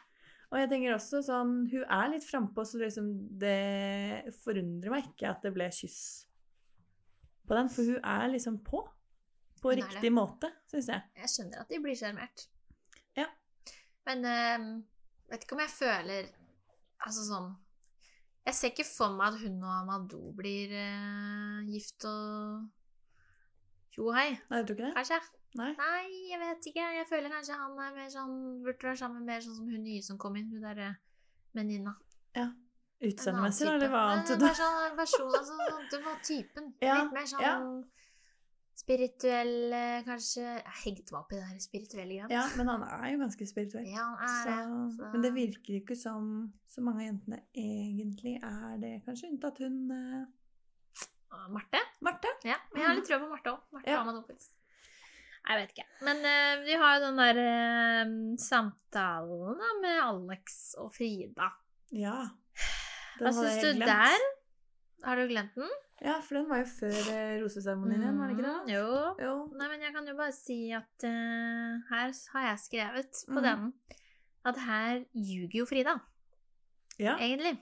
Og 0.51 0.60
jeg 0.60 0.71
tenker 0.71 0.95
også 0.95 1.21
sånn 1.23 1.55
Hun 1.71 1.86
er 1.88 2.12
litt 2.12 2.27
frampå, 2.27 2.67
så 2.67 2.81
liksom 2.83 3.13
det 3.39 4.36
forundrer 4.43 4.91
meg 4.91 5.07
ikke 5.07 5.31
at 5.31 5.47
det 5.47 5.53
ble 5.55 5.69
kyss 5.71 6.01
på 7.47 7.55
den, 7.55 7.71
for 7.71 7.88
hun 7.88 8.03
er 8.03 8.27
liksom 8.33 8.60
på. 8.67 8.83
På 9.63 9.71
riktig 9.71 10.12
måte, 10.12 10.51
syns 10.67 10.91
jeg. 10.91 11.03
Jeg 11.15 11.31
skjønner 11.31 11.63
at 11.63 11.71
de 11.71 11.79
blir 11.81 11.95
sjarmert. 11.95 12.43
Men 14.08 14.26
eh, 14.26 14.67
vet 15.32 15.43
ikke 15.43 15.58
om 15.58 15.63
jeg 15.65 15.74
føler 15.74 16.30
Altså 17.04 17.26
sånn 17.28 17.50
Jeg 18.48 18.56
ser 18.56 18.72
ikke 18.72 18.88
for 18.88 19.15
meg 19.17 19.36
at 19.36 19.41
hun 19.43 19.58
og 19.60 19.74
Amadou 19.74 20.32
blir 20.38 20.72
eh, 20.72 21.67
gift 21.67 22.08
og 22.08 22.65
jo 23.98 24.12
hei. 24.13 24.30
Nei, 24.52 24.62
du 24.62 24.76
ikke 24.76 24.86
det? 24.86 24.93
Kanskje. 24.93 25.17
Nei? 25.58 25.72
Nei, 25.74 26.02
jeg 26.30 26.38
vet 26.38 26.67
ikke. 26.70 26.84
Jeg 27.00 27.08
føler 27.10 27.34
kanskje 27.34 27.56
han 27.58 27.80
er 27.82 27.96
mer 27.96 28.12
sånn 28.13 28.36
burde 28.62 28.91
være 28.91 29.00
sammen 29.00 29.26
mer 29.26 29.41
sånn 29.41 29.56
som 29.58 29.72
hun 29.74 29.82
nye 29.82 30.04
som 30.06 30.20
kom 30.22 30.38
inn. 30.38 30.52
Hun 30.54 30.62
derre 30.62 30.91
venninna. 31.58 31.96
Ja. 32.38 32.52
En 32.98 33.12
Utseendemessig, 33.12 33.65
eller 33.70 33.89
hva 33.93 34.04
annet? 34.12 34.30
Nei, 34.36 34.38
Bare 34.43 34.58
sånn 34.58 34.96
versjon, 34.98 35.34
altså, 35.38 35.58
sånn, 35.58 35.89
det 35.91 36.00
var 36.06 36.22
typen. 36.26 36.70
Ja, 36.82 37.00
Litt 37.02 37.17
mer 37.17 37.28
sånn 37.30 37.43
ja. 37.46 37.56
Spirituell, 38.77 39.73
eh, 39.73 40.03
kanskje 40.05 40.43
Jeg 40.45 40.75
hengte 40.83 41.13
meg 41.15 41.19
opp 41.23 41.31
i 41.33 41.39
det 41.39 41.47
her 41.49 41.59
spirituelle 41.63 42.13
igjen. 42.13 42.31
Ja, 42.33 42.45
men 42.59 42.69
han 42.71 42.83
er 42.87 43.11
jo 43.13 43.21
ganske 43.23 43.47
spirituell. 43.49 43.87
Ja, 43.89 44.05
han 44.21 44.29
er 44.29 44.41
Så, 44.43 44.55
det. 44.55 44.97
Så. 44.97 45.11
Men 45.13 45.25
det 45.25 45.33
virker 45.35 45.79
ikke 45.81 45.97
som 45.97 46.27
så 46.69 46.83
mange 46.85 47.01
av 47.03 47.09
jentene 47.09 47.41
egentlig 47.57 48.37
er 48.43 48.77
det, 48.83 48.93
kanskje. 49.07 49.31
Unntatt 49.33 49.63
hun 49.65 49.79
Ah, 51.27 51.47
Marte? 51.51 51.79
Marte. 51.99 52.29
Ja, 52.47 52.55
men 52.71 52.81
jeg 52.81 52.87
har 52.87 52.95
litt 52.97 53.07
trua 53.09 53.19
på 53.19 53.27
Marte 53.31 53.51
òg. 53.51 53.63
Marte 53.75 53.91
Ja. 53.91 53.99
og 54.07 54.29
Jeg 55.47 55.59
vet 55.61 55.73
ikke. 55.75 55.85
Men 56.03 56.17
uh, 56.23 56.63
vi 56.65 56.75
har 56.79 56.95
jo 56.97 57.03
den 57.05 57.19
der 57.21 57.39
uh, 57.43 58.13
samtalen 58.39 59.59
da, 59.59 59.69
med 59.83 59.99
Alex 60.03 60.75
og 60.79 60.91
Frida. 60.95 61.51
Ja. 61.95 62.29
Hva 63.19 63.31
hadde 63.31 63.51
syns 63.53 63.79
du 63.79 63.83
der? 63.83 64.25
Har 65.05 65.15
du 65.19 65.27
glemt 65.27 65.55
den? 65.55 65.71
Ja, 66.01 66.19
for 66.21 66.38
den 66.38 66.49
var 66.49 66.60
jo 66.62 66.67
før 66.69 66.97
eh, 67.13 67.38
roseseremonien 67.41 68.03
igjen, 68.03 68.19
var 68.19 68.27
det 68.29 68.36
ikke 68.38 68.49
Mm, 68.49 68.67
det? 68.67 68.73
Jo. 68.75 68.89
Jo. 69.25 69.31
Nei, 69.57 69.69
men 69.71 69.81
jeg 69.81 69.93
kan 69.95 70.07
jo 70.07 70.13
bare 70.19 70.36
si 70.36 70.57
at 70.77 71.05
uh, 71.10 71.79
her 71.89 72.12
har 72.33 72.43
jeg 72.51 72.60
skrevet 72.65 73.23
på 73.27 73.39
mm. 73.39 73.47
den 73.47 73.71
at 74.45 74.60
her 74.67 74.99
ljuger 75.13 75.57
jo 75.63 75.65
Frida, 75.65 75.95
Ja. 76.99 77.15
egentlig. 77.17 77.55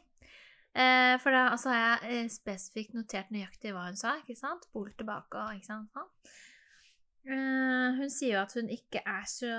Uh, 0.76 1.15
for 1.24 1.32
da 1.32 1.45
altså, 1.54 1.69
har 1.71 2.04
jeg 2.04 2.32
spesifikt 2.36 2.93
notert 2.93 3.32
nøyaktig 3.32 3.71
hva 3.71 3.86
hun 3.88 3.95
sa, 3.95 4.17
ikke 4.19 4.36
sant? 4.36 4.67
Spolt 4.67 4.98
tilbake 5.00 5.39
og 5.39 5.56
ikke 5.56 5.69
sant? 5.71 6.04
Eh, 7.26 7.95
hun 7.98 8.10
sier 8.13 8.36
jo 8.36 8.41
at 8.43 8.54
hun 8.54 8.67
ikke 8.69 9.00
er 9.02 9.24
så 9.26 9.50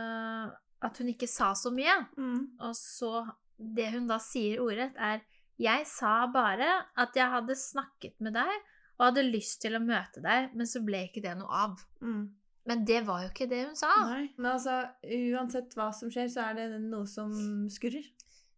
At 0.87 0.99
hun 1.01 1.09
ikke 1.11 1.27
sa 1.27 1.49
så 1.59 1.73
mye. 1.75 1.97
Mm. 2.17 2.53
Og 2.61 2.77
så 2.79 3.25
Det 3.59 3.89
hun 3.95 4.07
da 4.07 4.19
sier 4.23 4.61
ordrett, 4.63 4.95
er 5.01 5.25
Jeg 5.59 5.87
sa 5.89 6.27
bare 6.33 6.67
at 7.01 7.15
jeg 7.17 7.31
hadde 7.33 7.55
snakket 7.57 8.19
med 8.21 8.35
deg 8.37 8.51
og 8.99 9.07
hadde 9.11 9.23
lyst 9.31 9.61
til 9.63 9.77
å 9.77 9.81
møte 9.81 10.21
deg, 10.25 10.51
men 10.57 10.67
så 10.69 10.83
ble 10.85 11.05
ikke 11.09 11.23
det 11.25 11.33
noe 11.39 11.49
av. 11.65 11.81
Mm. 12.01 12.27
Men 12.67 12.85
det 12.89 13.03
var 13.07 13.23
jo 13.23 13.29
ikke 13.31 13.47
det 13.49 13.63
hun 13.69 13.77
sa. 13.79 13.91
Nei. 14.09 14.31
Men 14.37 14.51
altså, 14.57 14.77
uansett 15.05 15.75
hva 15.79 15.91
som 15.95 16.11
skjer, 16.11 16.29
så 16.33 16.49
er 16.51 16.55
det 16.59 16.81
noe 16.83 17.07
som 17.07 17.33
skurrer. 17.71 18.05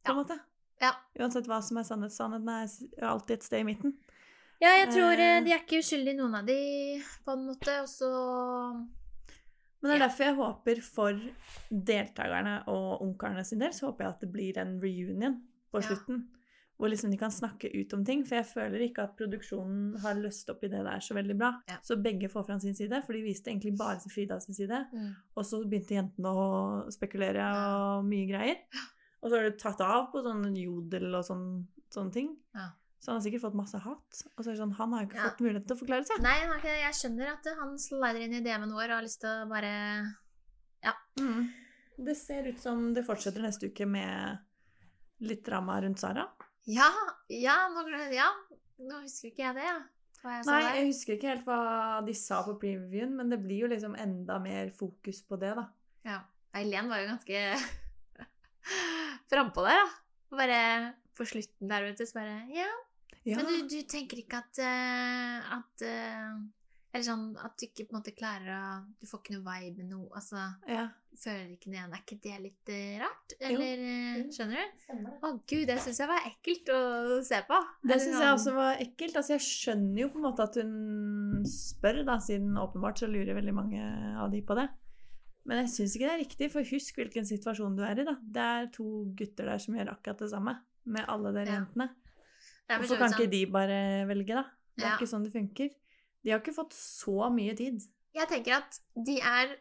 På 0.03 0.09
Ja. 0.09 0.15
en 0.15 0.17
måte. 0.23 0.39
Ja. 0.81 0.93
Uansett 1.21 1.47
hva 1.51 1.59
som 1.63 1.77
er 1.77 1.83
sannhet. 1.85 2.13
Sannheten 2.15 2.49
er 2.49 3.05
alltid 3.11 3.37
et 3.37 3.43
sted 3.43 3.61
i 3.61 3.65
midten. 3.69 3.97
Ja, 4.61 4.71
jeg 4.79 4.89
tror 4.95 5.13
eh, 5.13 5.37
Eh. 5.39 5.45
de 5.45 5.53
er 5.53 5.59
ikke 5.63 5.79
uskyldige, 5.83 6.17
noen 6.17 6.35
av 6.35 6.47
de, 6.47 7.03
på 7.27 7.33
en 7.35 7.45
måte. 7.47 7.75
Og 7.83 7.89
så 7.89 8.09
Men 9.83 9.91
det 9.93 10.01
er 10.01 10.09
derfor 10.09 10.25
jeg 10.25 10.35
håper 10.39 10.81
for 10.83 11.21
deltakerne 11.71 12.57
og 12.67 13.03
ungkarene 13.05 13.45
sin 13.47 13.61
del, 13.63 13.71
så 13.77 13.87
håper 13.93 14.05
jeg 14.07 14.15
at 14.15 14.21
det 14.25 14.33
blir 14.33 14.59
en 14.59 14.81
reunion 14.83 15.37
på 15.73 15.83
Ja. 15.83 15.89
Hvor 16.79 16.89
liksom 16.93 17.11
de 17.11 17.17
kan 17.19 17.33
snakke 17.35 17.67
ut 17.75 17.93
om 17.97 18.05
ting. 18.07 18.21
For 18.25 18.37
jeg 18.39 18.47
føler 18.47 18.85
ikke 18.87 19.03
at 19.03 19.17
produksjonen 19.19 19.97
har 20.03 20.15
løst 20.15 20.49
opp 20.53 20.63
i 20.63 20.69
det 20.71 20.85
der 20.87 21.01
så 21.03 21.15
veldig 21.17 21.37
bra. 21.41 21.53
Ja. 21.69 21.79
Så 21.83 21.97
begge 22.01 22.29
får 22.31 22.45
fram 22.47 22.61
sin 22.63 22.77
side, 22.79 23.01
for 23.05 23.13
de 23.19 23.23
viste 23.25 23.51
egentlig 23.51 23.77
bare 23.77 23.99
til 23.99 24.13
Frida 24.15 24.39
sin 24.41 24.55
side. 24.55 24.87
mm. 24.93 25.09
Og 25.37 25.45
så 25.45 25.59
begynte 25.67 25.97
jentene 25.99 26.31
å 26.31 26.91
spekulere 26.95 27.49
og 27.75 28.05
mye 28.07 28.29
greier. 28.31 28.61
Og 29.23 29.31
så 29.31 29.35
har 29.41 29.49
det 29.49 29.59
tatt 29.59 29.81
av 29.83 30.13
på 30.13 30.23
sånn 30.23 30.45
jodel 30.55 31.15
og 31.19 31.25
sånn, 31.27 31.67
sånne 31.91 32.13
ting. 32.15 32.37
Ja. 32.55 32.69
Så 33.01 33.11
han 33.11 33.19
har 33.19 33.25
sikkert 33.27 33.43
fått 33.43 33.55
masse 33.59 33.79
hat. 33.83 34.23
Og 34.37 34.45
så 34.45 34.49
er 34.51 34.55
det 34.55 34.61
sånn, 34.63 34.77
han 34.79 34.93
har 34.93 35.07
ikke 35.07 35.19
Ja. 35.19 35.29
fått 35.31 35.43
mulighet 35.43 35.67
til 35.67 35.77
å 35.77 35.81
forklare 35.81 36.07
seg. 36.07 36.23
Nei, 36.23 36.39
jeg 36.63 36.95
skjønner 36.95 37.33
at 37.33 37.45
han 37.59 37.77
slider 37.79 38.21
inn 38.23 38.35
i 38.35 38.41
DM-en 38.41 38.71
vår 38.71 38.85
og 38.91 38.97
har 38.99 39.03
lyst 39.03 39.21
til 39.21 39.31
å 39.31 39.49
bare 39.51 40.15
Mm. 41.19 41.49
Det 41.97 42.15
ser 42.17 42.47
ut 42.47 42.61
som 42.61 42.93
det 42.95 43.03
fortsetter 43.07 43.43
neste 43.43 43.67
uke 43.73 43.87
med 43.87 44.39
litt 45.27 45.45
drama 45.45 45.81
rundt 45.83 45.99
Sara. 45.99 46.29
Ja, 46.69 46.89
ja, 47.33 47.55
nå, 47.73 47.85
ja. 48.13 48.27
nå 48.85 48.99
husker 49.05 49.31
ikke 49.31 49.47
jeg 49.47 49.57
det, 49.57 49.65
ja. 49.69 49.79
Jeg 50.19 50.45
Nei, 50.49 50.59
jeg 50.67 50.87
husker 50.89 51.15
ikke 51.15 51.29
helt 51.31 51.45
hva 51.47 51.59
de 52.05 52.15
sa 52.19 52.41
på 52.45 52.57
previewen, 52.61 53.13
men 53.17 53.31
det 53.31 53.39
blir 53.41 53.63
jo 53.65 53.69
liksom 53.71 53.95
enda 53.97 54.41
mer 54.43 54.73
fokus 54.75 55.23
på 55.25 55.39
det, 55.41 55.53
da. 55.57 55.65
Ja. 56.09 56.19
Eileen 56.59 56.89
var 56.91 57.01
jo 57.05 57.11
ganske 57.13 57.43
frampå 59.31 59.65
der, 59.67 59.79
da. 59.79 59.89
Bare 60.35 60.61
på 61.17 61.25
slutten 61.29 61.71
der, 61.71 61.87
vet 61.89 61.99
du, 62.03 62.07
så 62.07 62.19
bare 62.19 62.37
Ja, 62.53 62.69
Ja. 63.25 63.37
men 63.39 63.47
du, 63.49 63.69
du 63.69 63.83
tenker 63.89 64.21
ikke 64.21 64.39
at 64.43 64.59
eh, 64.63 65.49
At 65.57 65.83
eh, 65.85 66.37
Eller 66.99 67.07
sånn 67.07 67.37
at 67.39 67.53
du 67.61 67.67
ikke 67.69 67.85
på 67.87 67.95
en 67.95 67.99
måte 68.01 68.13
klarer 68.19 68.49
å 68.51 68.63
Du 68.99 69.07
får 69.07 69.21
ikke 69.23 69.35
noe 69.37 69.45
vibe 69.47 69.77
med 69.85 69.91
noe 69.93 70.09
Altså, 70.19 70.41
ja. 70.67 70.89
føler 71.15 71.53
ikke 71.55 71.71
det 71.71 71.77
igjen. 71.79 71.93
Er 71.95 72.03
ikke 72.03 72.19
det 72.25 72.39
litt 72.43 72.73
eh, 72.75 72.97
rart? 73.03 73.35
Eller 73.39 73.83
eh, 73.85 74.17
Jo. 74.19 74.25
Skjønner 74.35 74.59
du? 74.59 75.13
Å 75.23 75.31
gud, 75.53 75.63
det 75.71 75.77
syns 75.85 76.01
jeg 76.03 76.11
var 76.11 76.27
ekkelt 76.33 76.73
å 76.75 76.81
se 77.29 77.41
på. 77.47 77.61
Det 77.93 78.01
syns 78.03 78.19
jeg 78.25 78.33
også 78.35 78.55
var 78.59 78.83
ekkelt. 78.83 79.17
Altså, 79.23 79.37
jeg 79.37 79.47
skjønner 79.47 80.03
jo 80.03 80.11
på 80.11 80.19
en 80.19 80.27
måte 80.27 80.43
at 80.49 80.59
hun 80.59 81.47
spør, 81.47 82.03
da, 82.09 82.19
siden 82.27 82.59
åpenbart 82.59 82.99
så 83.05 83.07
lurer 83.11 83.39
veldig 83.39 83.55
mange 83.55 83.87
av 84.19 84.31
de 84.35 84.43
på 84.43 84.59
det. 84.59 84.67
Men 85.49 85.63
jeg 85.63 85.73
syns 85.77 85.95
ikke 85.97 86.09
det 86.11 86.15
er 86.17 86.23
riktig, 86.27 86.51
for 86.53 86.67
husk 86.75 86.99
hvilken 87.01 87.25
situasjon 87.31 87.77
du 87.79 87.83
er 87.87 88.03
i. 88.03 88.05
da. 88.05 88.17
Det 88.21 88.43
er 88.59 88.67
to 88.75 88.89
gutter 89.17 89.49
der 89.49 89.63
som 89.63 89.79
gjør 89.79 89.95
akkurat 89.95 90.19
det 90.27 90.31
samme, 90.35 90.59
med 90.85 91.07
alle 91.09 91.33
dere 91.33 91.47
Ja. 91.55 91.61
jentene. 91.63 91.89
Hvorfor 92.69 92.99
kan 93.01 93.15
ikke 93.15 93.31
de 93.33 93.47
bare 93.47 93.79
velge, 94.11 94.35
da? 94.35 94.45
Det 94.77 94.85
er 94.85 94.91
Ja. 94.91 94.97
ikke 94.99 95.09
sånn 95.09 95.25
det 95.25 95.33
funker. 95.33 95.71
De 96.25 96.31
har 96.33 96.41
ikke 96.43 96.55
fått 96.57 96.75
så 96.77 97.29
mye 97.33 97.55
tid. 97.59 97.81
Jeg 98.17 98.29
tenker 98.29 98.57
at 98.59 98.81
de 99.07 99.19
er 99.21 99.57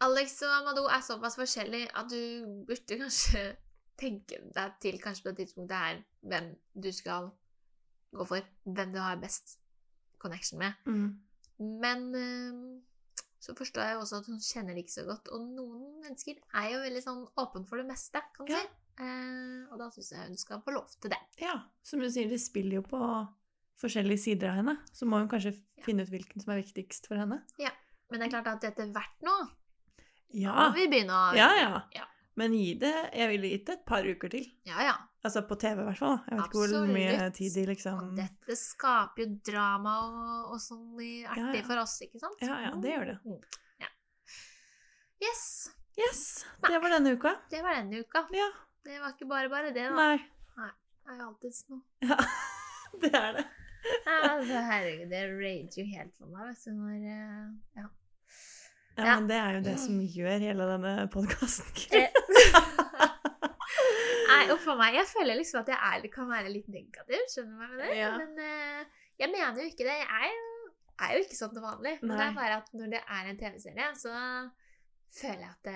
Alex 0.00 0.38
og 0.42 0.52
Amadou 0.56 0.86
er 0.88 1.02
såpass 1.04 1.36
forskjellige 1.36 1.90
at 2.00 2.08
du 2.10 2.64
burde 2.68 2.96
kanskje 3.02 3.42
tenke 4.00 4.38
deg 4.56 4.78
til 4.80 4.96
kanskje 5.02 5.22
på 5.26 5.32
det 5.34 5.44
tidspunktet 5.44 5.76
her 5.76 5.98
hvem 6.24 6.46
du 6.74 6.88
skal 6.96 7.28
gå 8.16 8.24
for. 8.26 8.40
Hvem 8.64 8.94
du 8.94 8.98
har 8.98 9.20
best 9.20 9.58
connection 10.18 10.58
med. 10.58 10.72
Men 11.60 12.06
eh, 12.16 12.80
så 13.40 13.54
forstår 13.56 13.82
jeg 13.86 13.94
jo 13.94 14.00
også 14.06 14.18
at 14.22 14.26
hun 14.32 14.40
kjenner 14.40 14.74
det 14.76 14.86
ikke 14.86 14.96
så 14.98 15.04
godt. 15.08 15.28
Og 15.36 15.44
noen 15.52 16.00
mennesker 16.02 16.40
er 16.56 16.70
jo 16.74 16.80
veldig 16.86 17.02
sånn 17.04 17.22
åpen 17.40 17.66
for 17.68 17.80
det 17.80 17.86
meste, 17.92 18.20
kan 18.36 18.48
du 18.48 18.52
Ja. 18.56 18.60
si. 18.64 18.76
Eh, 19.00 19.68
og 19.72 19.78
da 19.80 19.86
syns 19.94 20.10
jeg 20.12 20.26
hun 20.26 20.36
skal 20.36 20.60
få 20.64 20.74
lov 20.74 20.88
til 21.00 21.12
det. 21.12 21.20
Ja, 21.40 21.54
som 21.82 22.00
du 22.00 22.08
sier, 22.12 22.28
det 22.28 22.40
spiller 22.40 22.80
jo 22.80 22.82
på 22.88 22.98
forskjellige 23.80 24.18
sider 24.24 24.50
av 24.52 24.60
henne. 24.60 24.76
Så 24.92 25.06
må 25.08 25.18
hun 25.22 25.28
kanskje 25.28 25.54
Ja. 25.54 25.84
finne 25.84 26.02
ut 26.04 26.10
hvilken 26.12 26.40
som 26.42 26.52
er 26.52 26.60
viktigst 26.62 27.06
for 27.08 27.16
henne. 27.16 27.42
Ja, 27.58 27.70
Men 28.10 28.20
det 28.20 28.26
er 28.26 28.42
klart 28.42 28.48
at 28.56 28.64
etter 28.72 28.90
hvert 28.92 29.20
nå 29.22 29.34
Ja, 30.34 30.54
må 30.68 30.74
vi 30.74 30.86
begynne 30.88 31.10
å 31.14 31.34
ja. 31.36 31.48
ja. 31.56 31.82
Ja. 31.94 32.04
Men 32.36 32.52
gi 32.54 32.74
det 32.78 32.92
Jeg 33.14 33.28
ville 33.30 33.48
gitt 33.50 33.66
det 33.66 33.72
et 33.78 33.86
par 33.86 34.02
uker 34.06 34.28
til. 34.30 34.44
Ja, 34.64 34.82
ja. 34.82 34.94
Altså 35.24 35.42
på 35.46 35.56
TV, 35.60 35.82
i 35.82 35.84
hvert 35.84 35.98
fall. 35.98 36.18
Jeg 36.28 36.38
vet 36.38 36.46
ikke 36.46 36.60
hvor 36.60 36.86
mye 36.88 37.30
tid 37.36 37.52
de 37.54 37.64
liksom 37.66 37.98
Og 38.00 38.14
dette 38.16 38.56
skaper 38.56 39.24
jo 39.26 39.26
drama 39.44 39.96
og, 40.06 40.52
og 40.54 40.60
sånn 40.60 41.00
i- 41.00 41.24
artig 41.28 41.60
Ja, 41.60 41.66
for 41.66 41.76
oss, 41.82 41.98
ikke 42.02 42.20
sant? 42.22 42.40
Ja, 42.40 42.56
ja, 42.66 42.70
det 42.80 42.94
gjør 42.94 43.06
det. 43.10 43.18
Mm. 43.24 43.40
Ja. 43.80 43.90
Yes, 45.22 45.70
Yes! 45.98 46.44
Det 46.64 46.78
var 46.80 46.88
denne 46.94 47.12
uka. 47.12 47.34
det 47.50 47.60
var 47.62 47.74
denne 47.74 48.00
uka. 48.00 48.22
Ja. 48.32 48.46
Det 48.84 48.98
var 49.00 49.12
ikke 49.12 49.28
bare 49.28 49.48
bare 49.52 49.72
det, 49.74 49.82
da. 49.90 49.96
Nei. 49.96 50.16
Nei, 50.56 50.70
er 51.10 51.18
jo 51.18 51.26
alltid 51.26 51.58
noe. 51.68 51.82
Ja, 52.00 52.16
det 53.02 53.10
er 53.14 53.32
det. 53.36 53.44
Ja, 53.84 54.16
altså, 54.34 54.56
herregud, 54.66 55.08
det 55.10 55.22
rager 55.30 55.80
jo 55.80 55.84
helt 55.94 56.14
for 56.18 56.26
meg, 56.32 56.42
vet 56.50 56.62
du, 56.66 56.70
når 56.76 56.96
eh, 57.14 57.46
Ja. 57.80 57.86
Ja, 59.00 59.14
men 59.16 59.26
det 59.30 59.38
er 59.38 59.50
jo 59.56 59.60
det 59.64 59.76
som 59.80 59.94
gjør 60.02 60.38
hele 60.42 60.64
denne 60.68 60.92
podkasten. 61.12 61.68
Eh, 61.96 62.10
Nei, 64.30 64.44
uff 64.52 64.66
a 64.68 64.74
meg. 64.78 64.94
Jeg 64.98 65.06
føler 65.10 65.34
liksom 65.38 65.60
at 65.62 65.68
jeg 65.72 65.78
er, 65.78 66.08
kan 66.12 66.26
være 66.30 66.52
litt 66.52 66.68
negativ, 66.72 67.20
skjønner 67.32 67.54
du 67.54 67.58
hva 67.60 67.66
jeg 67.68 67.76
mener? 67.78 67.94
Ja. 67.96 68.10
Men 68.20 68.30
uh, 68.36 68.80
jeg 69.20 69.28
mener 69.32 69.58
jo 69.62 69.68
ikke 69.70 69.86
det. 69.86 69.96
Jeg 70.02 70.10
er 70.18 70.26
jo, 70.34 70.40
er 71.06 71.10
jo 71.14 71.20
ikke 71.24 71.38
sånn 71.38 71.54
til 71.54 71.64
vanlig. 71.64 71.94
Men 72.02 72.14
det 72.16 72.24
er 72.26 72.34
bare 72.36 72.56
at 72.60 72.68
når 72.76 72.86
det 72.94 73.02
er 73.16 73.22
en 73.30 73.40
TV-serie, 73.40 73.86
så 74.00 74.12
føler 75.10 75.40
jeg 75.42 75.50
at 75.50 75.64
det 75.66 75.74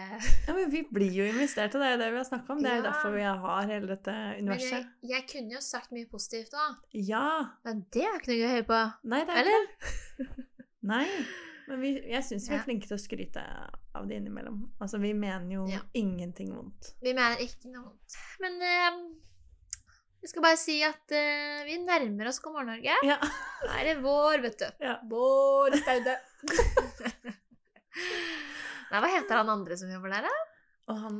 Ja, 0.48 0.54
men 0.56 0.70
vi 0.70 0.82
blir 0.94 1.12
jo 1.12 1.24
investert, 1.26 1.74
og 1.74 1.80
det 1.82 1.88
er 1.88 1.94
jo 1.96 2.00
det 2.04 2.10
vi 2.12 2.20
har 2.20 2.28
snakka 2.28 2.52
om. 2.54 2.60
Det 2.62 2.70
er 2.70 2.76
jo 2.78 2.82
Ja. 2.84 2.90
derfor 2.90 3.14
vi 3.16 3.22
har 3.46 3.66
hele 3.70 3.86
dette 3.90 4.12
Men 4.14 4.34
jeg, 4.34 4.42
universet. 4.44 4.86
jeg 5.14 5.26
kunne 5.32 5.52
jo 5.56 5.60
sagt 5.60 5.90
mye 5.96 6.06
positivt 6.10 6.52
òg. 6.54 6.76
Ja. 6.92 7.24
Men 7.64 7.84
det 7.92 8.04
er 8.04 8.14
ikke 8.20 8.30
noe 8.32 8.38
gøy 8.40 8.46
å 8.46 8.52
høre 8.54 8.68
på. 8.70 8.82
Nei, 9.14 9.24
det 9.24 9.34
er 9.34 9.40
Eller? 9.42 9.66
ikke 9.66 10.28
det. 10.28 10.46
Nei. 10.82 11.08
Men 11.66 11.80
vi, 11.80 11.90
jeg 12.12 12.22
syns 12.26 12.46
vi 12.50 12.54
er 12.54 12.64
flinke 12.66 12.86
til 12.86 12.96
å 12.98 13.00
skryte 13.00 13.42
av 13.96 14.06
det 14.08 14.18
innimellom. 14.20 14.58
Altså, 14.84 14.98
vi 15.00 15.12
mener 15.16 15.48
jo 15.54 15.66
Ja. 15.70 15.80
ingenting 15.94 16.50
vondt. 16.54 16.94
Vi 17.02 17.14
mener 17.16 17.36
ikke 17.40 17.70
noe 17.72 17.84
vondt. 17.88 18.18
Men 18.40 18.60
eh, 18.60 18.98
vi 20.20 20.28
skal 20.28 20.42
bare 20.42 20.56
si 20.60 20.82
at 20.84 21.08
uh, 21.12 21.64
vi 21.64 21.78
nærmer 21.84 22.28
oss 22.28 22.38
God 22.40 22.52
morgen 22.52 22.66
Norge. 22.74 22.94
Ja. 23.04 23.16
Nå 23.64 23.70
er 23.80 23.84
det 23.84 23.96
vår, 24.02 24.42
vet 24.44 24.58
du. 24.58 24.66
Ja. 24.84 24.98
Vår 25.08 25.76
staude. 25.80 26.18
Nei, 28.94 29.00
hva 29.02 29.10
heter 29.10 29.40
han 29.42 29.50
andre 29.50 29.76
som 29.80 29.90
jobber 29.90 30.12
der, 30.14 30.28
da? 30.28 30.34
Og 30.92 30.98
han, 31.02 31.16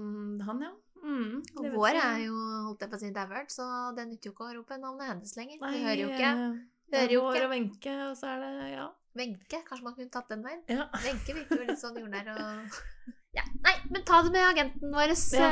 han 0.47 0.61
ja. 0.62 0.72
Mm, 1.05 1.41
Og 1.61 1.66
vår 1.75 1.99
er 2.01 2.20
jo 2.25 2.35
holdt 2.68 2.81
jeg 2.85 2.91
på 2.93 2.97
å 2.97 3.01
si 3.03 3.11
dauert, 3.12 3.51
så 3.53 3.64
det 3.97 4.07
nytter 4.09 4.31
jo 4.31 4.33
ikke 4.33 4.47
å 4.47 4.55
rope 4.57 4.79
navnet 4.81 5.11
hennes 5.11 5.35
lenger. 5.37 5.59
Nei, 5.61 5.72
Vi 5.75 5.83
hører 5.85 6.01
jo 6.01 6.09
ikke. 6.14 6.31
eh, 6.31 6.55
Hører 6.95 7.09
er 7.11 7.12
jo 7.12 7.22
Vår 7.25 7.35
ikke. 7.35 7.45
og 7.45 7.51
Wenche, 7.55 7.95
og 8.09 8.14
så 8.20 8.31
er 8.31 8.41
det 8.45 8.68
Ja. 8.72 8.87
Wenche, 9.18 9.59
kanskje 9.68 9.85
man 9.85 9.95
kunne 9.99 10.11
tatt 10.14 10.29
den 10.33 10.43
veien? 10.47 10.62
ja. 10.68 10.87
Wenche 11.05 11.35
virker 11.37 11.61
jo 11.61 11.66
litt 11.68 11.83
sånn 11.83 11.99
jordnær 12.01 12.31
og 12.35 12.81
Ja. 13.37 13.43
Nei, 13.66 13.75
men 13.91 14.05
ta 14.07 14.22
det 14.22 14.31
med 14.33 14.47
agenten 14.49 14.93
vår, 14.95 15.12
Ja. 15.35 15.51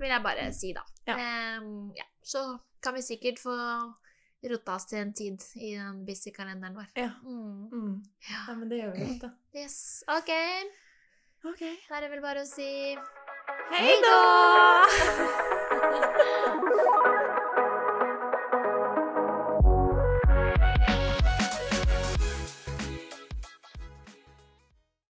vil 0.00 0.08
jeg 0.14 0.22
bare 0.22 0.52
si, 0.54 0.72
da. 0.72 0.84
Ja. 1.06 1.16
Em, 1.18 1.90
ja. 1.98 2.04
Så 2.22 2.44
kan 2.80 2.94
vi 2.94 3.02
sikkert 3.02 3.38
få 3.42 3.56
rota 4.50 4.74
oss 4.78 4.86
til 4.86 5.00
en 5.02 5.12
tid 5.12 5.42
i 5.60 5.74
den 5.76 6.04
busy 6.06 6.30
kalenderen 6.32 6.74
vår. 6.78 6.86
ja. 6.96 7.10
Mm. 7.24 7.68
Mm. 7.72 8.02
Ja. 8.30 8.44
ja. 8.48 8.54
Men 8.54 8.68
det 8.70 8.78
gjør 8.80 8.94
vi 8.96 9.04
godt, 9.04 9.20
da. 9.26 9.30
Yes. 9.54 10.04
OK. 10.08 10.30
OK. 11.44 11.60
Da 11.88 11.94
er 11.96 12.00
det 12.04 12.10
vel 12.12 12.20
bare 12.20 12.42
å 12.44 12.48
si 12.48 12.96
Hei 13.70 13.96
da! 14.04 14.16